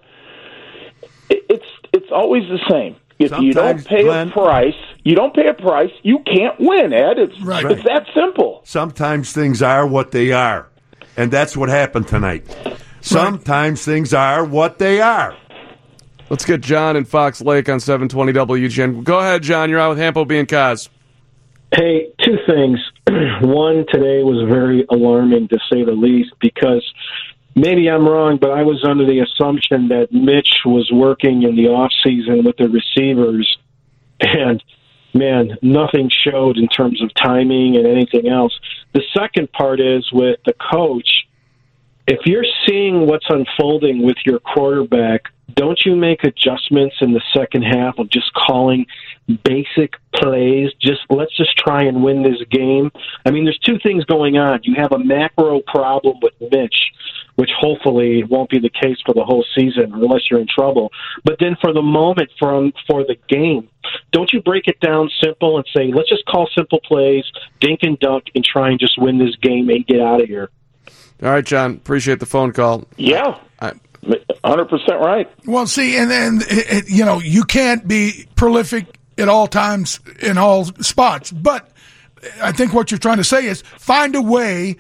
it, 1.30 1.44
it's 1.48 1.64
it's 1.92 2.10
always 2.12 2.42
the 2.48 2.58
same. 2.68 2.96
If 3.20 3.30
Sometimes, 3.30 3.46
you 3.46 3.52
don't 3.52 3.84
pay 3.86 4.02
Glenn, 4.04 4.28
a 4.28 4.30
price, 4.32 4.74
you 5.04 5.14
don't 5.16 5.34
pay 5.34 5.46
a 5.48 5.54
price, 5.54 5.90
you 6.02 6.20
can't 6.20 6.58
win, 6.60 6.92
Ed. 6.92 7.18
It's 7.18 7.40
Right. 7.40 7.64
it's 7.64 7.82
that 7.84 8.06
simple. 8.14 8.60
Sometimes 8.64 9.32
things 9.32 9.60
are 9.62 9.86
what 9.86 10.10
they 10.12 10.32
are, 10.32 10.68
and 11.16 11.30
that's 11.30 11.56
what 11.56 11.68
happened 11.68 12.06
tonight. 12.08 12.44
Sometimes 13.00 13.84
things 13.84 14.12
are 14.14 14.44
what 14.44 14.78
they 14.78 15.00
are. 15.00 15.36
let's 16.30 16.44
get 16.44 16.60
John 16.60 16.96
in 16.96 17.04
Fox 17.04 17.40
Lake 17.40 17.68
on 17.68 17.80
720 17.80 18.32
WGN. 18.32 19.02
Go 19.04 19.18
ahead, 19.18 19.42
John. 19.42 19.70
You're 19.70 19.80
on 19.80 19.90
with 19.90 19.98
Hamp 19.98 20.16
OB 20.16 20.30
and 20.32 20.48
Kaz. 20.48 20.88
Hey, 21.74 22.08
two 22.24 22.36
things. 22.46 22.78
One, 23.40 23.86
today 23.90 24.22
was 24.22 24.46
very 24.48 24.84
alarming 24.90 25.48
to 25.48 25.58
say 25.72 25.82
the 25.84 25.92
least 25.92 26.32
because 26.40 26.84
maybe 27.54 27.88
I'm 27.88 28.06
wrong, 28.06 28.38
but 28.38 28.50
I 28.50 28.62
was 28.62 28.84
under 28.86 29.06
the 29.06 29.20
assumption 29.20 29.88
that 29.88 30.12
Mitch 30.12 30.62
was 30.66 30.90
working 30.92 31.42
in 31.42 31.56
the 31.56 31.68
off 31.68 31.92
season 32.04 32.44
with 32.44 32.56
the 32.58 32.68
receivers, 32.68 33.58
and 34.20 34.62
man, 35.14 35.56
nothing 35.62 36.10
showed 36.10 36.58
in 36.58 36.68
terms 36.68 37.02
of 37.02 37.10
timing 37.14 37.76
and 37.76 37.86
anything 37.86 38.28
else. 38.28 38.58
The 38.92 39.02
second 39.16 39.52
part 39.52 39.80
is 39.80 40.06
with 40.12 40.40
the 40.44 40.54
coach. 40.54 41.08
If 42.06 42.20
you're 42.26 42.46
seeing 42.66 43.06
what's 43.06 43.26
unfolding 43.28 44.02
with 44.04 44.16
your 44.24 44.38
quarterback, 44.38 45.22
don't 45.54 45.78
you 45.84 45.96
make 45.96 46.24
adjustments 46.24 46.96
in 47.00 47.12
the 47.12 47.22
second 47.34 47.62
half 47.62 47.98
of 47.98 48.10
just 48.10 48.32
calling 48.34 48.86
basic 49.44 49.94
plays? 50.14 50.70
Just 50.80 51.00
let's 51.10 51.36
just 51.36 51.56
try 51.56 51.84
and 51.84 52.02
win 52.02 52.22
this 52.22 52.42
game. 52.50 52.90
I 53.24 53.30
mean, 53.30 53.44
there's 53.44 53.58
two 53.58 53.78
things 53.82 54.04
going 54.04 54.38
on. 54.38 54.60
You 54.62 54.74
have 54.76 54.92
a 54.92 54.98
macro 54.98 55.60
problem 55.66 56.18
with 56.22 56.34
Mitch, 56.40 56.92
which 57.36 57.50
hopefully 57.58 58.24
won't 58.24 58.50
be 58.50 58.58
the 58.58 58.70
case 58.70 58.98
for 59.04 59.14
the 59.14 59.24
whole 59.24 59.44
season 59.54 59.92
unless 59.92 60.22
you're 60.30 60.40
in 60.40 60.48
trouble. 60.48 60.90
But 61.24 61.36
then 61.38 61.56
for 61.60 61.72
the 61.72 61.82
moment, 61.82 62.30
from 62.38 62.48
um, 62.48 62.72
for 62.88 63.04
the 63.04 63.16
game, 63.28 63.68
don't 64.12 64.32
you 64.32 64.42
break 64.42 64.66
it 64.66 64.80
down 64.80 65.10
simple 65.22 65.56
and 65.56 65.66
say, 65.76 65.92
let's 65.94 66.08
just 66.08 66.24
call 66.26 66.48
simple 66.56 66.80
plays, 66.80 67.24
dink 67.60 67.80
and 67.82 67.98
dunk, 67.98 68.24
and 68.34 68.44
try 68.44 68.70
and 68.70 68.80
just 68.80 69.00
win 69.00 69.18
this 69.18 69.36
game 69.36 69.68
and 69.68 69.86
get 69.86 70.00
out 70.00 70.20
of 70.20 70.28
here. 70.28 70.50
All 71.22 71.30
right, 71.30 71.44
John. 71.44 71.72
Appreciate 71.72 72.20
the 72.20 72.26
phone 72.26 72.52
call. 72.52 72.86
Yeah. 72.96 73.38
I, 73.60 73.72
Hundred 74.44 74.66
percent 74.66 75.00
right. 75.00 75.28
Well, 75.46 75.66
see, 75.66 75.96
and 75.96 76.10
then 76.10 76.40
it, 76.42 76.72
it, 76.72 76.90
you 76.90 77.04
know 77.04 77.20
you 77.20 77.42
can't 77.42 77.86
be 77.86 78.26
prolific 78.36 78.86
at 79.18 79.28
all 79.28 79.46
times 79.46 80.00
in 80.20 80.38
all 80.38 80.64
spots, 80.64 81.30
but 81.30 81.70
I 82.40 82.52
think 82.52 82.72
what 82.72 82.90
you're 82.90 82.98
trying 82.98 83.18
to 83.18 83.24
say 83.24 83.46
is 83.46 83.62
find 83.62 84.14
a 84.14 84.22
way 84.22 84.76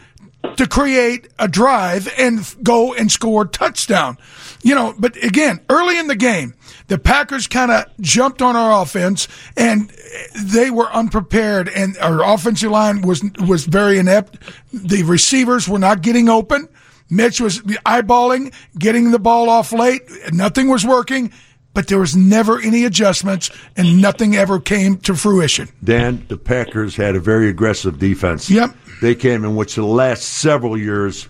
to 0.56 0.66
create 0.66 1.28
a 1.38 1.48
drive 1.48 2.12
and 2.18 2.44
go 2.62 2.94
and 2.94 3.10
score 3.10 3.44
touchdown. 3.44 4.16
You 4.62 4.74
know, 4.74 4.94
but 4.98 5.16
again, 5.22 5.60
early 5.68 5.98
in 5.98 6.06
the 6.06 6.16
game, 6.16 6.54
the 6.88 6.98
Packers 6.98 7.46
kind 7.46 7.70
of 7.70 7.84
jumped 8.00 8.42
on 8.42 8.56
our 8.56 8.82
offense 8.82 9.28
and 9.56 9.92
they 10.34 10.70
were 10.70 10.90
unprepared 10.92 11.68
and 11.68 11.96
our 11.98 12.22
offensive 12.22 12.70
line 12.70 13.02
was 13.02 13.22
was 13.46 13.64
very 13.64 13.98
inept. 13.98 14.38
The 14.72 15.02
receivers 15.02 15.68
were 15.68 15.78
not 15.78 16.02
getting 16.02 16.28
open. 16.28 16.68
Mitch 17.10 17.40
was 17.40 17.60
eyeballing, 17.60 18.52
getting 18.78 19.10
the 19.12 19.18
ball 19.18 19.48
off 19.48 19.72
late. 19.72 20.02
Nothing 20.32 20.68
was 20.68 20.84
working, 20.84 21.32
but 21.78 21.86
there 21.86 22.00
was 22.00 22.16
never 22.16 22.60
any 22.60 22.84
adjustments 22.84 23.52
and 23.76 24.02
nothing 24.02 24.34
ever 24.34 24.58
came 24.58 24.96
to 24.96 25.14
fruition. 25.14 25.68
Dan, 25.84 26.24
the 26.26 26.36
Packers 26.36 26.96
had 26.96 27.14
a 27.14 27.20
very 27.20 27.48
aggressive 27.48 28.00
defense. 28.00 28.50
Yep. 28.50 28.74
They 29.00 29.14
came 29.14 29.44
in 29.44 29.54
which 29.54 29.76
the 29.76 29.84
last 29.84 30.24
several 30.24 30.76
years, 30.76 31.28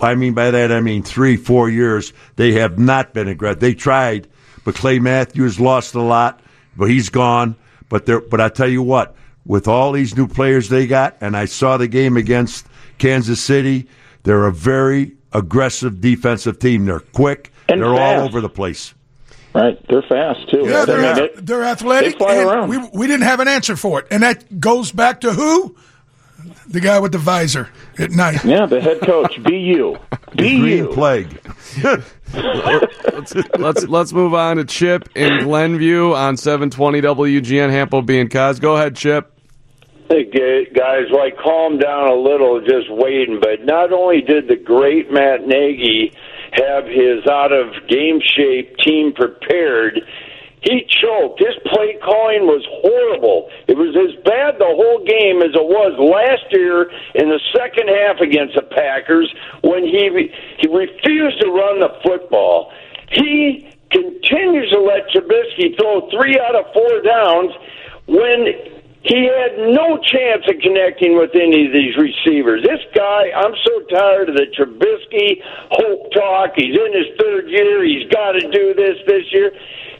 I 0.00 0.14
mean 0.14 0.32
by 0.32 0.52
that 0.52 0.72
I 0.72 0.80
mean 0.80 1.02
three, 1.02 1.36
four 1.36 1.68
years, 1.68 2.14
they 2.36 2.52
have 2.52 2.78
not 2.78 3.12
been 3.12 3.28
aggressive. 3.28 3.60
They 3.60 3.74
tried, 3.74 4.26
but 4.64 4.74
Clay 4.74 5.00
Matthews 5.00 5.60
lost 5.60 5.94
a 5.94 6.00
lot, 6.00 6.40
but 6.78 6.86
he's 6.86 7.10
gone. 7.10 7.54
But 7.90 8.06
there, 8.06 8.22
but 8.22 8.40
I 8.40 8.48
tell 8.48 8.70
you 8.70 8.82
what, 8.82 9.14
with 9.44 9.68
all 9.68 9.92
these 9.92 10.16
new 10.16 10.28
players 10.28 10.70
they 10.70 10.86
got, 10.86 11.18
and 11.20 11.36
I 11.36 11.44
saw 11.44 11.76
the 11.76 11.88
game 11.88 12.16
against 12.16 12.66
Kansas 12.96 13.42
City, 13.42 13.86
they're 14.22 14.46
a 14.46 14.52
very 14.52 15.12
aggressive 15.34 16.00
defensive 16.00 16.58
team. 16.58 16.86
They're 16.86 17.00
quick. 17.00 17.52
And 17.68 17.82
they're 17.82 17.94
fast. 17.94 18.18
all 18.18 18.26
over 18.26 18.40
the 18.40 18.48
place. 18.48 18.94
Right. 19.54 19.78
They're 19.88 20.02
fast 20.02 20.48
too. 20.50 20.62
Yeah, 20.64 20.84
they're, 20.84 20.98
mean, 20.98 21.06
ath- 21.06 21.18
it- 21.18 21.46
they're 21.46 21.64
athletic. 21.64 22.12
they 22.12 22.18
fly 22.18 22.34
and 22.34 22.48
around. 22.48 22.68
We, 22.68 22.78
we 22.94 23.06
didn't 23.06 23.24
have 23.26 23.40
an 23.40 23.48
answer 23.48 23.74
for 23.76 24.00
it. 24.00 24.06
And 24.10 24.22
that 24.22 24.60
goes 24.60 24.92
back 24.92 25.22
to 25.22 25.32
who? 25.32 25.76
The 26.68 26.80
guy 26.80 27.00
with 27.00 27.10
the 27.12 27.18
visor 27.18 27.68
at 27.98 28.12
night. 28.12 28.44
yeah, 28.44 28.64
the 28.66 28.80
head 28.80 29.00
coach. 29.00 29.42
Be 29.42 29.58
you. 29.58 29.98
Be 30.36 30.58
Green 30.60 30.84
you. 30.84 30.88
plague. 30.88 31.40
let's, 32.32 33.34
let's 33.58 33.86
let's 33.88 34.12
move 34.12 34.34
on 34.34 34.56
to 34.56 34.64
Chip 34.64 35.08
in 35.16 35.42
Glenview 35.44 36.12
on 36.14 36.36
720 36.36 37.00
WGN. 37.02 37.70
Hamp 37.70 37.92
OB 37.92 38.08
and 38.10 38.30
Kaz. 38.30 38.60
Go 38.60 38.76
ahead, 38.76 38.96
Chip. 38.96 39.32
Hey, 40.08 40.24
guys, 40.74 41.04
like 41.12 41.36
calm 41.38 41.78
down 41.78 42.08
a 42.08 42.14
little, 42.14 42.60
just 42.60 42.90
waiting. 42.90 43.38
But 43.40 43.64
not 43.64 43.92
only 43.92 44.20
did 44.22 44.48
the 44.48 44.56
great 44.56 45.12
Matt 45.12 45.46
Nagy 45.46 46.12
have 46.52 46.86
his 46.86 47.26
out 47.26 47.52
of 47.52 47.72
game 47.88 48.20
shape 48.20 48.76
team 48.78 49.12
prepared, 49.12 50.00
he 50.62 50.84
choked. 50.88 51.40
His 51.40 51.56
play 51.72 51.96
calling 52.04 52.44
was 52.44 52.64
horrible. 52.68 53.48
It 53.66 53.76
was 53.76 53.96
as 53.96 54.12
bad 54.24 54.60
the 54.60 54.68
whole 54.68 55.00
game 55.04 55.40
as 55.40 55.56
it 55.56 55.64
was 55.64 55.96
last 55.96 56.52
year 56.52 56.92
in 57.14 57.30
the 57.30 57.40
second 57.56 57.88
half 57.88 58.20
against 58.20 58.54
the 58.56 58.62
Packers 58.62 59.32
when 59.62 59.84
he 59.84 60.30
he 60.58 60.68
refused 60.68 61.40
to 61.40 61.48
run 61.48 61.80
the 61.80 61.96
football. 62.04 62.72
He 63.10 63.72
continues 63.90 64.70
to 64.70 64.80
let 64.80 65.08
Trubisky 65.08 65.80
throw 65.80 66.08
three 66.10 66.38
out 66.38 66.54
of 66.54 66.72
four 66.72 67.00
downs 67.02 67.52
when 68.06 68.46
He 69.02 69.24
had 69.24 69.56
no 69.72 69.96
chance 69.96 70.44
of 70.44 70.60
connecting 70.60 71.16
with 71.16 71.30
any 71.32 71.66
of 71.66 71.72
these 71.72 71.96
receivers. 71.96 72.62
This 72.62 72.84
guy, 72.94 73.32
I'm 73.32 73.56
so 73.64 73.74
tired 73.88 74.28
of 74.28 74.36
the 74.36 74.44
Trubisky 74.52 75.40
hope 75.72 76.12
talk. 76.12 76.52
He's 76.54 76.76
in 76.76 76.92
his 76.92 77.08
third 77.18 77.48
year. 77.48 77.82
He's 77.82 78.08
got 78.12 78.32
to 78.32 78.44
do 78.52 78.74
this 78.74 79.00
this 79.06 79.24
year. 79.32 79.52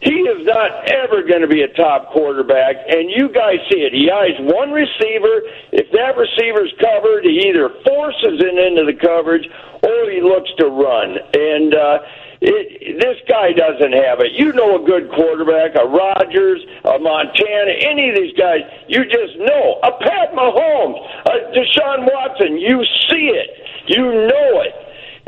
He 0.02 0.20
is 0.28 0.44
not 0.44 0.88
ever 0.92 1.22
going 1.22 1.40
to 1.40 1.48
be 1.48 1.62
a 1.62 1.68
top 1.68 2.12
quarterback, 2.12 2.76
and 2.88 3.08
you 3.08 3.28
guys 3.32 3.60
see 3.72 3.84
it. 3.84 3.92
He 3.92 4.10
eyes 4.10 4.36
one 4.40 4.72
receiver. 4.72 5.44
If 5.72 5.92
that 5.92 6.16
receiver's 6.16 6.72
covered, 6.80 7.24
he 7.24 7.48
either 7.48 7.68
forces 7.84 8.40
it 8.40 8.56
into 8.56 8.84
the 8.84 8.96
coverage 8.96 9.48
or 9.80 10.10
he 10.10 10.20
looks 10.20 10.48
to 10.58 10.68
run. 10.68 11.16
And 11.36 11.74
uh, 11.74 11.98
it, 12.40 12.96
this 13.00 13.20
guy 13.28 13.52
doesn't 13.52 13.92
have 13.92 14.20
it. 14.24 14.32
You 14.32 14.52
know 14.52 14.80
a 14.80 14.86
good 14.86 15.12
quarterback, 15.12 15.76
a 15.76 15.84
Rodgers, 15.84 16.64
a 16.88 16.98
Montana, 16.98 17.72
any 17.84 18.08
of 18.08 18.16
these 18.16 18.32
guys. 18.32 18.64
You 18.88 19.04
just 19.04 19.36
know 19.36 19.76
a 19.84 19.92
Pat 20.00 20.32
Mahomes, 20.32 20.96
a 21.28 21.52
Deshaun 21.52 22.08
Watson. 22.08 22.56
You 22.56 22.80
see 23.12 23.28
it. 23.36 23.50
You 23.92 24.04
know 24.04 24.64
it. 24.64 24.74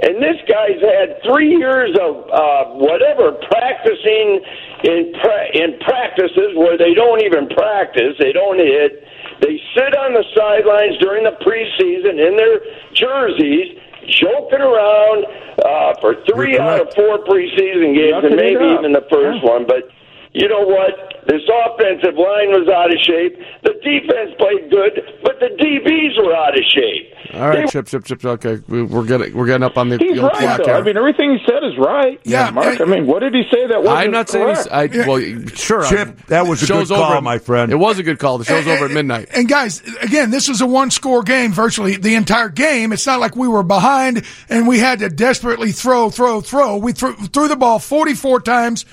And 0.02 0.18
this 0.24 0.40
guy's 0.48 0.80
had 0.80 1.20
three 1.22 1.54
years 1.54 1.94
of 2.00 2.26
uh, 2.32 2.64
whatever 2.80 3.32
practicing 3.52 4.40
in 4.82 5.12
pra- 5.20 5.52
in 5.52 5.78
practices 5.84 6.56
where 6.56 6.76
they 6.78 6.94
don't 6.94 7.22
even 7.22 7.46
practice, 7.52 8.16
they 8.18 8.32
don't 8.32 8.58
hit. 8.58 9.04
They 9.44 9.60
sit 9.76 9.94
on 9.94 10.14
the 10.14 10.24
sidelines 10.34 10.98
during 10.98 11.24
the 11.24 11.36
preseason 11.44 12.18
in 12.18 12.36
their 12.40 12.58
jerseys, 12.94 13.78
joking 14.08 14.64
around 14.64 15.26
uh, 15.64 15.94
for 16.00 16.16
3 16.24 16.58
out 16.58 16.80
of 16.80 16.94
four 16.94 17.18
preseason 17.24 17.94
games, 17.94 18.24
and 18.24 18.36
maybe 18.36 18.64
even 18.64 18.92
the 18.92 19.06
first 19.10 19.42
one. 19.42 19.66
But 19.66 19.90
you 20.34 20.48
know 20.48 20.60
what? 20.66 20.92
This 21.26 21.42
offensive 21.46 22.14
line 22.16 22.50
was 22.50 22.68
out 22.68 22.90
of 22.90 22.98
shape. 23.00 23.38
The 23.62 23.74
defense 23.84 24.34
played 24.38 24.70
good, 24.70 25.00
but 25.22 25.38
the 25.38 25.50
DBs 25.56 26.18
were 26.18 26.34
out 26.34 26.58
of 26.58 26.64
shape. 26.64 27.14
All 27.34 27.48
right, 27.48 27.68
Chip, 27.70 27.86
Chip, 27.86 28.04
Chip. 28.04 28.24
Okay, 28.24 28.60
we- 28.68 28.82
we're 28.82 29.04
getting 29.04 29.32
we're 29.34 29.46
getting 29.46 29.62
up 29.62 29.78
on 29.78 29.88
the, 29.88 29.98
He's 29.98 30.18
right, 30.20 30.32
clock 30.34 30.58
though. 30.58 30.64
here. 30.64 30.74
I 30.74 30.82
mean, 30.82 30.96
everything 30.96 31.38
he 31.38 31.38
said 31.46 31.62
is 31.64 31.78
right. 31.78 32.20
Yeah, 32.24 32.50
Mark. 32.50 32.80
I 32.80 32.84
mean, 32.84 33.06
what 33.06 33.20
did 33.20 33.34
he 33.34 33.44
say 33.52 33.66
that 33.68 33.82
wasn't 33.82 33.98
I'm 33.98 34.10
not 34.10 34.28
saying 34.28 34.48
he's. 34.48 34.66
I, 34.66 34.86
well, 35.06 35.46
sure. 35.54 35.84
Chip, 35.88 36.08
I- 36.08 36.22
that 36.28 36.46
was 36.46 36.62
a 36.62 36.66
good 36.66 36.74
show's 36.74 36.90
over 36.90 37.00
call, 37.02 37.12
at- 37.14 37.22
my 37.22 37.38
friend. 37.38 37.70
It 37.70 37.76
was 37.76 37.98
a 37.98 38.02
good 38.02 38.18
call. 38.18 38.38
The 38.38 38.44
show's 38.44 38.66
over 38.66 38.86
at 38.86 38.90
midnight. 38.90 39.28
And 39.32 39.48
guys, 39.48 39.80
again, 40.02 40.30
this 40.30 40.48
was 40.48 40.60
a 40.60 40.66
one 40.66 40.90
score 40.90 41.22
game 41.22 41.52
virtually 41.52 41.96
the 41.96 42.16
entire 42.16 42.48
game. 42.48 42.92
It's 42.92 43.06
not 43.06 43.20
like 43.20 43.36
we 43.36 43.46
were 43.48 43.62
behind 43.62 44.24
and 44.50 44.66
we 44.66 44.78
had 44.80 44.98
to 44.98 45.08
desperately 45.08 45.70
throw, 45.72 46.10
throw, 46.10 46.40
throw. 46.40 46.76
We 46.78 46.92
threw, 46.92 47.14
threw 47.14 47.48
the 47.48 47.56
ball 47.56 47.78
44 47.78 48.40
times. 48.40 48.84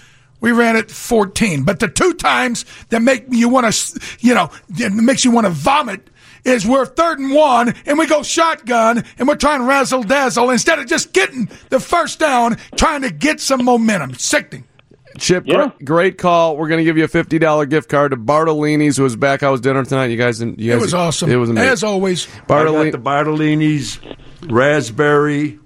We 0.41 0.51
ran 0.51 0.75
it 0.75 0.89
14. 0.89 1.63
But 1.63 1.79
the 1.79 1.87
two 1.87 2.13
times 2.13 2.65
that 2.89 3.01
make 3.01 3.25
you 3.29 3.49
want 3.49 3.71
to, 3.73 3.99
you 4.19 4.33
know, 4.33 4.49
that 4.69 4.91
makes 4.93 5.25
you 5.25 5.31
want 5.31 5.45
to 5.47 5.51
vomit 5.51 6.09
is 6.45 6.65
we're 6.65 6.85
third 6.85 7.19
and 7.19 7.33
one 7.35 7.73
and 7.85 7.97
we 7.99 8.07
go 8.07 8.23
shotgun 8.23 9.03
and 9.17 9.27
we're 9.27 9.35
trying 9.35 9.59
to 9.59 9.65
razzle 9.65 10.03
dazzle 10.03 10.49
instead 10.49 10.79
of 10.79 10.87
just 10.87 11.11
getting 11.11 11.49
the 11.69 11.79
first 11.79 12.19
down, 12.19 12.57
trying 12.77 13.01
to 13.01 13.11
get 13.11 13.41
some 13.41 13.65
momentum. 13.65 14.13
Sickening. 14.15 14.63
Chip, 15.17 15.45
gr- 15.45 15.65
great 15.83 16.17
call. 16.17 16.55
We're 16.55 16.69
going 16.69 16.77
to 16.77 16.83
give 16.85 16.95
you 16.97 17.03
a 17.03 17.07
fifty 17.09 17.39
dollar 17.39 17.65
gift 17.65 17.89
card 17.89 18.11
to 18.11 18.17
Bartolini's, 18.17 18.95
who 18.95 19.03
was 19.03 19.15
back 19.17 19.41
house 19.41 19.59
dinner 19.59 19.83
tonight. 19.83 20.05
You 20.11 20.17
guys, 20.17 20.39
you 20.39 20.51
guys, 20.55 20.65
It 20.67 20.79
was 20.79 20.93
awesome. 20.93 21.29
It 21.31 21.35
was 21.35 21.49
amazing. 21.49 21.69
As 21.69 21.83
always. 21.83 22.27
I 22.33 22.37
got 22.37 22.47
Bartolini, 22.47 22.91
the 22.91 22.97
Bartolini's 22.99 23.99
raspberry 24.43 25.59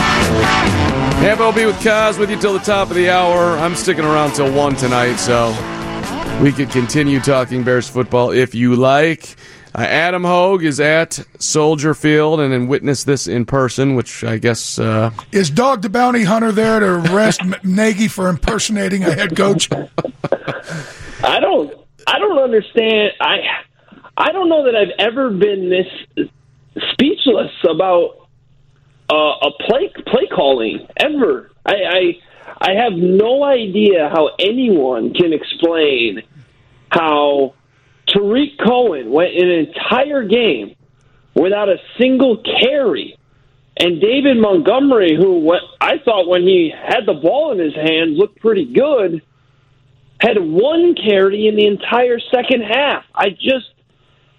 Hamp 0.00 1.40
OB 1.40 1.54
with 1.56 1.76
Kaz 1.80 2.18
with 2.18 2.30
you 2.30 2.38
till 2.38 2.54
the 2.54 2.58
top 2.60 2.88
of 2.88 2.96
the 2.96 3.10
hour. 3.10 3.58
I'm 3.58 3.74
sticking 3.74 4.04
around 4.04 4.32
till 4.32 4.50
1 4.52 4.76
tonight, 4.76 5.16
so 5.16 5.48
we 6.42 6.50
could 6.50 6.70
continue 6.70 7.20
talking 7.20 7.62
Bears 7.62 7.88
football 7.88 8.30
if 8.30 8.54
you 8.54 8.74
like. 8.74 9.36
Uh, 9.74 9.82
Adam 9.82 10.24
Hoge 10.24 10.64
is 10.64 10.80
at 10.80 11.20
Soldier 11.38 11.92
Field 11.94 12.40
and 12.40 12.52
then 12.52 12.66
witnessed 12.66 13.04
this 13.06 13.28
in 13.28 13.44
person, 13.44 13.94
which 13.94 14.24
I 14.24 14.38
guess 14.38 14.78
uh, 14.78 15.10
Is 15.30 15.50
Dog 15.50 15.82
the 15.82 15.90
Bounty 15.90 16.24
Hunter 16.24 16.50
there 16.52 16.80
to 16.80 17.12
arrest 17.14 17.42
M- 17.42 17.54
Nagy 17.62 18.08
for 18.08 18.28
impersonating 18.28 19.04
a 19.04 19.12
head 19.12 19.36
coach? 19.36 19.70
I 19.72 21.38
don't 21.38 21.72
I 22.06 22.18
don't 22.18 22.38
understand 22.38 23.12
I 23.20 23.36
I 24.16 24.32
don't 24.32 24.48
know 24.48 24.64
that 24.64 24.74
I've 24.74 24.92
ever 24.98 25.30
been 25.30 25.68
this 25.68 26.26
speechless 26.92 27.52
about 27.68 28.19
uh, 29.10 29.48
a 29.48 29.50
play 29.66 29.92
play 30.06 30.28
calling 30.34 30.86
ever. 30.96 31.50
I, 31.66 31.74
I 31.74 32.18
I 32.60 32.72
have 32.82 32.92
no 32.92 33.42
idea 33.42 34.08
how 34.08 34.30
anyone 34.38 35.14
can 35.14 35.32
explain 35.32 36.22
how 36.90 37.54
Tarik 38.06 38.58
Cohen 38.58 39.10
went 39.10 39.34
an 39.34 39.48
entire 39.48 40.24
game 40.24 40.76
without 41.34 41.68
a 41.68 41.76
single 41.98 42.42
carry. 42.60 43.16
And 43.78 44.00
David 44.00 44.36
Montgomery, 44.36 45.16
who 45.16 45.40
went, 45.40 45.62
I 45.80 45.98
thought 46.04 46.28
when 46.28 46.42
he 46.42 46.70
had 46.70 47.06
the 47.06 47.14
ball 47.14 47.52
in 47.52 47.58
his 47.58 47.74
hand 47.74 48.16
looked 48.16 48.40
pretty 48.40 48.66
good, 48.74 49.22
had 50.20 50.36
one 50.38 50.94
carry 50.94 51.48
in 51.48 51.56
the 51.56 51.66
entire 51.66 52.18
second 52.18 52.62
half. 52.62 53.04
I 53.14 53.30
just, 53.30 53.72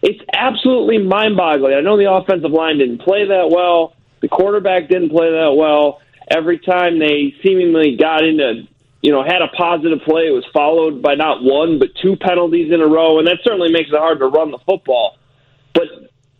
it's 0.03 0.21
absolutely 0.31 0.99
mind 0.99 1.37
boggling. 1.37 1.73
I 1.73 1.81
know 1.81 1.97
the 1.97 2.11
offensive 2.11 2.51
line 2.51 2.77
didn't 2.77 2.99
play 2.99 3.25
that 3.27 3.49
well, 3.49 3.95
the 4.21 4.27
quarterback 4.27 4.87
didn't 4.87 5.09
play 5.09 5.31
that 5.31 5.55
well. 5.55 6.01
Every 6.29 6.59
time 6.59 6.99
they 6.99 7.35
seemingly 7.43 7.97
got 7.97 8.23
into, 8.23 8.67
you 9.01 9.11
know, 9.11 9.23
had 9.23 9.41
a 9.41 9.47
positive 9.49 9.99
play, 10.05 10.27
it 10.27 10.33
was 10.33 10.45
followed 10.53 11.01
by 11.01 11.15
not 11.15 11.43
one, 11.43 11.79
but 11.79 11.89
two 12.01 12.15
penalties 12.15 12.71
in 12.71 12.79
a 12.81 12.87
row, 12.87 13.19
and 13.19 13.27
that 13.27 13.39
certainly 13.43 13.71
makes 13.71 13.89
it 13.89 13.97
hard 13.97 14.19
to 14.19 14.27
run 14.27 14.51
the 14.51 14.59
football. 14.59 15.17
But 15.73 15.87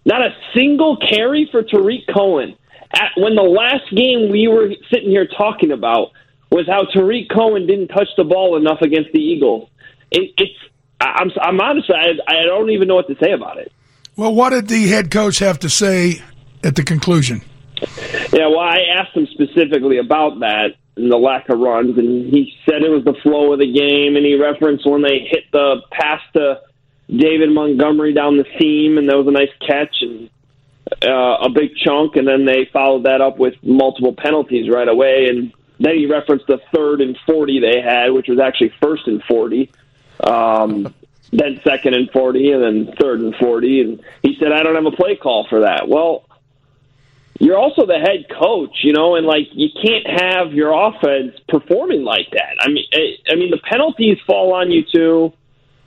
not 0.06 0.22
a 0.22 0.36
single 0.56 0.98
carry 0.98 1.50
for 1.52 1.64
Tarik 1.64 2.08
Cohen. 2.14 2.56
At, 2.94 3.12
when 3.18 3.36
the 3.36 3.42
last 3.42 3.90
game 3.96 4.30
we 4.32 4.48
were 4.48 4.70
sitting 4.92 5.10
here 5.10 5.28
talking 5.28 5.72
about 5.72 6.12
was 6.52 6.68
how 6.68 6.84
Tarik 6.84 7.30
Cohen 7.30 7.66
didn't 7.66 7.88
touch 7.88 8.10
the 8.18 8.24
ball 8.24 8.58
enough 8.58 8.82
against 8.82 9.12
the 9.14 9.20
Eagles. 9.20 9.70
It, 10.12 10.34
it's 10.38 10.60
I'm 11.00 11.32
I'm 11.42 11.60
honestly 11.60 11.96
I, 11.96 12.12
I 12.28 12.44
don't 12.46 12.70
even 12.70 12.88
know 12.88 12.96
what 12.96 13.08
to 13.08 13.16
say 13.22 13.32
about 13.32 13.58
it. 13.58 13.72
Well, 14.18 14.36
what 14.36 14.50
did 14.50 14.68
the 14.68 14.88
head 14.88 15.10
coach 15.10 15.40
have 15.40 15.60
to 15.60 15.70
say 15.70 16.22
at 16.64 16.76
the 16.76 16.84
conclusion? 16.84 17.42
Yeah, 18.32 18.48
well, 18.48 18.60
I 18.60 18.82
asked 18.98 19.16
him 19.16 19.28
specifically 19.28 19.98
about 19.98 20.40
that 20.40 20.76
and 20.96 21.12
the 21.12 21.18
lack 21.18 21.50
of 21.50 21.60
runs, 21.60 21.98
and 21.98 22.32
he 22.34 22.54
said 22.66 22.84
it 22.84 22.90
was 22.90 23.04
the 23.04 23.16
flow 23.24 23.54
of 23.54 23.60
the 23.60 23.72
game, 23.72 24.16
and 24.16 24.26
he 24.26 24.36
referenced 24.36 24.88
when 24.88 25.02
they 25.02 25.20
hit 25.20 25.46
the 25.52 25.82
pass 25.90 26.22
to 26.34 26.62
David 27.08 27.52
Montgomery 27.52 28.14
down 28.14 28.38
the 28.38 28.46
seam, 28.60 28.98
and 28.98 29.10
that 29.10 29.18
was 29.18 29.28
a 29.28 29.32
nice 29.32 29.50
catch 29.66 29.96
and 30.02 30.30
uh, 31.06 31.46
a 31.46 31.50
big 31.50 31.76
chunk, 31.76 32.16
and 32.16 32.28
then 32.28 32.46
they 32.46 32.70
followed 32.72 33.04
that 33.04 33.22
up 33.22 33.38
with 33.38 33.56
multiple 33.64 34.14
penalties 34.14 34.70
right 34.70 34.88
away, 34.88 35.28
and 35.28 35.54
then 35.80 35.96
he 35.96 36.06
referenced 36.06 36.48
the 36.48 36.60
third 36.76 37.02
and 37.02 37.18
forty 37.26 37.60
they 37.60 37.82
had, 37.82 38.12
which 38.12 38.28
was 38.28 38.40
actually 38.40 38.74
first 38.82 39.08
and 39.08 39.24
forty. 39.24 39.72
Um, 40.24 40.94
then 41.34 41.62
second 41.64 41.94
and 41.94 42.12
40 42.12 42.52
and 42.52 42.62
then 42.62 42.96
third 43.00 43.22
and 43.22 43.34
40 43.36 43.82
and 43.82 44.04
he 44.22 44.36
said 44.38 44.52
I 44.52 44.64
don't 44.64 44.76
have 44.76 44.86
a 44.86 44.92
play 44.92 45.16
call 45.16 45.48
for 45.48 45.62
that. 45.62 45.88
Well, 45.88 46.26
you're 47.42 47.58
also 47.58 47.88
the 47.88 47.98
head 47.98 48.28
coach, 48.30 48.84
you 48.84 48.94
know, 48.94 49.16
and 49.16 49.26
like 49.26 49.48
you 49.54 49.70
can't 49.84 50.06
have 50.22 50.54
your 50.54 50.72
offense 50.74 51.34
performing 51.50 52.04
like 52.04 52.30
that. 52.34 52.58
I 52.60 52.68
mean, 52.70 52.86
I, 52.94 53.32
I 53.32 53.36
mean 53.36 53.50
the 53.50 53.58
penalties 53.58 54.20
fall 54.28 54.54
on 54.54 54.70
you 54.70 54.84
too. 54.84 55.34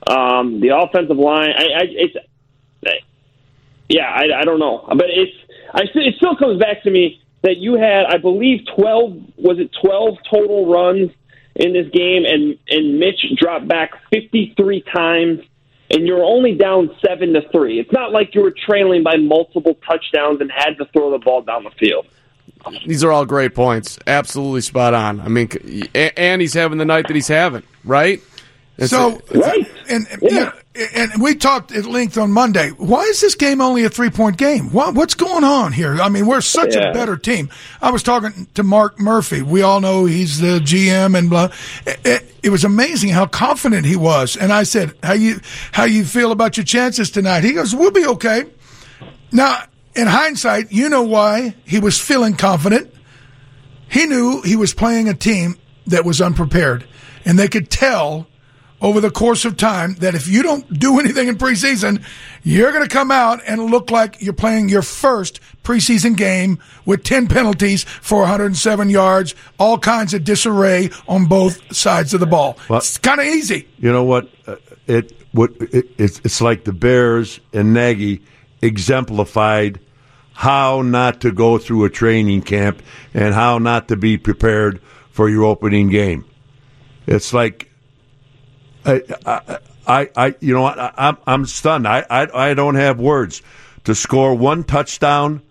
Um, 0.05 0.59
the 0.59 0.77
offensive 0.77 1.17
line, 1.17 1.51
I, 1.57 1.63
I 1.63 1.83
it's, 1.87 2.15
yeah, 3.87 4.03
I, 4.03 4.41
I 4.41 4.43
don't 4.43 4.59
know, 4.59 4.85
but 4.89 5.07
it's, 5.09 5.31
I 5.73 5.83
it 5.95 6.15
still 6.17 6.35
comes 6.35 6.59
back 6.59 6.83
to 6.83 6.91
me 6.91 7.21
that 7.41 7.57
you 7.57 7.75
had, 7.75 8.05
I 8.09 8.17
believe, 8.17 8.65
twelve 8.75 9.13
was 9.37 9.57
it 9.57 9.71
twelve 9.81 10.17
total 10.29 10.71
runs 10.71 11.09
in 11.55 11.71
this 11.71 11.87
game, 11.93 12.25
and 12.25 12.57
and 12.67 12.99
Mitch 12.99 13.25
dropped 13.37 13.67
back 13.67 13.91
fifty 14.11 14.53
three 14.57 14.83
times 14.93 15.39
and 15.89 16.07
you're 16.07 16.23
only 16.23 16.55
down 16.55 16.95
seven 17.05 17.33
to 17.33 17.47
three. 17.49 17.79
It's 17.79 17.91
not 17.91 18.11
like 18.11 18.33
you 18.33 18.41
were 18.41 18.53
trailing 18.65 19.03
by 19.03 19.17
multiple 19.17 19.77
touchdowns 19.87 20.41
and 20.41 20.51
had 20.51 20.77
to 20.77 20.85
throw 20.93 21.11
the 21.11 21.19
ball 21.19 21.41
down 21.41 21.63
the 21.63 21.71
field. 21.71 22.07
These 22.85 23.03
are 23.03 23.11
all 23.11 23.25
great 23.25 23.53
points. 23.53 23.99
Absolutely 24.07 24.61
spot 24.61 24.93
on. 24.93 25.19
I 25.19 25.27
mean, 25.27 25.49
and 25.93 26.41
he's 26.41 26.53
having 26.53 26.79
the 26.79 26.85
night 26.85 27.07
that 27.07 27.13
he's 27.13 27.27
having, 27.27 27.63
right? 27.83 28.21
It's 28.77 28.89
so, 28.89 29.21
a, 29.31 29.39
right. 29.39 29.71
and, 29.89 30.07
and, 30.09 30.21
yeah. 30.23 30.51
And 30.75 31.21
we 31.21 31.35
talked 31.35 31.71
at 31.71 31.85
length 31.85 32.17
on 32.17 32.31
Monday. 32.31 32.69
Why 32.71 33.03
is 33.03 33.21
this 33.21 33.35
game 33.35 33.61
only 33.61 33.85
a 33.85 33.89
three 33.89 34.09
point 34.09 34.37
game? 34.37 34.71
What, 34.71 34.93
what's 34.93 35.13
going 35.13 35.43
on 35.43 35.71
here? 35.71 35.95
I 36.01 36.09
mean, 36.09 36.27
we're 36.27 36.41
such 36.41 36.75
yeah. 36.75 36.89
a 36.89 36.93
better 36.93 37.15
team. 37.15 37.49
I 37.81 37.91
was 37.91 38.03
talking 38.03 38.47
to 38.55 38.63
Mark 38.63 38.99
Murphy. 38.99 39.41
We 39.41 39.61
all 39.61 39.79
know 39.79 40.05
he's 40.05 40.39
the 40.39 40.59
GM 40.59 41.17
and 41.17 41.29
blah. 41.29 41.49
It, 41.85 42.35
it 42.43 42.49
was 42.49 42.63
amazing 42.63 43.09
how 43.09 43.25
confident 43.25 43.85
he 43.85 43.95
was. 43.95 44.35
And 44.35 44.51
I 44.51 44.63
said, 44.63 44.93
"How 45.01 45.13
you 45.13 45.39
how 45.71 45.85
you 45.85 46.03
feel 46.03 46.31
about 46.31 46.57
your 46.57 46.65
chances 46.65 47.09
tonight?" 47.09 47.43
He 47.43 47.53
goes, 47.53 47.73
"We'll 47.73 47.91
be 47.91 48.05
okay." 48.05 48.45
Now, 49.31 49.63
in 49.95 50.07
hindsight, 50.07 50.71
you 50.71 50.89
know 50.89 51.03
why 51.03 51.55
he 51.65 51.79
was 51.79 51.99
feeling 51.99 52.35
confident. 52.35 52.93
He 53.87 54.07
knew 54.07 54.41
he 54.41 54.55
was 54.55 54.73
playing 54.73 55.07
a 55.07 55.13
team 55.13 55.55
that 55.87 56.03
was 56.03 56.19
unprepared, 56.19 56.85
and 57.23 57.39
they 57.39 57.47
could 57.47 57.69
tell 57.69 58.27
over 58.85 59.01
the 59.01 59.09
course 59.09 59.45
of 59.45 59.57
time 59.57 59.95
that 59.95 60.13
if 60.13 60.27
you 60.27 60.43
don't 60.43 60.77
do 60.79 60.99
anything 60.99 61.27
in 61.27 61.35
preseason, 61.39 62.03
you're 62.43 62.71
going 62.71 62.87
to 62.87 62.93
come 62.93 63.09
out 63.09 63.41
and 63.47 63.71
look 63.71 63.89
like 63.89 64.21
you're 64.21 64.31
playing 64.31 64.69
your 64.69 64.83
first 64.83 65.39
preseason 65.63 66.15
game 66.15 66.59
with 66.85 67.03
10 67.03 67.27
penalties 67.27 67.83
for 67.83 68.19
107 68.19 68.91
yards, 68.91 69.33
all 69.57 69.79
kinds 69.79 70.13
of 70.13 70.23
disarray 70.23 70.91
on 71.07 71.25
both 71.25 71.75
sides 71.75 72.13
of 72.13 72.19
the 72.19 72.27
ball. 72.27 72.59
Well, 72.69 72.77
it's 72.77 72.99
kind 72.99 73.19
of 73.19 73.25
easy. 73.25 73.67
You 73.79 73.91
know 73.91 74.03
what? 74.03 74.29
Uh, 74.45 74.57
it 74.85 75.13
what 75.31 75.51
it, 75.59 75.89
it's, 75.97 76.21
it's 76.23 76.39
like 76.39 76.63
the 76.65 76.71
Bears 76.71 77.39
and 77.53 77.73
Nagy 77.73 78.21
exemplified 78.61 79.79
how 80.33 80.83
not 80.83 81.21
to 81.21 81.31
go 81.31 81.57
through 81.57 81.85
a 81.85 81.89
training 81.89 82.43
camp 82.43 82.83
and 83.15 83.33
how 83.33 83.57
not 83.57 83.87
to 83.87 83.95
be 83.95 84.19
prepared 84.19 84.79
for 85.09 85.27
your 85.27 85.45
opening 85.45 85.89
game. 85.89 86.23
It's 87.07 87.33
like 87.33 87.71
I, 88.85 89.59
I, 89.87 90.09
I 90.15 90.35
you 90.39 90.53
know 90.53 90.61
what? 90.61 90.77
I'm, 90.79 91.17
I'm 91.25 91.45
stunned. 91.45 91.87
I, 91.87 92.05
I, 92.09 92.49
I 92.49 92.53
don't 92.53 92.75
have 92.75 92.99
words 92.99 93.41
to 93.85 93.95
score 93.95 94.35
one 94.35 94.63
touchdown 94.63 95.41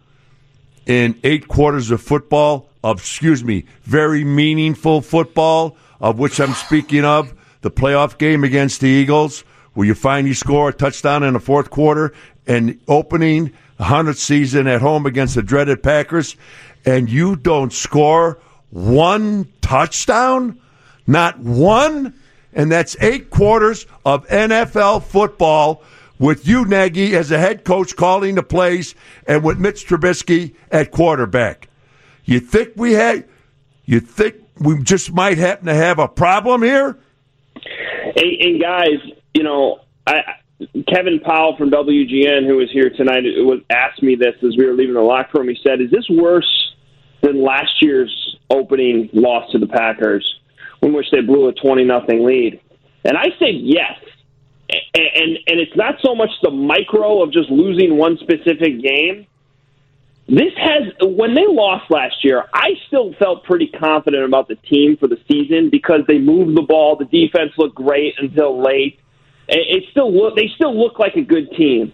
in 0.87 1.19
eight 1.25 1.49
quarters 1.49 1.91
of 1.91 2.01
football. 2.01 2.69
Of 2.83 2.99
excuse 2.99 3.43
me, 3.43 3.65
very 3.85 4.25
meaningful 4.25 5.01
football, 5.01 5.77
of 6.01 6.19
which 6.19 6.39
I'm 6.39 6.53
speaking 6.53 7.05
of 7.05 7.33
the 7.63 7.71
playoff 7.71 8.19
game 8.19 8.45
against 8.45 8.83
the 8.83 8.89
Eagles, 8.89 9.43
where 9.73 9.87
you 9.87 9.95
finally 9.95 10.35
score 10.35 10.69
a 10.69 10.73
touchdown 10.73 11.23
in 11.23 11.33
the 11.33 11.41
fourth 11.41 11.71
quarter, 11.71 12.13
and 12.47 12.79
opening 12.87 13.53
the 13.79 13.85
hundredth 13.85 14.19
season 14.19 14.67
at 14.67 14.83
home 14.83 15.07
against 15.07 15.35
the 15.35 15.43
dreaded 15.43 15.83
Packers, 15.83 16.37
and 16.85 17.09
you 17.09 17.37
don't 17.37 17.73
score 17.73 18.39
one 18.69 19.51
touchdown, 19.63 20.61
not 21.07 21.39
one 21.39 22.13
and 22.55 22.71
that's 22.71 22.97
eight 23.01 23.31
quarters 23.31 23.87
of 24.05 24.27
NFL 24.29 25.05
football 25.05 25.83
with 26.19 26.47
you, 26.47 26.65
Nagy, 26.65 27.15
as 27.17 27.31
a 27.31 27.39
head 27.39 27.65
coach 27.65 27.97
calling 27.97 28.37
the 28.37 28.43
plays, 28.43 28.95
and 29.27 29.43
with 29.43 29.59
Mitch 29.59 29.87
Trubisky 29.87 30.55
at 30.71 30.91
quarterback. 30.91 31.69
You 32.25 32.41
think 32.41 32.73
we 32.77 32.93
had? 32.93 33.29
You 33.85 34.01
think 34.01 34.37
we 34.59 34.83
just 34.83 35.13
might 35.13 35.39
happen 35.39 35.67
to 35.67 35.75
have 35.75 35.99
a 35.99 36.09
problem 36.09 36.63
here? 36.63 36.99
Hey, 38.17 38.39
and 38.41 38.61
guys, 38.61 38.99
you 39.35 39.43
know, 39.43 39.81
I, 40.07 40.21
Kevin 40.89 41.21
Powell 41.21 41.57
from 41.57 41.71
WGN, 41.71 42.47
who 42.47 42.57
was 42.57 42.71
here 42.73 42.91
tonight, 42.91 43.25
asked 43.71 44.03
me 44.03 44.15
this 44.15 44.35
as 44.43 44.57
we 44.57 44.67
were 44.67 44.75
leaving 44.75 44.95
the 44.95 45.01
locker 45.01 45.39
room. 45.39 45.49
He 45.49 45.59
said, 45.63 45.81
"Is 45.81 45.91
this 45.91 46.09
worse 46.09 46.75
than 47.23 47.43
last 47.43 47.83
year's 47.83 48.37
opening 48.51 49.11
loss 49.13 49.51
to 49.53 49.59
the 49.59 49.67
Packers?" 49.67 50.25
In 50.83 50.93
which 50.93 51.07
they 51.11 51.21
blew 51.21 51.49
a 51.49 51.53
20 51.53 51.85
nothing 51.85 52.25
lead. 52.25 52.61
And 53.05 53.17
I 53.17 53.27
said 53.39 53.55
yes. 53.55 53.99
And, 54.71 55.07
and 55.15 55.39
and 55.47 55.61
it's 55.61 55.77
not 55.77 55.97
so 56.03 56.15
much 56.15 56.31
the 56.43 56.51
micro 56.51 57.23
of 57.23 57.33
just 57.33 57.51
losing 57.51 57.99
one 57.99 58.17
specific 58.19 58.81
game. 58.81 59.27
This 60.27 60.55
has 60.57 60.93
when 61.03 61.35
they 61.35 61.47
lost 61.47 61.91
last 61.91 62.25
year, 62.25 62.45
I 62.55 62.71
still 62.87 63.13
felt 63.19 63.45
pretty 63.45 63.67
confident 63.69 64.25
about 64.25 64.49
the 64.49 64.57
team 64.57 64.97
for 64.97 65.07
the 65.07 65.19
season 65.31 65.69
because 65.69 66.01
they 66.09 66.19
moved 66.19 66.57
the 66.57 66.63
ball, 66.63 66.97
the 66.97 67.05
defense 67.05 67.53
looked 67.59 67.75
great 67.75 68.15
until 68.19 68.63
late. 68.63 68.99
It 69.49 69.85
still 69.91 70.11
look 70.11 70.35
they 70.35 70.49
still 70.55 70.75
look 70.75 70.99
like 70.99 71.17
a 71.17 71.23
good 71.23 71.51
team. 71.53 71.93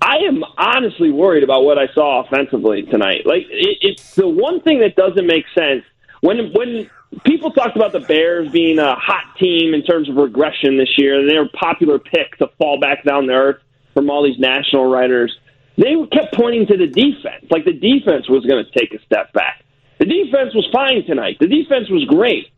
I 0.00 0.18
am 0.28 0.44
honestly 0.58 1.10
worried 1.10 1.42
about 1.42 1.64
what 1.64 1.78
I 1.78 1.92
saw 1.94 2.22
offensively 2.22 2.82
tonight. 2.82 3.22
Like 3.24 3.46
it, 3.48 3.78
it's 3.80 4.14
the 4.14 4.28
one 4.28 4.60
thing 4.60 4.80
that 4.80 4.94
doesn't 4.94 5.26
make 5.26 5.46
sense 5.58 5.84
when 6.20 6.52
when 6.52 6.90
people 7.24 7.50
talked 7.52 7.76
about 7.76 7.92
the 7.92 8.00
Bears 8.00 8.50
being 8.50 8.78
a 8.78 8.94
hot 8.94 9.36
team 9.38 9.74
in 9.74 9.82
terms 9.82 10.08
of 10.08 10.16
regression 10.16 10.76
this 10.76 10.98
year. 10.98 11.20
and 11.20 11.28
They 11.28 11.34
were 11.34 11.44
a 11.44 11.48
popular 11.48 11.98
pick 11.98 12.36
to 12.38 12.48
fall 12.58 12.78
back 12.80 13.04
down 13.04 13.26
the 13.26 13.34
earth 13.34 13.62
from 13.94 14.10
all 14.10 14.22
these 14.22 14.38
national 14.38 14.86
writers. 14.90 15.36
They 15.76 15.94
kept 16.12 16.34
pointing 16.34 16.66
to 16.66 16.76
the 16.76 16.86
defense, 16.86 17.46
like 17.50 17.64
the 17.64 17.72
defense 17.72 18.28
was 18.28 18.44
going 18.44 18.64
to 18.64 18.70
take 18.78 18.92
a 18.94 19.04
step 19.04 19.32
back. 19.32 19.64
The 19.98 20.06
defense 20.06 20.54
was 20.54 20.68
fine 20.72 21.04
tonight. 21.06 21.38
The 21.40 21.46
defense 21.46 21.88
was 21.88 22.04
great. 22.04 22.48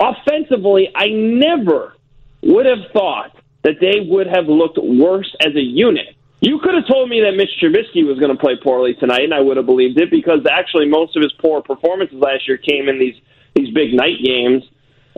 Offensively, 0.00 0.90
I 0.94 1.08
never 1.08 1.94
would 2.42 2.66
have 2.66 2.90
thought 2.92 3.36
that 3.62 3.80
they 3.80 4.00
would 4.08 4.26
have 4.26 4.46
looked 4.46 4.78
worse 4.78 5.34
as 5.44 5.54
a 5.54 5.60
unit. 5.60 6.14
You 6.40 6.60
could 6.60 6.74
have 6.74 6.86
told 6.86 7.08
me 7.08 7.20
that 7.22 7.32
Mitch 7.36 7.50
Trubisky 7.60 8.06
was 8.06 8.18
going 8.18 8.30
to 8.30 8.38
play 8.38 8.54
poorly 8.62 8.94
tonight, 8.94 9.24
and 9.24 9.34
I 9.34 9.40
would 9.40 9.56
have 9.56 9.66
believed 9.66 9.98
it 9.98 10.10
because 10.10 10.46
actually 10.50 10.86
most 10.86 11.16
of 11.16 11.22
his 11.22 11.32
poor 11.32 11.62
performances 11.62 12.16
last 12.18 12.46
year 12.46 12.56
came 12.56 12.88
in 12.88 12.98
these 12.98 13.16
these 13.54 13.74
big 13.74 13.92
night 13.92 14.22
games, 14.22 14.62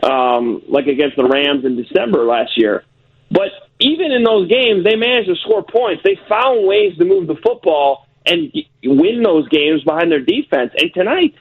um, 0.01 0.63
like 0.67 0.87
against 0.87 1.15
the 1.15 1.25
Rams 1.25 1.63
in 1.63 1.75
December 1.75 2.23
last 2.23 2.57
year. 2.57 2.85
But 3.29 3.49
even 3.79 4.11
in 4.11 4.23
those 4.23 4.49
games, 4.49 4.83
they 4.83 4.95
managed 4.95 5.29
to 5.29 5.35
score 5.35 5.63
points. 5.63 6.01
They 6.03 6.17
found 6.27 6.67
ways 6.67 6.97
to 6.97 7.05
move 7.05 7.27
the 7.27 7.35
football 7.35 8.07
and 8.25 8.51
win 8.83 9.21
those 9.21 9.47
games 9.49 9.83
behind 9.83 10.11
their 10.11 10.21
defense. 10.21 10.71
And 10.75 10.91
tonight, 10.93 11.35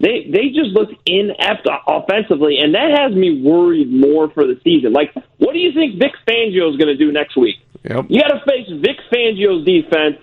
they 0.00 0.28
they 0.30 0.48
just 0.48 0.76
looked 0.76 0.92
inept 1.06 1.66
offensively, 1.88 2.58
and 2.58 2.74
that 2.74 2.90
has 2.92 3.16
me 3.16 3.42
worried 3.42 3.90
more 3.90 4.28
for 4.30 4.46
the 4.46 4.60
season. 4.62 4.92
Like, 4.92 5.14
what 5.38 5.54
do 5.54 5.60
you 5.60 5.72
think 5.72 5.98
Vic 5.98 6.12
Fangio 6.28 6.70
is 6.70 6.76
going 6.76 6.92
to 6.92 6.96
do 6.96 7.10
next 7.10 7.38
week? 7.38 7.56
Yep. 7.84 8.06
You 8.08 8.20
got 8.20 8.28
to 8.28 8.44
face 8.46 8.68
Vic 8.68 8.96
Fangio's 9.12 9.64
defense, 9.64 10.16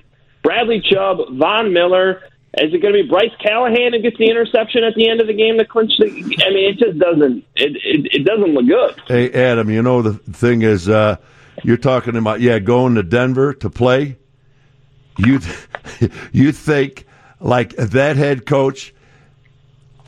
Bradley 0.43 0.81
Chubb, 0.81 1.19
Von 1.37 1.73
Miller, 1.73 2.23
is 2.57 2.73
it 2.73 2.81
going 2.81 2.93
to 2.93 3.03
be 3.03 3.07
Bryce 3.07 3.31
Callahan 3.41 3.93
who 3.93 4.01
gets 4.01 4.17
the 4.17 4.29
interception 4.29 4.83
at 4.83 4.93
the 4.95 5.07
end 5.07 5.21
of 5.21 5.27
the 5.27 5.33
game 5.33 5.57
to 5.57 5.65
clinch 5.65 5.93
the? 5.97 6.07
I 6.07 6.49
mean, 6.49 6.69
it 6.69 6.77
just 6.77 6.99
doesn't. 6.99 7.45
It 7.55 7.77
it, 7.77 8.13
it 8.13 8.25
doesn't 8.25 8.53
look 8.53 8.67
good. 8.67 9.01
Hey, 9.07 9.31
Adam, 9.31 9.69
you 9.69 9.81
know 9.81 10.01
the 10.01 10.15
thing 10.33 10.61
is, 10.61 10.89
uh, 10.89 11.15
you're 11.63 11.77
talking 11.77 12.17
about 12.17 12.41
yeah, 12.41 12.59
going 12.59 12.95
to 12.95 13.03
Denver 13.03 13.53
to 13.53 13.69
play. 13.69 14.17
You 15.17 15.39
you 16.33 16.51
think 16.51 17.05
like 17.39 17.73
that 17.77 18.17
head 18.17 18.45
coach 18.45 18.93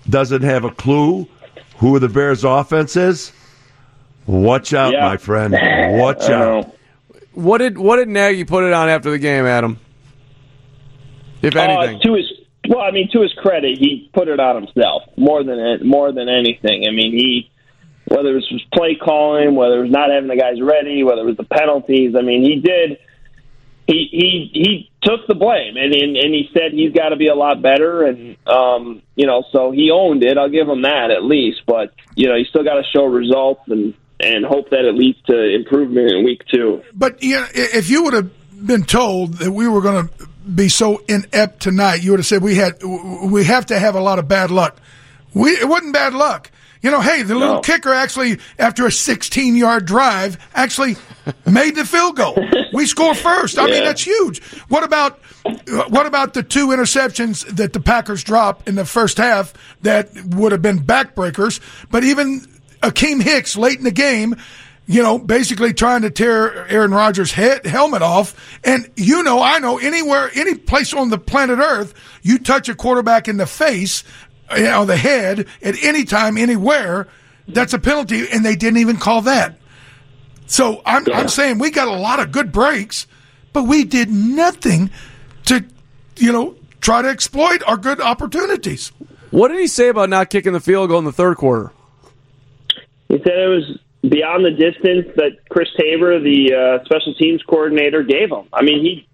doesn't 0.09 0.41
have 0.41 0.65
a 0.65 0.71
clue 0.71 1.29
who 1.77 1.97
the 1.99 2.09
Bears' 2.09 2.43
offense 2.43 2.97
is? 2.97 3.31
Watch 4.27 4.73
out, 4.73 4.91
yeah. 4.91 5.05
my 5.05 5.15
friend. 5.15 5.53
Watch 5.97 6.23
out. 6.23 6.75
What 7.33 7.59
did 7.59 7.77
what 7.77 7.97
did 7.97 8.07
Nagy 8.07 8.43
put 8.43 8.63
it 8.63 8.73
on 8.73 8.89
after 8.89 9.09
the 9.11 9.19
game, 9.19 9.45
Adam? 9.45 9.79
if 11.43 11.55
anything? 11.55 11.97
Uh, 11.97 11.99
to 11.99 12.13
his 12.13 12.31
well, 12.67 12.79
I 12.79 12.91
mean, 12.91 13.09
to 13.11 13.21
his 13.21 13.33
credit, 13.33 13.77
he 13.77 14.09
put 14.13 14.29
it 14.29 14.39
on 14.39 14.63
himself 14.63 15.03
more 15.17 15.43
than 15.43 15.85
more 15.87 16.11
than 16.11 16.29
anything. 16.29 16.85
I 16.87 16.91
mean, 16.91 17.11
he 17.11 17.51
whether 18.05 18.29
it 18.29 18.43
was 18.51 18.63
play 18.73 18.95
calling, 18.95 19.55
whether 19.55 19.79
it 19.79 19.83
was 19.83 19.91
not 19.91 20.09
having 20.09 20.29
the 20.29 20.37
guys 20.37 20.61
ready, 20.61 21.03
whether 21.03 21.21
it 21.21 21.25
was 21.25 21.37
the 21.37 21.43
penalties. 21.43 22.15
I 22.17 22.21
mean, 22.21 22.43
he 22.43 22.59
did. 22.61 22.99
He 23.85 24.07
he 24.11 24.49
he 24.53 24.91
took 25.01 25.27
the 25.27 25.35
blame, 25.35 25.75
and 25.75 25.93
and, 25.93 26.15
and 26.15 26.33
he 26.33 26.49
said 26.53 26.71
he's 26.71 26.93
got 26.93 27.09
to 27.09 27.17
be 27.17 27.27
a 27.27 27.35
lot 27.35 27.61
better, 27.61 28.03
and 28.03 28.37
um, 28.47 29.01
you 29.15 29.27
know, 29.27 29.43
so 29.51 29.71
he 29.71 29.91
owned 29.91 30.23
it. 30.23 30.37
I'll 30.37 30.49
give 30.49 30.69
him 30.69 30.83
that 30.83 31.11
at 31.11 31.23
least, 31.23 31.63
but 31.67 31.93
you 32.15 32.29
know, 32.29 32.35
you 32.35 32.45
still 32.45 32.63
got 32.63 32.75
to 32.75 32.83
show 32.95 33.03
results 33.03 33.61
and 33.67 33.93
and 34.23 34.45
hope 34.45 34.69
that 34.69 34.85
it 34.85 34.95
leads 34.95 35.21
to 35.23 35.53
improvement 35.55 36.11
in 36.11 36.23
week 36.23 36.43
two. 36.51 36.81
But 36.93 37.21
know, 37.35 37.45
if 37.53 37.89
you 37.89 38.03
would 38.03 38.13
have 38.13 38.31
been 38.65 38.83
told 38.83 39.35
that 39.35 39.51
we 39.51 39.67
were 39.67 39.81
going 39.81 40.07
to 40.07 40.27
be 40.55 40.69
so 40.69 41.01
inept 41.07 41.61
tonight, 41.61 42.03
you 42.03 42.11
would 42.11 42.19
have 42.19 42.25
said 42.27 42.41
we 42.41 42.55
had 42.55 42.81
we 42.83 43.43
have 43.45 43.65
to 43.67 43.79
have 43.79 43.95
a 43.95 44.01
lot 44.01 44.19
of 44.19 44.27
bad 44.27 44.51
luck. 44.51 44.77
We 45.33 45.51
it 45.51 45.67
wasn't 45.67 45.93
bad 45.93 46.13
luck. 46.13 46.49
You 46.81 46.91
know, 46.91 46.99
hey, 46.99 47.23
the 47.23 47.33
little 47.33 47.55
No. 47.55 47.61
kicker 47.61 47.93
actually, 47.93 48.39
after 48.59 48.85
a 48.85 48.91
16 48.91 49.55
yard 49.55 49.85
drive, 49.85 50.37
actually 50.53 50.97
made 51.49 51.75
the 51.75 51.85
field 51.85 52.17
goal. 52.17 52.37
We 52.73 52.85
score 52.87 53.15
first. 53.15 53.57
I 53.57 53.67
mean, 53.67 53.85
that's 53.85 54.05
huge. 54.05 54.43
What 54.67 54.83
about 54.83 55.19
what 55.89 56.05
about 56.05 56.33
the 56.33 56.43
two 56.43 56.67
interceptions 56.67 57.45
that 57.55 57.71
the 57.73 57.79
Packers 57.79 58.23
dropped 58.23 58.67
in 58.67 58.75
the 58.75 58.83
first 58.85 59.17
half 59.17 59.53
that 59.83 60.09
would 60.25 60.51
have 60.51 60.61
been 60.61 60.79
backbreakers? 60.79 61.61
But 61.89 62.03
even 62.03 62.41
Akiem 62.83 63.21
Hicks 63.21 63.55
late 63.55 63.77
in 63.77 63.85
the 63.85 63.91
game, 63.91 64.35
you 64.85 65.01
know, 65.01 65.17
basically 65.17 65.73
trying 65.73 66.01
to 66.01 66.11
tear 66.11 66.67
Aaron 66.67 66.91
Rodgers' 66.91 67.31
head, 67.31 67.65
helmet 67.65 68.01
off. 68.01 68.59
And 68.63 68.91
you 68.95 69.23
know, 69.23 69.41
I 69.41 69.59
know 69.59 69.77
anywhere, 69.77 70.29
any 70.35 70.55
place 70.55 70.93
on 70.93 71.09
the 71.09 71.17
planet 71.17 71.59
Earth, 71.59 71.93
you 72.21 72.37
touch 72.37 72.67
a 72.69 72.75
quarterback 72.75 73.27
in 73.27 73.37
the 73.37 73.45
face, 73.45 74.03
you 74.55 74.63
know, 74.63 74.85
the 74.85 74.97
head 74.97 75.47
at 75.61 75.81
any 75.81 76.03
time, 76.03 76.37
anywhere, 76.37 77.07
that's 77.47 77.73
a 77.73 77.79
penalty, 77.79 78.27
and 78.29 78.45
they 78.45 78.55
didn't 78.55 78.79
even 78.79 78.97
call 78.97 79.21
that. 79.21 79.57
So 80.45 80.81
I'm, 80.85 81.05
I'm 81.13 81.29
saying 81.29 81.59
we 81.59 81.71
got 81.71 81.87
a 81.87 81.95
lot 81.95 82.19
of 82.19 82.31
good 82.31 82.51
breaks, 82.51 83.07
but 83.53 83.63
we 83.63 83.85
did 83.85 84.09
nothing 84.09 84.91
to, 85.45 85.63
you 86.17 86.31
know, 86.31 86.55
try 86.81 87.01
to 87.01 87.07
exploit 87.07 87.63
our 87.65 87.77
good 87.77 88.01
opportunities. 88.01 88.91
What 89.31 89.47
did 89.47 89.59
he 89.59 89.67
say 89.67 89.87
about 89.87 90.09
not 90.09 90.29
kicking 90.29 90.53
the 90.53 90.59
field 90.59 90.89
goal 90.89 90.99
in 90.99 91.05
the 91.05 91.11
third 91.11 91.37
quarter? 91.37 91.71
He 93.13 93.19
said 93.19 93.37
it 93.37 93.47
was 93.47 93.77
beyond 94.01 94.43
the 94.43 94.49
distance 94.49 95.05
that 95.17 95.47
Chris 95.49 95.69
Tabor, 95.77 96.19
the 96.19 96.53
uh, 96.53 96.85
special 96.85 97.13
teams 97.13 97.43
coordinator, 97.43 98.01
gave 98.01 98.31
him. 98.31 98.47
I 98.51 98.63
mean, 98.63 98.81
he 98.81 99.07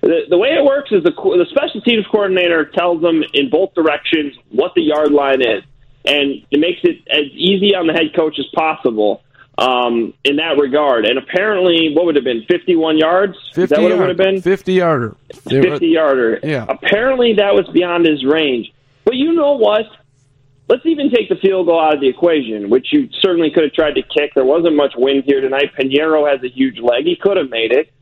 the, 0.00 0.22
the 0.30 0.38
way 0.38 0.50
it 0.50 0.64
works 0.64 0.92
is 0.92 1.02
the 1.02 1.10
co- 1.10 1.36
the 1.36 1.46
special 1.50 1.80
teams 1.80 2.06
coordinator 2.06 2.66
tells 2.66 3.02
them 3.02 3.24
in 3.34 3.50
both 3.50 3.74
directions 3.74 4.36
what 4.50 4.74
the 4.74 4.82
yard 4.82 5.10
line 5.10 5.40
is, 5.40 5.64
and 6.04 6.44
it 6.52 6.60
makes 6.60 6.80
it 6.84 7.02
as 7.10 7.24
easy 7.32 7.74
on 7.74 7.88
the 7.88 7.92
head 7.92 8.14
coach 8.14 8.38
as 8.38 8.46
possible 8.54 9.22
um, 9.58 10.14
in 10.22 10.36
that 10.36 10.56
regard. 10.56 11.04
And 11.04 11.18
apparently, 11.18 11.92
what 11.92 12.06
would 12.06 12.16
it 12.16 12.20
have 12.20 12.24
been? 12.24 12.44
Fifty-one 12.46 12.98
yards? 12.98 13.36
Is 13.56 13.70
that 13.70 13.82
what 13.82 13.90
it 13.90 13.98
would 13.98 14.08
have 14.08 14.16
been? 14.16 14.40
Fifty 14.40 14.74
yarder. 14.74 15.16
50 15.48 15.86
yarder. 15.88 16.38
Yeah. 16.44 16.66
Apparently 16.68 17.34
that 17.34 17.54
was 17.54 17.66
beyond 17.72 18.06
his 18.06 18.24
range. 18.24 18.72
But 19.04 19.16
you 19.16 19.32
know 19.32 19.54
what? 19.54 19.86
Let's 20.72 20.86
even 20.86 21.10
take 21.10 21.28
the 21.28 21.36
field 21.36 21.66
goal 21.66 21.78
out 21.78 21.92
of 21.92 22.00
the 22.00 22.08
equation, 22.08 22.70
which 22.70 22.86
you 22.92 23.10
certainly 23.20 23.50
could 23.50 23.62
have 23.62 23.74
tried 23.74 23.92
to 23.96 24.02
kick. 24.02 24.32
There 24.34 24.42
wasn't 24.42 24.74
much 24.74 24.94
wind 24.96 25.24
here 25.26 25.42
tonight. 25.42 25.76
Piñeiro 25.78 26.26
has 26.26 26.42
a 26.42 26.48
huge 26.48 26.78
leg. 26.78 27.04
He 27.04 27.14
could 27.14 27.36
have 27.36 27.50
made 27.50 27.72
it. 27.72 27.92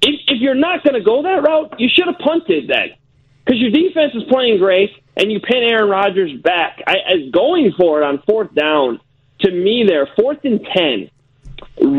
If, 0.00 0.18
if 0.26 0.40
you're 0.40 0.54
not 0.54 0.82
going 0.82 0.94
to 0.94 1.04
go 1.04 1.22
that 1.24 1.42
route, 1.42 1.74
you 1.78 1.90
should 1.92 2.06
have 2.06 2.16
punted 2.18 2.66
then. 2.66 2.96
Because 3.44 3.60
your 3.60 3.70
defense 3.70 4.14
is 4.14 4.22
playing 4.30 4.56
great, 4.56 4.88
and 5.18 5.30
you 5.30 5.38
pin 5.38 5.62
Aaron 5.62 5.90
Rodgers 5.90 6.32
back. 6.40 6.82
I, 6.86 6.94
I, 6.94 7.30
going 7.30 7.74
for 7.76 8.00
it 8.00 8.04
on 8.06 8.22
fourth 8.26 8.54
down, 8.54 9.00
to 9.40 9.50
me 9.50 9.84
there, 9.86 10.08
fourth 10.18 10.38
and 10.44 10.66
10, 10.74 11.10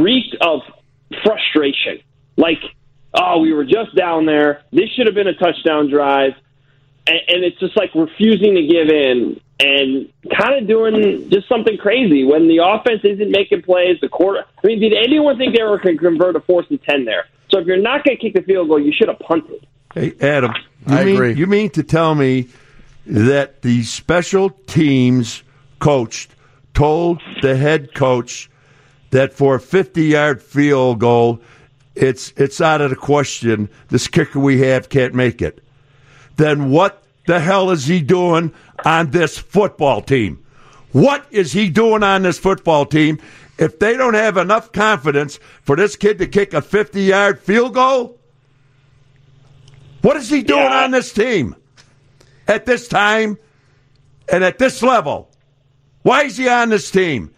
reeked 0.02 0.38
of 0.42 0.62
frustration. 1.24 2.00
Like, 2.36 2.64
oh, 3.14 3.42
we 3.42 3.54
were 3.54 3.64
just 3.64 3.96
down 3.96 4.26
there. 4.26 4.64
This 4.72 4.90
should 4.96 5.06
have 5.06 5.14
been 5.14 5.28
a 5.28 5.36
touchdown 5.36 5.88
drive. 5.88 6.32
And, 7.06 7.20
and 7.28 7.44
it's 7.44 7.60
just 7.60 7.78
like 7.78 7.94
refusing 7.94 8.56
to 8.56 8.66
give 8.66 8.90
in 8.90 9.40
and 9.60 10.10
kind 10.38 10.62
of 10.62 10.68
doing 10.68 11.30
just 11.30 11.50
something 11.50 11.78
crazy 11.78 12.24
when 12.24 12.48
the 12.48 12.60
offense 12.64 13.02
isn't 13.04 13.30
making 13.30 13.62
plays. 13.62 13.98
The 14.02 14.08
quarter. 14.08 14.46
I 14.64 14.68
mean, 14.68 14.80
did 14.80 14.94
anyone 14.94 15.38
think 15.38 15.56
they 15.56 15.64
were 15.64 15.78
going 15.78 15.98
to 15.98 16.04
convert 16.04 16.36
a 16.36 16.40
fourth 16.42 16.68
and 16.70 16.82
10 16.82 17.06
there? 17.06 17.26
So 17.50 17.60
if 17.60 17.68
you're 17.68 17.78
not 17.78 18.04
going 18.04 18.18
to 18.18 18.22
kick 18.22 18.34
the 18.34 18.42
field 18.42 18.70
goal, 18.70 18.80
you 18.80 18.94
should 18.94 19.10
have 19.10 19.20
punted. 19.20 19.68
Hey, 19.94 20.14
Adam, 20.22 20.54
I 20.88 21.04
mean, 21.04 21.16
agree. 21.16 21.34
You 21.34 21.48
mean 21.48 21.72
to 21.72 21.84
tell 21.84 22.16
me 22.16 22.48
that 23.06 23.64
the 23.64 23.84
special 23.84 24.52
teams 24.68 25.44
coach 25.80 26.30
told 26.74 27.22
the 27.42 27.56
head 27.56 27.94
coach 27.94 28.50
that 29.10 29.34
for 29.34 29.56
a 29.56 29.60
50 29.60 30.04
yard 30.04 30.42
field 30.42 31.00
goal, 31.00 31.42
it's, 31.96 32.32
it's 32.38 32.62
out 32.62 32.82
of 32.82 32.92
the 32.92 32.96
question. 32.96 33.68
This 33.90 34.08
kicker 34.08 34.40
we 34.40 34.62
have 34.62 34.90
can't 34.90 35.16
make 35.16 35.42
it. 35.42 35.64
Then 36.38 36.70
what 36.70 36.99
the 37.30 37.40
hell 37.40 37.70
is 37.70 37.86
he 37.86 38.02
doing 38.02 38.52
on 38.84 39.12
this 39.12 39.38
football 39.38 40.02
team? 40.02 40.44
What 40.94 41.28
is 41.30 41.52
he 41.52 41.70
doing 41.70 42.02
on 42.02 42.24
this 42.24 42.40
football 42.40 42.88
team 42.88 43.20
if 43.60 43.78
they 43.78 43.96
don't 43.96 44.16
have 44.16 44.36
enough 44.36 44.72
confidence 44.72 45.38
for 45.62 45.76
this 45.76 45.96
kid 45.96 46.18
to 46.18 46.26
kick 46.26 46.56
a 46.56 46.62
50 46.64 47.04
yard 47.04 47.40
field 47.40 47.76
goal? 47.76 48.18
What 50.02 50.18
is 50.18 50.28
he 50.32 50.42
doing 50.42 50.64
Yeah. 50.64 50.86
on 50.86 50.90
this 50.92 51.14
team 51.14 51.56
at 52.48 52.66
this 52.66 52.88
time 52.88 53.38
and 54.28 54.44
at 54.44 54.58
this 54.58 54.82
level? 54.82 55.30
Why 56.02 56.24
is 56.24 56.38
he 56.38 56.50
on 56.50 56.70
this 56.70 56.90
team? 56.90 57.30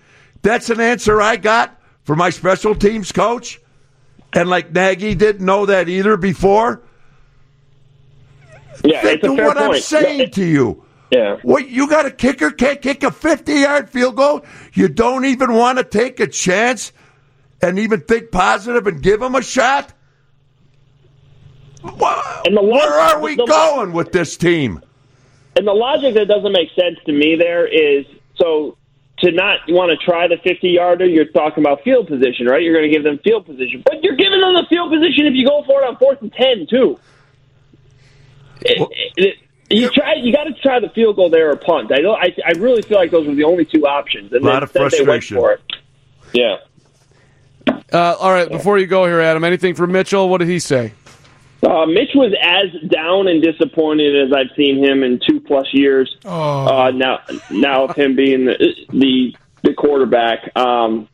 That's 0.42 0.70
an 0.70 0.80
answer 0.80 1.22
I 1.22 1.36
got 1.36 1.78
for 2.06 2.16
my 2.16 2.30
special 2.30 2.76
teams 2.76 3.12
coach. 3.12 3.60
And 4.32 4.50
like 4.50 4.72
Nagy 4.72 5.16
didn't 5.16 5.46
know 5.46 5.66
that 5.66 5.89
either 5.89 6.16
before. 6.16 6.82
Yeah, 8.84 9.02
Think 9.02 9.24
it's 9.24 9.28
a 9.34 9.36
fair 9.36 9.46
what 9.46 9.58
I'm 9.58 9.72
point. 9.72 9.84
saying 9.84 10.32
to 10.32 10.46
you. 10.46 10.84
Yeah. 11.12 11.38
What 11.44 11.70
you 11.70 11.88
got 11.90 12.06
a 12.06 12.12
kicker 12.12 12.52
can't 12.52 12.82
kick 12.82 13.04
a 13.04 13.12
50 13.12 13.54
yard 13.54 13.90
field 13.90 14.16
goal? 14.16 14.46
You 14.74 14.88
don't 14.88 15.26
even 15.26 15.54
want 15.54 15.78
to 15.78 15.84
take 15.84 16.20
a 16.20 16.28
chance 16.28 16.94
and 17.62 17.78
even 17.80 18.02
think 18.02 18.32
positive 18.32 18.88
and 18.88 19.02
give 19.04 19.22
him 19.22 19.36
a 19.36 19.42
shot? 19.42 19.94
And 21.84 22.56
the 22.58 22.62
lo- 22.62 22.72
Where 22.72 23.00
are 23.00 23.20
we 23.22 23.36
the- 23.36 23.46
going 23.46 23.94
with 23.94 24.12
this 24.12 24.38
team? 24.38 24.82
And 25.58 25.68
the 25.68 25.74
logic 25.74 26.14
that 26.14 26.28
doesn't 26.28 26.52
make 26.54 26.70
sense 26.80 26.98
to 27.06 27.12
me 27.12 27.36
there 27.36 27.68
is 27.68 28.06
so 28.36 28.78
to 29.20 29.32
not 29.32 29.60
want 29.68 29.92
to 29.92 29.98
try 30.04 30.28
the 30.28 30.38
50 30.38 30.70
yarder, 30.70 31.06
you're 31.06 31.26
talking 31.26 31.62
about 31.64 31.84
field 31.84 32.08
position, 32.08 32.48
right? 32.48 32.64
You're 32.64 32.74
going 32.74 32.90
to 32.90 32.92
give 32.92 33.04
them 33.04 33.20
field 33.24 33.46
position, 33.46 33.84
but 33.86 34.02
you're 34.04 34.16
giving 34.16 34.40
them 34.40 34.56
the 34.56 34.66
field 34.70 34.92
position 34.92 35.28
if 35.28 35.34
you 35.36 35.46
go 35.46 35.64
for 35.66 35.84
it 35.84 35.88
on 35.88 35.98
fourth 35.98 36.22
and 36.22 36.32
10 36.34 36.68
too. 36.68 36.98
It- 38.62 39.14
it- 39.18 39.36
you 39.70 39.89
try. 39.89 40.16
You 40.16 40.34
got 40.34 40.43
to 40.43 40.53
try 40.62 40.82
the 40.82 40.89
field 40.89 41.16
goal 41.16 41.30
there 41.30 41.49
or 41.49 41.55
punt. 41.55 41.93
I 41.93 42.01
don't. 42.01 42.22
I, 42.22 42.36
I 42.45 42.51
really 42.59 42.82
feel 42.82 42.97
like 42.97 43.09
those 43.09 43.26
were 43.26 43.36
the 43.36 43.45
only 43.45 43.64
two 43.64 43.88
options. 43.88 44.34
And 44.34 44.43
Lot 44.43 44.64
of 44.64 44.76
instead 44.76 44.91
they 44.91 45.07
went 45.07 45.24
frustration. 45.24 45.38
for 45.38 45.51
it. 45.53 45.62
Yeah. 46.34 46.57
Uh, 47.93 48.16
all 48.20 48.32
right, 48.32 48.49
before 48.49 48.80
you 48.80 48.86
go 48.88 49.05
here, 49.05 49.22
Adam, 49.22 49.43
anything 49.45 49.76
from 49.76 49.93
Mitchell? 49.93 50.28
What 50.28 50.39
did 50.39 50.49
he 50.49 50.59
say? 50.59 50.91
Uh, 51.64 51.86
Mitch 51.86 52.09
was 52.16 52.34
as 52.41 52.89
down 52.89 53.28
and 53.30 53.41
disappointed 53.41 54.28
as 54.28 54.34
I've 54.36 54.53
seen 54.57 54.84
him 54.84 55.03
in 55.03 55.22
two 55.26 55.39
plus 55.39 55.68
years. 55.72 56.18
Oh. 56.26 56.66
Uh, 56.88 56.91
now, 56.91 57.20
now 57.51 57.86
of 57.86 57.95
him 57.95 58.16
being 58.16 58.45
the 58.45 58.76
the, 58.89 59.36
the 59.64 59.74
quarterback, 59.74 60.51
um, 60.57 61.07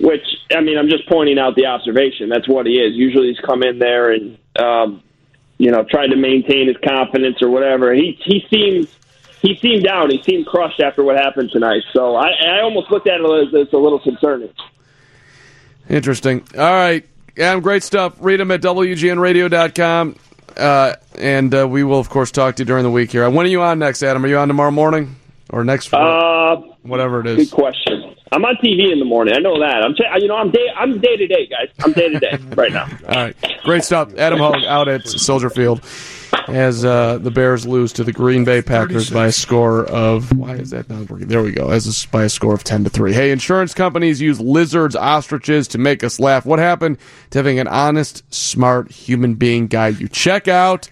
which 0.00 0.24
I 0.54 0.60
mean, 0.60 0.76
I'm 0.76 0.88
just 0.90 1.08
pointing 1.08 1.38
out 1.38 1.54
the 1.54 1.66
observation. 1.66 2.28
That's 2.28 2.48
what 2.48 2.66
he 2.66 2.74
is. 2.74 2.94
Usually, 2.94 3.28
he's 3.28 3.40
come 3.40 3.62
in 3.62 3.78
there 3.78 4.10
and 4.10 4.36
um, 4.58 5.02
you 5.62 5.70
know 5.70 5.84
tried 5.84 6.08
to 6.08 6.16
maintain 6.16 6.66
his 6.66 6.76
confidence 6.78 7.40
or 7.40 7.48
whatever. 7.48 7.94
He 7.94 8.18
he 8.24 8.44
seems 8.50 8.88
he 9.42 9.54
seemed 9.62 9.84
down. 9.84 10.10
He 10.10 10.20
seemed 10.24 10.44
crushed 10.44 10.80
after 10.80 11.04
what 11.04 11.16
happened 11.16 11.50
tonight. 11.52 11.82
So 11.92 12.16
I, 12.16 12.30
I 12.30 12.60
almost 12.62 12.90
looked 12.90 13.06
at 13.06 13.20
it 13.20 13.24
as 13.24 13.54
it's 13.54 13.72
a 13.72 13.78
little 13.78 14.00
concerning. 14.00 14.50
Interesting. 15.88 16.44
All 16.58 16.64
right. 16.64 17.08
Adam, 17.38 17.60
great 17.60 17.84
stuff. 17.84 18.16
Read 18.18 18.40
them 18.40 18.50
at 18.50 18.60
WGNradio.com. 18.60 20.16
Uh, 20.56 20.94
and 21.16 21.54
uh, 21.54 21.66
we 21.66 21.82
will, 21.82 21.98
of 21.98 22.10
course, 22.10 22.30
talk 22.30 22.56
to 22.56 22.62
you 22.62 22.66
during 22.66 22.82
the 22.82 22.90
week 22.90 23.12
here. 23.12 23.28
When 23.30 23.46
are 23.46 23.48
you 23.48 23.62
on 23.62 23.78
next, 23.78 24.02
Adam? 24.02 24.24
Are 24.24 24.28
you 24.28 24.38
on 24.38 24.48
tomorrow 24.48 24.70
morning 24.70 25.16
or 25.48 25.64
next? 25.64 25.94
Uh, 25.94 26.56
whatever 26.82 27.20
it 27.20 27.26
is. 27.26 27.50
Good 27.50 27.56
question. 27.56 28.01
I'm 28.32 28.44
on 28.44 28.56
TV 28.56 28.90
in 28.92 28.98
the 28.98 29.04
morning. 29.04 29.34
I 29.36 29.38
know 29.40 29.58
that. 29.60 29.82
I'm, 29.84 29.94
ta- 29.94 30.16
you 30.16 30.26
know, 30.26 30.36
I'm 30.36 30.50
day, 30.50 30.66
I'm 30.76 30.98
day 30.98 31.16
to 31.16 31.26
day, 31.26 31.46
guys. 31.46 31.68
I'm 31.84 31.92
day 31.92 32.08
to 32.08 32.18
day 32.18 32.38
right 32.56 32.72
now. 32.72 32.88
All 33.08 33.14
right. 33.14 33.36
Great 33.62 33.84
stuff. 33.84 34.14
Adam 34.16 34.38
Hoge 34.38 34.64
out 34.64 34.88
at 34.88 35.06
Soldier 35.06 35.50
Field 35.50 35.82
as 36.48 36.82
uh, 36.84 37.18
the 37.18 37.30
Bears 37.30 37.66
lose 37.66 37.92
to 37.92 38.02
the 38.04 38.12
Green 38.12 38.44
Bay 38.44 38.62
Packers 38.62 39.10
by 39.10 39.26
a 39.26 39.32
score 39.32 39.84
of 39.84 40.34
why 40.36 40.54
is 40.54 40.70
that 40.70 40.88
not 40.88 41.10
working? 41.10 41.28
There 41.28 41.42
we 41.42 41.52
go. 41.52 41.68
As 41.70 41.86
a, 41.86 42.08
by 42.08 42.24
a 42.24 42.28
score 42.30 42.54
of 42.54 42.64
ten 42.64 42.84
to 42.84 42.90
three. 42.90 43.12
Hey, 43.12 43.30
insurance 43.30 43.74
companies 43.74 44.20
use 44.20 44.40
lizards, 44.40 44.96
ostriches 44.96 45.68
to 45.68 45.78
make 45.78 46.02
us 46.02 46.18
laugh. 46.18 46.46
What 46.46 46.58
happened 46.58 46.96
to 47.30 47.38
having 47.38 47.58
an 47.58 47.68
honest, 47.68 48.22
smart 48.34 48.90
human 48.90 49.34
being 49.34 49.66
guide 49.66 50.00
you? 50.00 50.08
Check 50.08 50.48
out 50.48 50.88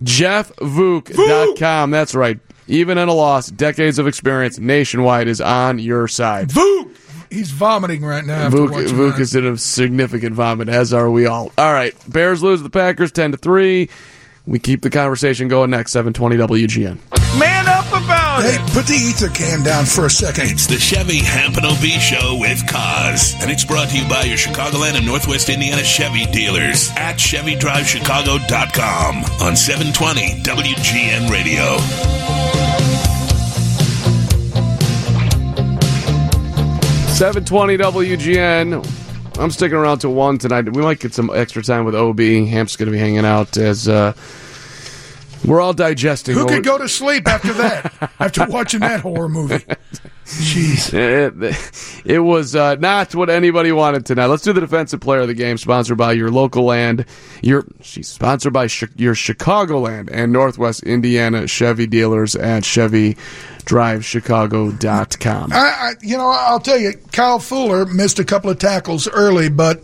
jeffvook.com. 0.00 1.90
That's 1.90 2.14
right. 2.14 2.38
Even 2.68 2.98
in 2.98 3.08
a 3.08 3.14
loss, 3.14 3.48
decades 3.48 3.98
of 3.98 4.06
experience 4.06 4.58
nationwide 4.58 5.28
is 5.28 5.40
on 5.40 5.78
your 5.78 6.08
side. 6.08 6.48
Vuk! 6.48 6.90
He's 7.30 7.50
vomiting 7.50 8.04
right 8.04 8.24
now. 8.24 8.50
Vuk, 8.50 8.70
watching 8.70 8.96
Vuk 8.96 9.12
that. 9.12 9.20
is 9.20 9.34
in 9.34 9.46
a 9.46 9.56
significant 9.56 10.34
vomit, 10.34 10.68
as 10.68 10.92
are 10.92 11.10
we 11.10 11.26
all. 11.26 11.50
All 11.56 11.72
right, 11.72 11.94
Bears 12.06 12.42
lose 12.42 12.62
the 12.62 12.70
Packers 12.70 13.10
ten 13.10 13.32
to 13.32 13.38
three. 13.38 13.88
We 14.44 14.58
keep 14.58 14.82
the 14.82 14.90
conversation 14.90 15.48
going 15.48 15.70
next. 15.70 15.92
Seven 15.92 16.12
twenty 16.12 16.36
WGN. 16.36 16.98
Man 17.38 17.66
up 17.66 17.86
about 17.88 18.42
Hey, 18.42 18.58
put 18.74 18.86
the 18.86 18.94
ether 18.94 19.28
can 19.28 19.62
down 19.62 19.84
for 19.86 20.06
a 20.06 20.10
second. 20.10 20.50
It's 20.50 20.66
the 20.66 20.76
Chevy 20.76 21.18
Hampton 21.18 21.64
OB 21.64 21.84
Show 22.00 22.38
with 22.40 22.58
Kaz. 22.66 23.40
And 23.40 23.50
it's 23.50 23.64
brought 23.64 23.88
to 23.90 23.98
you 23.98 24.06
by 24.08 24.24
your 24.24 24.36
Chicagoland 24.36 24.96
and 24.96 25.06
Northwest 25.06 25.48
Indiana 25.48 25.82
Chevy 25.84 26.26
dealers 26.32 26.90
at 26.96 27.16
ChevyDriveChicago.com 27.16 29.16
on 29.46 29.56
720 29.56 30.42
WGN 30.42 31.30
Radio. 31.30 32.41
Seven 37.22 37.44
twenty 37.44 37.76
WGN. 37.78 39.38
I'm 39.38 39.52
sticking 39.52 39.78
around 39.78 40.00
to 40.00 40.10
one 40.10 40.38
tonight. 40.38 40.74
We 40.74 40.82
might 40.82 40.98
get 40.98 41.14
some 41.14 41.30
extra 41.32 41.62
time 41.62 41.84
with 41.84 41.94
OB. 41.94 42.18
Hamp's 42.18 42.74
going 42.74 42.86
to 42.86 42.90
be 42.90 42.98
hanging 42.98 43.24
out 43.24 43.56
as 43.56 43.86
uh, 43.86 44.12
we're 45.44 45.60
all 45.60 45.72
digesting. 45.72 46.34
Who 46.34 46.46
could 46.46 46.64
go 46.64 46.78
to 46.78 46.88
sleep 46.88 47.26
after 47.26 47.52
that? 47.54 48.12
after 48.20 48.46
watching 48.46 48.78
that 48.80 49.00
horror 49.00 49.28
movie? 49.28 49.64
Jeez. 50.24 50.94
It, 50.94 52.02
it 52.04 52.20
was 52.20 52.54
uh, 52.54 52.76
not 52.76 53.12
what 53.14 53.28
anybody 53.28 53.72
wanted 53.72 54.06
tonight. 54.06 54.26
Let's 54.26 54.44
do 54.44 54.52
the 54.52 54.60
defensive 54.60 55.00
player 55.00 55.20
of 55.20 55.28
the 55.28 55.34
game, 55.34 55.58
sponsored 55.58 55.98
by 55.98 56.12
your 56.12 56.30
local 56.30 56.64
land. 56.64 57.04
Your 57.42 57.64
she's 57.80 58.08
sponsored 58.08 58.52
by 58.52 58.68
Chi- 58.68 58.86
your 58.96 59.14
Chicagoland 59.14 60.10
and 60.12 60.32
Northwest 60.32 60.84
Indiana 60.84 61.48
Chevy 61.48 61.88
dealers 61.88 62.36
at 62.36 62.62
ChevyDriveChicago.com. 62.62 65.52
I, 65.52 65.56
I, 65.56 65.92
you 66.02 66.16
know, 66.16 66.30
I'll 66.30 66.60
tell 66.60 66.78
you, 66.78 66.92
Kyle 67.10 67.40
Fuller 67.40 67.84
missed 67.86 68.20
a 68.20 68.24
couple 68.24 68.50
of 68.50 68.58
tackles 68.58 69.08
early, 69.08 69.48
but 69.48 69.82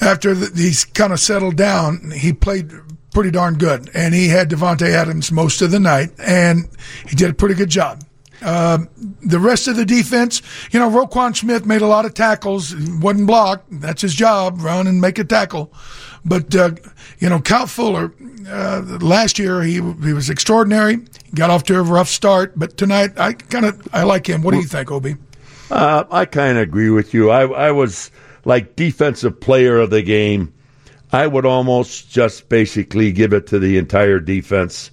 after 0.00 0.34
the, 0.34 0.50
he's 0.60 0.86
kind 0.86 1.12
of 1.12 1.20
settled 1.20 1.56
down, 1.56 2.12
he 2.16 2.32
played 2.32 2.72
pretty 3.12 3.30
darn 3.30 3.54
good, 3.54 3.90
and 3.94 4.14
he 4.14 4.28
had 4.28 4.50
Davante 4.50 4.88
Adams 4.88 5.32
most 5.32 5.62
of 5.62 5.70
the 5.70 5.80
night, 5.80 6.10
and 6.18 6.68
he 7.08 7.16
did 7.16 7.30
a 7.30 7.34
pretty 7.34 7.54
good 7.54 7.70
job. 7.70 8.02
Um, 8.42 8.88
the 9.22 9.38
rest 9.38 9.68
of 9.68 9.76
the 9.76 9.84
defense, 9.84 10.40
you 10.70 10.80
know, 10.80 10.88
Roquan 10.88 11.36
Smith 11.36 11.66
made 11.66 11.82
a 11.82 11.86
lot 11.86 12.06
of 12.06 12.14
tackles, 12.14 12.74
wasn't 12.74 13.26
blocked. 13.26 13.66
That's 13.70 14.02
his 14.02 14.14
job, 14.14 14.62
run 14.62 14.86
and 14.86 15.00
make 15.00 15.18
a 15.18 15.24
tackle. 15.24 15.72
But 16.24 16.54
uh, 16.54 16.72
you 17.18 17.28
know, 17.28 17.40
Kyle 17.40 17.66
Fuller, 17.66 18.14
uh, 18.48 18.82
last 19.00 19.38
year 19.38 19.62
he 19.62 19.74
he 19.74 20.12
was 20.12 20.30
extraordinary. 20.30 20.96
He 21.24 21.32
got 21.34 21.50
off 21.50 21.64
to 21.64 21.78
a 21.78 21.82
rough 21.82 22.08
start, 22.08 22.58
but 22.58 22.76
tonight 22.76 23.18
I 23.18 23.34
kind 23.34 23.66
of 23.66 23.88
I 23.92 24.04
like 24.04 24.26
him. 24.26 24.42
What 24.42 24.52
do 24.52 24.58
you 24.58 24.66
think, 24.66 24.90
Obi? 24.90 25.16
Uh, 25.70 26.04
I 26.10 26.24
kind 26.24 26.56
of 26.58 26.62
agree 26.62 26.90
with 26.90 27.14
you. 27.14 27.30
I, 27.30 27.46
I 27.46 27.72
was 27.72 28.10
like 28.44 28.74
defensive 28.74 29.38
player 29.40 29.78
of 29.78 29.90
the 29.90 30.02
game. 30.02 30.52
I 31.12 31.26
would 31.26 31.46
almost 31.46 32.10
just 32.10 32.48
basically 32.48 33.12
give 33.12 33.32
it 33.32 33.48
to 33.48 33.58
the 33.58 33.78
entire 33.78 34.20
defense 34.20 34.90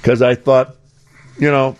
because 0.00 0.20
I 0.20 0.34
thought, 0.34 0.76
you 1.38 1.50
know, 1.50 1.76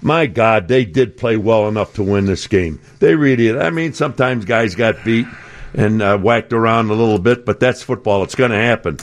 my 0.00 0.26
God, 0.26 0.68
they 0.68 0.84
did 0.84 1.16
play 1.16 1.36
well 1.36 1.68
enough 1.68 1.94
to 1.94 2.02
win 2.02 2.26
this 2.26 2.46
game. 2.46 2.80
They 3.00 3.14
really 3.14 3.36
did. 3.36 3.58
I 3.58 3.70
mean, 3.70 3.92
sometimes 3.92 4.44
guys 4.44 4.74
got 4.74 5.04
beat 5.04 5.26
and 5.74 6.00
uh, 6.00 6.18
whacked 6.18 6.52
around 6.52 6.90
a 6.90 6.94
little 6.94 7.18
bit, 7.18 7.44
but 7.44 7.60
that's 7.60 7.82
football. 7.82 8.22
It's 8.22 8.34
going 8.34 8.50
to 8.50 8.56
happen. 8.56 8.98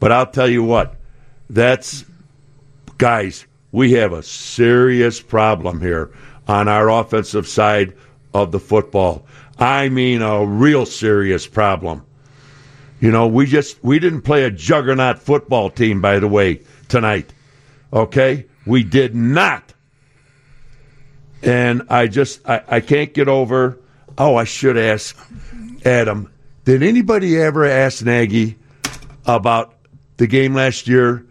But 0.00 0.12
I'll 0.12 0.26
tell 0.26 0.48
you 0.48 0.62
what, 0.62 0.96
that's 1.50 2.04
guys, 2.98 3.46
we 3.72 3.92
have 3.92 4.12
a 4.12 4.22
serious 4.22 5.20
problem 5.20 5.80
here 5.80 6.10
on 6.48 6.68
our 6.68 6.88
offensive 6.88 7.46
side 7.46 7.94
of 8.32 8.52
the 8.52 8.60
football. 8.60 9.26
I 9.58 9.88
mean, 9.88 10.22
a 10.22 10.44
real 10.44 10.86
serious 10.86 11.46
problem. 11.46 12.04
You 13.00 13.10
know, 13.10 13.26
we 13.26 13.46
just 13.46 13.82
we 13.84 13.98
didn't 13.98 14.22
play 14.22 14.44
a 14.44 14.50
juggernaut 14.50 15.18
football 15.18 15.70
team, 15.70 16.00
by 16.00 16.18
the 16.18 16.28
way, 16.28 16.62
tonight. 16.88 17.32
Okay, 17.92 18.46
we 18.64 18.82
did 18.82 19.14
not. 19.14 19.74
And 21.42 21.82
I 21.90 22.06
just 22.06 22.46
I, 22.48 22.62
I 22.68 22.80
can't 22.80 23.12
get 23.12 23.28
over. 23.28 23.78
Oh, 24.16 24.36
I 24.36 24.44
should 24.44 24.78
ask 24.78 25.16
Adam. 25.84 26.32
Did 26.64 26.82
anybody 26.82 27.38
ever 27.38 27.64
ask 27.64 28.04
Nagy 28.04 28.56
about 29.26 29.74
the 30.16 30.26
game 30.26 30.54
last 30.54 30.88
year 30.88 31.24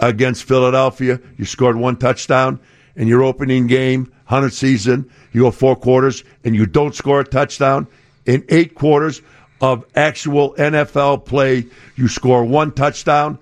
against 0.00 0.44
Philadelphia? 0.44 1.20
You 1.38 1.44
scored 1.44 1.76
one 1.76 1.96
touchdown 1.96 2.58
in 2.96 3.06
your 3.06 3.22
opening 3.22 3.68
game, 3.68 4.12
hundred 4.24 4.52
season. 4.52 5.08
You 5.32 5.42
go 5.42 5.50
four 5.52 5.76
quarters 5.76 6.24
and 6.44 6.56
you 6.56 6.66
don't 6.66 6.94
score 6.94 7.20
a 7.20 7.24
touchdown. 7.24 7.86
In 8.26 8.44
eight 8.50 8.74
quarters 8.74 9.22
of 9.60 9.84
actual 9.94 10.54
NFL 10.54 11.24
play, 11.24 11.66
you 11.96 12.08
score 12.08 12.44
one 12.44 12.72
touchdown. 12.72 13.38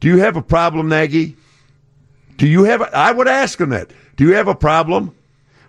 Do 0.00 0.08
you 0.08 0.18
have 0.18 0.36
a 0.36 0.42
problem, 0.42 0.88
Nagy? 0.88 1.36
Do 2.36 2.46
you 2.48 2.64
have? 2.64 2.80
A, 2.80 2.96
I 2.96 3.12
would 3.12 3.28
ask 3.28 3.60
him 3.60 3.70
that. 3.70 3.90
Do 4.16 4.24
you 4.24 4.34
have 4.34 4.48
a 4.48 4.54
problem? 4.54 5.14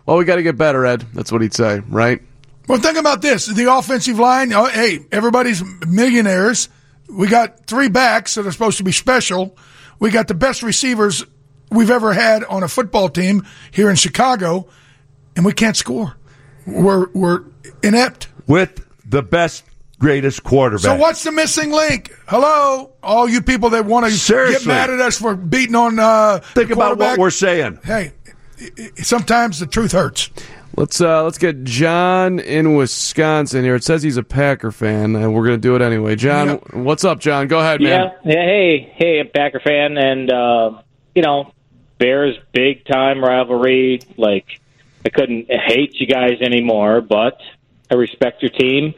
Well, 0.05 0.17
we 0.17 0.25
got 0.25 0.37
to 0.37 0.43
get 0.43 0.57
better, 0.57 0.85
Ed. 0.85 1.05
That's 1.13 1.31
what 1.31 1.41
he'd 1.41 1.53
say, 1.53 1.79
right? 1.89 2.21
Well, 2.67 2.79
think 2.79 2.97
about 2.97 3.21
this: 3.21 3.45
the 3.45 3.73
offensive 3.75 4.17
line. 4.17 4.53
Oh, 4.53 4.65
hey, 4.65 4.99
everybody's 5.11 5.63
millionaires. 5.85 6.69
We 7.09 7.27
got 7.27 7.65
three 7.65 7.89
backs 7.89 8.35
that 8.35 8.47
are 8.47 8.51
supposed 8.51 8.77
to 8.77 8.83
be 8.83 8.93
special. 8.93 9.57
We 9.99 10.11
got 10.11 10.27
the 10.27 10.33
best 10.33 10.63
receivers 10.63 11.25
we've 11.69 11.91
ever 11.91 12.13
had 12.13 12.43
on 12.45 12.63
a 12.63 12.67
football 12.67 13.09
team 13.09 13.45
here 13.71 13.89
in 13.89 13.95
Chicago, 13.95 14.67
and 15.35 15.45
we 15.45 15.53
can't 15.53 15.75
score. 15.75 16.15
We're 16.65 17.09
we're 17.13 17.43
inept. 17.83 18.29
With 18.47 18.85
the 19.05 19.21
best, 19.21 19.63
greatest 20.01 20.43
quarterback. 20.43 20.81
So 20.83 20.95
what's 20.95 21.23
the 21.23 21.31
missing 21.31 21.71
link? 21.71 22.11
Hello, 22.27 22.91
all 23.03 23.29
you 23.29 23.41
people 23.41 23.69
that 23.69 23.85
want 23.85 24.05
to 24.11 24.11
get 24.51 24.65
mad 24.65 24.89
at 24.89 24.99
us 24.99 25.17
for 25.19 25.35
beating 25.35 25.75
on. 25.75 25.99
Uh, 25.99 26.39
Think 26.39 26.69
the 26.69 26.73
about 26.73 26.97
what 26.97 27.19
we're 27.19 27.29
saying. 27.29 27.79
Hey, 27.83 28.11
i- 28.59 28.69
i- 28.79 28.89
sometimes 29.01 29.59
the 29.59 29.67
truth 29.67 29.91
hurts. 29.91 30.29
Let's 30.75 30.99
uh, 31.01 31.23
let's 31.23 31.37
get 31.37 31.63
John 31.65 32.39
in 32.39 32.75
Wisconsin 32.75 33.63
here. 33.63 33.75
It 33.75 33.83
says 33.83 34.01
he's 34.01 34.17
a 34.17 34.23
Packer 34.23 34.71
fan, 34.71 35.15
and 35.15 35.33
we're 35.35 35.45
going 35.45 35.59
to 35.59 35.67
do 35.67 35.75
it 35.75 35.81
anyway. 35.81 36.15
John, 36.15 36.59
what's 36.71 37.03
up, 37.03 37.19
John? 37.19 37.47
Go 37.47 37.59
ahead, 37.59 37.81
man. 37.81 38.11
Yeah, 38.23 38.31
yeah. 38.33 38.45
Hey, 38.45 38.93
hey, 38.95 39.19
a 39.19 39.25
Packer 39.25 39.59
fan, 39.59 39.97
and 39.97 40.31
uh, 40.31 40.81
you 41.13 41.21
know, 41.21 41.51
Bears 41.97 42.37
big 42.53 42.85
time 42.85 43.21
rivalry. 43.23 44.01
Like, 44.17 44.45
I 45.05 45.09
couldn't 45.09 45.47
hate 45.51 45.99
you 45.99 46.07
guys 46.07 46.39
anymore, 46.41 47.01
but 47.01 47.39
I 47.91 47.95
respect 47.95 48.41
your 48.41 48.51
team. 48.51 48.93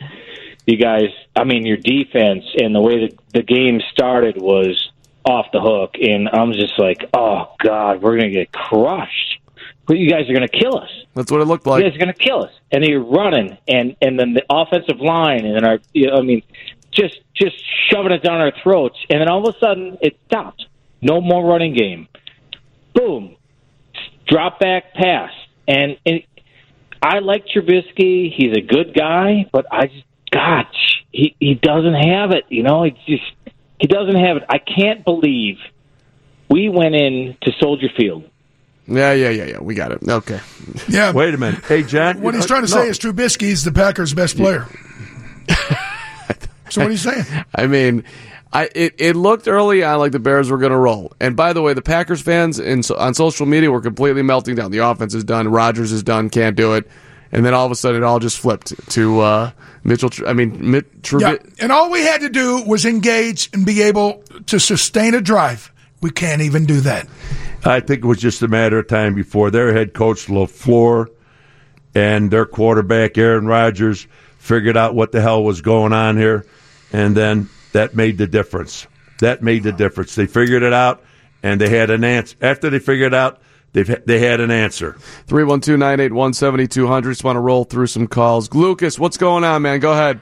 You 0.66 0.78
guys, 0.78 1.10
I 1.36 1.44
mean, 1.44 1.66
your 1.66 1.78
defense 1.78 2.46
and 2.58 2.74
the 2.74 2.82
way 2.82 3.08
that 3.08 3.20
the 3.34 3.44
game 3.44 3.82
started 3.92 4.38
was 4.38 4.92
off 5.26 5.48
the 5.52 5.62
hook, 5.62 5.96
and 6.02 6.30
I'm 6.32 6.54
just 6.54 6.78
like, 6.78 7.10
oh 7.14 7.54
god, 7.64 8.02
we're 8.02 8.18
gonna 8.18 8.30
get 8.30 8.52
crushed. 8.52 9.40
But 9.86 9.98
you 9.98 10.10
guys 10.10 10.30
are 10.30 10.34
gonna 10.34 10.48
kill 10.48 10.78
us. 10.78 10.90
That's 11.16 11.32
what 11.32 11.42
it 11.42 11.46
looked 11.46 11.66
like. 11.66 11.84
You 11.84 11.90
guys 11.90 11.96
are 11.96 12.04
going 12.04 12.14
to 12.14 12.20
kill 12.20 12.44
us. 12.44 12.52
And 12.72 12.84
then 12.84 12.90
you're 12.90 13.04
running, 13.04 13.58
and 13.68 13.96
and 14.02 14.20
then 14.20 14.34
the 14.34 14.44
offensive 14.50 15.00
line, 15.00 15.46
and 15.46 15.56
then 15.56 15.64
our, 15.66 15.80
you 15.94 16.08
know, 16.08 16.16
I 16.16 16.22
mean, 16.22 16.42
just 16.92 17.20
just 17.36 17.56
shoving 17.90 18.12
it 18.12 18.24
down 18.24 18.42
our 18.42 18.52
throats. 18.64 18.98
And 19.10 19.22
then 19.22 19.30
all 19.30 19.48
of 19.48 19.56
a 19.56 19.60
sudden, 19.60 19.98
it 20.02 20.18
stopped. 20.26 20.66
No 21.02 21.22
more 21.22 21.46
running 21.46 21.74
game. 21.76 22.08
Boom, 22.94 23.36
drop 24.26 24.60
back 24.60 24.94
pass, 24.94 25.32
and 25.68 25.98
and 26.06 26.24
I 27.02 27.20
like 27.20 27.46
Trubisky. 27.46 28.34
He's 28.34 28.58
a 28.58 28.62
good 28.62 28.96
guy, 28.96 29.46
but 29.52 29.66
I 29.72 29.88
just, 29.88 30.06
gosh, 30.34 31.04
he 31.12 31.36
he 31.40 31.56
doesn't 31.56 31.94
have 31.94 32.32
it. 32.32 32.46
You 32.50 32.64
know, 32.64 32.84
he 32.84 32.92
just 33.06 33.56
he 33.80 33.88
doesn't 33.88 34.16
have 34.16 34.38
it. 34.38 34.44
I 34.50 34.58
can't 34.58 35.06
believe 35.06 35.58
we 36.50 36.70
went 36.70 36.96
in 36.96 37.38
to 37.42 37.52
Soldier 37.60 37.90
Field. 37.96 38.30
Yeah, 38.88 39.14
yeah, 39.14 39.30
yeah, 39.30 39.46
yeah. 39.46 39.60
We 39.60 39.76
got 39.76 39.92
it. 39.92 40.08
Okay. 40.08 40.40
Yeah. 40.90 41.12
Wait 41.16 41.34
a 41.34 41.38
minute. 41.38 41.64
Hey, 41.66 41.84
John. 41.84 42.22
What 42.22 42.36
he's 42.36 42.46
trying 42.46 42.66
to 42.66 42.74
uh, 42.74 42.78
no. 42.78 42.84
say 42.84 42.90
is 42.90 43.00
Trubisky 43.00 43.48
is 43.48 43.64
the 43.64 43.72
Packers' 43.72 44.14
best 44.14 44.36
player. 44.36 44.68
so 46.70 46.82
what 46.82 46.88
are 46.88 46.92
you 46.92 46.98
saying? 46.98 47.26
I 47.56 47.68
mean, 47.68 48.04
I 48.52 48.70
it, 48.76 48.96
it 48.98 49.16
looked 49.16 49.48
early 49.48 49.84
on 49.84 50.00
like 50.00 50.12
the 50.12 50.20
Bears 50.20 50.52
were 50.52 50.58
going 50.58 50.72
to 50.72 50.78
roll. 50.78 51.14
And 51.20 51.36
by 51.36 51.54
the 51.54 51.62
way, 51.62 51.74
the 51.74 51.82
Packers 51.82 52.22
fans 52.22 52.60
in, 52.60 52.82
on 52.98 53.14
social 53.14 53.46
media 53.46 53.72
were 53.72 53.82
completely 53.82 54.22
melting 54.22 54.56
down. 54.56 54.72
The 54.72 54.80
offense 54.80 55.14
is 55.14 55.24
done. 55.24 55.48
Rodgers 55.48 55.92
is 55.92 56.04
done. 56.04 56.30
Can't 56.30 56.56
do 56.56 56.74
it. 56.74 56.88
And 57.34 57.44
then 57.44 57.54
all 57.56 57.66
of 57.66 57.72
a 57.72 57.76
sudden, 57.76 58.04
it 58.04 58.06
all 58.06 58.20
just 58.20 58.40
flipped 58.40 58.92
to 58.92 59.20
uh, 59.22 59.52
Mitchell. 59.84 60.12
I 60.26 60.34
mean, 60.34 60.72
Mit, 60.72 61.12
Yeah, 61.20 61.38
and 61.60 61.72
all 61.72 61.90
we 61.90 62.02
had 62.02 62.22
to 62.22 62.30
do 62.30 62.64
was 62.64 62.86
engage 62.86 63.50
and 63.54 63.66
be 63.66 63.82
able 63.82 64.24
to 64.46 64.60
sustain 64.60 65.16
a 65.16 65.22
drive. 65.22 65.74
We 66.00 66.12
can't 66.12 66.44
even 66.44 66.66
do 66.66 66.82
that. 66.82 67.08
I 67.66 67.80
think 67.80 68.04
it 68.04 68.08
was 68.08 68.20
just 68.20 68.44
a 68.44 68.48
matter 68.48 68.78
of 68.80 68.88
time 68.88 69.16
before 69.16 69.50
their 69.50 69.74
head 69.74 69.94
coach 69.94 70.28
LaFleur 70.28 71.08
and 71.96 72.30
their 72.30 72.46
quarterback 72.46 73.18
Aaron 73.18 73.48
Rodgers 73.48 74.06
figured 74.38 74.78
out 74.78 74.94
what 74.94 75.12
the 75.12 75.22
hell 75.22 75.44
was 75.44 75.62
going 75.62 75.94
on 75.94 76.18
here, 76.18 76.46
and 76.92 77.16
then 77.16 77.50
that 77.72 77.96
made 77.96 78.18
the 78.18 78.28
difference. 78.28 78.86
That 79.22 79.42
made 79.42 79.64
the 79.64 79.72
difference. 79.72 80.14
They 80.16 80.26
figured 80.28 80.64
it 80.64 80.74
out, 80.74 81.02
and 81.42 81.60
they 81.60 81.70
had 81.70 81.90
an 81.90 82.04
answer. 82.04 82.36
After 82.42 82.70
they 82.70 82.80
figured 82.80 83.14
it 83.14 83.18
out, 83.18 83.42
they 83.74 83.84
they 83.84 84.20
had 84.20 84.40
an 84.40 84.52
answer. 84.52 84.94
312 85.28 85.78
981 85.80 86.34
7200. 86.34 87.12
Just 87.12 87.24
want 87.24 87.36
to 87.36 87.40
roll 87.42 87.64
through 87.66 87.88
some 87.88 88.08
calls. 88.08 88.54
Lucas, 88.54 88.98
what's 88.98 89.18
going 89.18 89.44
on, 89.44 89.62
man? 89.64 89.80
Go 89.80 89.92
ahead. 89.92 90.20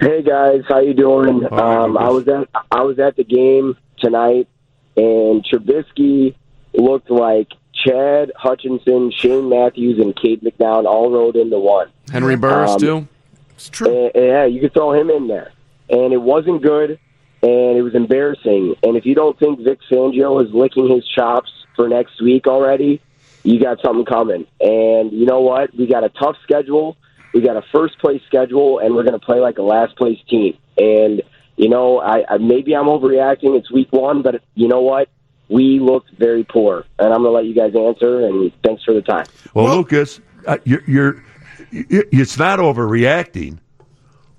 Hey 0.00 0.22
guys, 0.22 0.62
how 0.68 0.80
you 0.80 0.94
doing? 0.94 1.44
Um, 1.52 1.96
I 1.96 2.08
was 2.08 2.26
at 2.28 2.48
I 2.70 2.82
was 2.82 2.98
at 2.98 3.16
the 3.16 3.24
game 3.24 3.76
tonight, 3.98 4.48
and 4.96 5.44
Trubisky 5.44 6.34
looked 6.74 7.10
like 7.10 7.48
Chad 7.72 8.32
Hutchinson, 8.36 9.10
Shane 9.12 9.48
Matthews, 9.48 9.98
and 9.98 10.14
Cade 10.16 10.42
McNown 10.42 10.84
all 10.86 11.10
rolled 11.10 11.36
into 11.36 11.58
one. 11.58 11.88
Henry 12.10 12.36
Burris 12.36 12.72
Um, 12.72 12.78
too. 12.80 13.08
It's 13.54 13.68
true. 13.68 14.10
And, 14.14 14.24
yeah, 14.24 14.44
you 14.44 14.60
could 14.60 14.74
throw 14.74 14.92
him 14.92 15.08
in 15.10 15.28
there. 15.28 15.52
And 15.88 16.12
it 16.12 16.20
wasn't 16.20 16.62
good, 16.62 16.98
and 17.42 17.76
it 17.76 17.82
was 17.82 17.94
embarrassing. 17.94 18.76
And 18.82 18.96
if 18.96 19.04
you 19.04 19.14
don't 19.14 19.38
think 19.38 19.60
Vic 19.60 19.80
Fangio 19.90 20.44
is 20.44 20.52
licking 20.52 20.88
his 20.88 21.06
chops 21.08 21.50
for 21.74 21.88
next 21.88 22.20
week 22.22 22.46
already, 22.46 23.00
you 23.42 23.60
got 23.60 23.80
something 23.84 24.04
coming. 24.04 24.46
And 24.60 25.12
you 25.12 25.26
know 25.26 25.40
what? 25.40 25.74
We 25.74 25.86
got 25.86 26.04
a 26.04 26.08
tough 26.08 26.36
schedule. 26.44 26.96
We 27.34 27.40
got 27.40 27.56
a 27.56 27.62
first 27.72 27.98
place 27.98 28.22
schedule, 28.26 28.78
and 28.78 28.94
we're 28.94 29.04
going 29.04 29.18
to 29.18 29.24
play 29.24 29.40
like 29.40 29.58
a 29.58 29.62
last 29.62 29.96
place 29.96 30.18
team. 30.28 30.56
And 30.76 31.22
you 31.56 31.68
know, 31.68 32.00
I, 32.00 32.24
I 32.28 32.38
maybe 32.38 32.74
I'm 32.74 32.86
overreacting. 32.86 33.58
It's 33.58 33.70
week 33.70 33.88
one, 33.90 34.22
but 34.22 34.42
you 34.54 34.68
know 34.68 34.80
what? 34.82 35.08
We 35.48 35.80
looked 35.80 36.10
very 36.12 36.44
poor, 36.44 36.84
and 36.98 37.12
I'm 37.12 37.22
going 37.22 37.24
to 37.24 37.30
let 37.30 37.44
you 37.44 37.54
guys 37.54 37.74
answer. 37.74 38.26
And 38.26 38.52
thanks 38.62 38.84
for 38.84 38.94
the 38.94 39.02
time. 39.02 39.26
Well, 39.52 39.76
Lucas, 39.76 40.20
uh, 40.46 40.58
you're, 40.64 40.82
you're 40.86 41.24
it's 41.70 42.38
not 42.38 42.58
overreacting. 42.58 43.58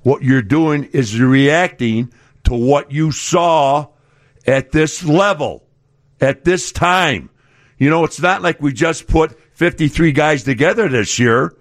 What 0.04 0.24
you're 0.24 0.42
doing 0.42 0.86
is 0.86 1.18
you're 1.18 1.30
reacting 1.30 2.14
to 2.46 2.54
what 2.54 2.92
you 2.92 3.12
saw 3.12 3.88
at 4.46 4.72
this 4.72 5.04
level, 5.04 5.64
at 6.20 6.44
this 6.44 6.72
time. 6.72 7.30
You 7.78 7.90
know, 7.90 8.04
it's 8.04 8.22
not 8.22 8.42
like 8.42 8.62
we 8.62 8.74
just 8.74 9.08
put 9.08 9.38
53 9.54 10.12
guys 10.12 10.44
together 10.44 10.88
this 10.90 11.20
year. 11.20 11.56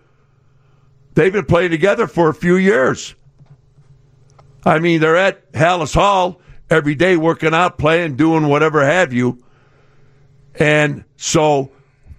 They've 1.14 1.33
been 1.33 1.45
playing 1.45 1.70
together 1.70 2.07
for 2.07 2.28
a 2.28 2.35
few 2.35 2.57
years. 2.57 3.14
I 4.64 4.78
mean, 4.78 5.01
they're 5.01 5.16
at 5.16 5.53
Halas 5.53 5.95
Hall 5.95 6.41
every 6.70 6.95
day 6.95 7.16
working 7.16 7.55
out, 7.55 7.78
playing, 7.78 8.16
doing 8.16 8.49
whatever 8.49 8.85
have 8.85 9.12
you. 9.12 9.43
And 10.55 11.05
so 11.16 11.70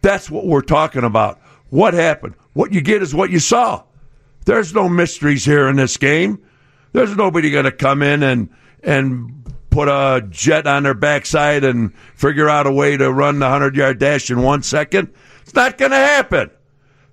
that's 0.02 0.30
what 0.30 0.46
we're 0.46 0.62
talking 0.62 1.04
about. 1.04 1.40
What 1.70 1.94
happened? 1.94 2.36
What 2.54 2.72
you 2.72 2.82
get 2.82 3.02
is 3.02 3.16
what 3.16 3.32
you 3.32 3.40
saw. 3.40 3.84
There's 4.46 4.74
no 4.74 4.90
mysteries 4.90 5.46
here 5.46 5.68
in 5.70 5.78
this 5.78 5.98
game. 5.98 6.44
There's 6.94 7.16
nobody 7.16 7.52
going 7.52 7.66
to 7.66 7.72
come 7.72 8.02
in 8.02 8.24
and 8.24 8.50
and 8.82 9.44
put 9.70 9.88
a 9.88 10.26
jet 10.30 10.68
on 10.68 10.84
their 10.84 10.94
backside 10.94 11.64
and 11.64 11.94
figure 12.16 12.48
out 12.48 12.68
a 12.68 12.72
way 12.72 12.96
to 12.96 13.12
run 13.12 13.40
the 13.40 13.46
100 13.46 13.76
yard 13.76 14.00
dash 14.00 14.30
in 14.30 14.42
one 14.42 14.62
second. 14.62 15.12
It's 15.42 15.56
not 15.56 15.78
going 15.78 15.92
to 15.92 15.98
happen. 15.98 16.52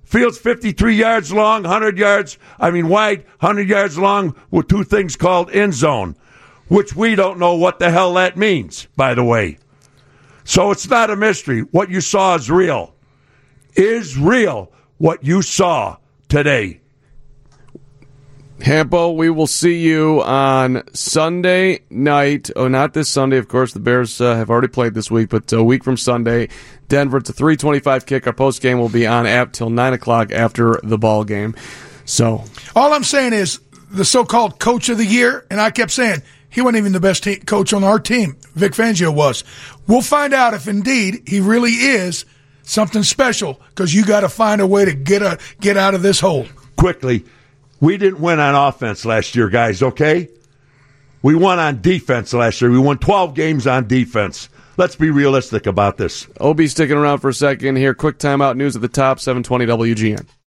Field's 0.04 0.38
53 0.38 0.94
yards 0.94 1.32
long, 1.32 1.62
100 1.62 1.96
yards, 1.96 2.36
I 2.58 2.70
mean 2.70 2.88
wide, 2.88 3.24
100 3.38 3.68
yards 3.68 3.96
long 3.96 4.34
with 4.50 4.68
two 4.68 4.84
things 4.84 5.16
called 5.16 5.50
end 5.52 5.72
zone, 5.72 6.16
which 6.68 6.94
we 6.94 7.14
don't 7.14 7.38
know 7.38 7.54
what 7.54 7.78
the 7.78 7.90
hell 7.90 8.12
that 8.14 8.36
means, 8.36 8.88
by 8.96 9.14
the 9.14 9.24
way. 9.24 9.58
So 10.44 10.72
it's 10.72 10.88
not 10.88 11.10
a 11.10 11.16
mystery. 11.16 11.60
What 11.60 11.90
you 11.90 12.00
saw 12.00 12.34
is 12.34 12.50
real. 12.50 12.92
Is 13.76 14.18
real 14.18 14.72
what 14.98 15.24
you 15.24 15.42
saw 15.42 15.96
today. 16.28 16.79
Hampo, 18.60 19.16
we 19.16 19.30
will 19.30 19.46
see 19.46 19.78
you 19.78 20.22
on 20.22 20.82
Sunday 20.92 21.80
night. 21.88 22.50
Oh, 22.54 22.68
not 22.68 22.92
this 22.92 23.08
Sunday, 23.08 23.38
of 23.38 23.48
course. 23.48 23.72
The 23.72 23.80
Bears 23.80 24.20
uh, 24.20 24.34
have 24.36 24.50
already 24.50 24.68
played 24.68 24.94
this 24.94 25.10
week, 25.10 25.30
but 25.30 25.52
a 25.52 25.62
week 25.62 25.82
from 25.82 25.96
Sunday, 25.96 26.48
Denver. 26.88 27.18
It's 27.18 27.30
a 27.30 27.32
three 27.32 27.56
twenty-five 27.56 28.06
kick. 28.06 28.26
Our 28.26 28.32
post 28.32 28.60
game 28.60 28.78
will 28.78 28.88
be 28.88 29.06
on 29.06 29.26
app 29.26 29.52
till 29.52 29.70
nine 29.70 29.92
o'clock 29.92 30.30
after 30.32 30.78
the 30.82 30.98
ball 30.98 31.24
game. 31.24 31.56
So 32.04 32.44
All 32.76 32.92
I'm 32.92 33.04
saying 33.04 33.32
is 33.32 33.60
the 33.90 34.04
so-called 34.04 34.58
coach 34.58 34.88
of 34.88 34.98
the 34.98 35.06
year, 35.06 35.46
and 35.50 35.60
I 35.60 35.70
kept 35.70 35.90
saying 35.90 36.22
he 36.48 36.60
wasn't 36.60 36.78
even 36.78 36.92
the 36.92 37.00
best 37.00 37.24
te- 37.24 37.36
coach 37.36 37.72
on 37.72 37.82
our 37.84 37.98
team. 37.98 38.36
Vic 38.54 38.72
Fangio 38.72 39.14
was. 39.14 39.42
We'll 39.86 40.02
find 40.02 40.34
out 40.34 40.54
if 40.54 40.68
indeed 40.68 41.22
he 41.26 41.40
really 41.40 41.72
is 41.72 42.24
something 42.62 43.02
special 43.02 43.60
because 43.70 43.94
you 43.94 44.04
got 44.04 44.20
to 44.20 44.28
find 44.28 44.60
a 44.60 44.66
way 44.66 44.84
to 44.84 44.92
get 44.92 45.22
a 45.22 45.38
get 45.60 45.76
out 45.76 45.94
of 45.94 46.02
this 46.02 46.20
hole. 46.20 46.46
Quickly, 46.76 47.24
we 47.80 47.96
didn't 47.96 48.20
win 48.20 48.38
on 48.38 48.54
offense 48.54 49.04
last 49.04 49.34
year, 49.34 49.48
guys, 49.48 49.82
okay? 49.82 50.28
We 51.22 51.34
won 51.34 51.58
on 51.58 51.82
defense 51.82 52.32
last 52.32 52.60
year. 52.60 52.70
We 52.70 52.78
won 52.78 52.98
12 52.98 53.34
games 53.34 53.66
on 53.66 53.86
defense. 53.86 54.48
Let's 54.76 54.96
be 54.96 55.10
realistic 55.10 55.66
about 55.66 55.98
this. 55.98 56.26
OB 56.40 56.62
sticking 56.62 56.96
around 56.96 57.18
for 57.18 57.28
a 57.28 57.34
second 57.34 57.76
here. 57.76 57.92
Quick 57.92 58.18
timeout 58.18 58.56
news 58.56 58.76
at 58.76 58.82
the 58.82 58.88
top, 58.88 59.20
720 59.20 59.66
WGN. 59.66 60.26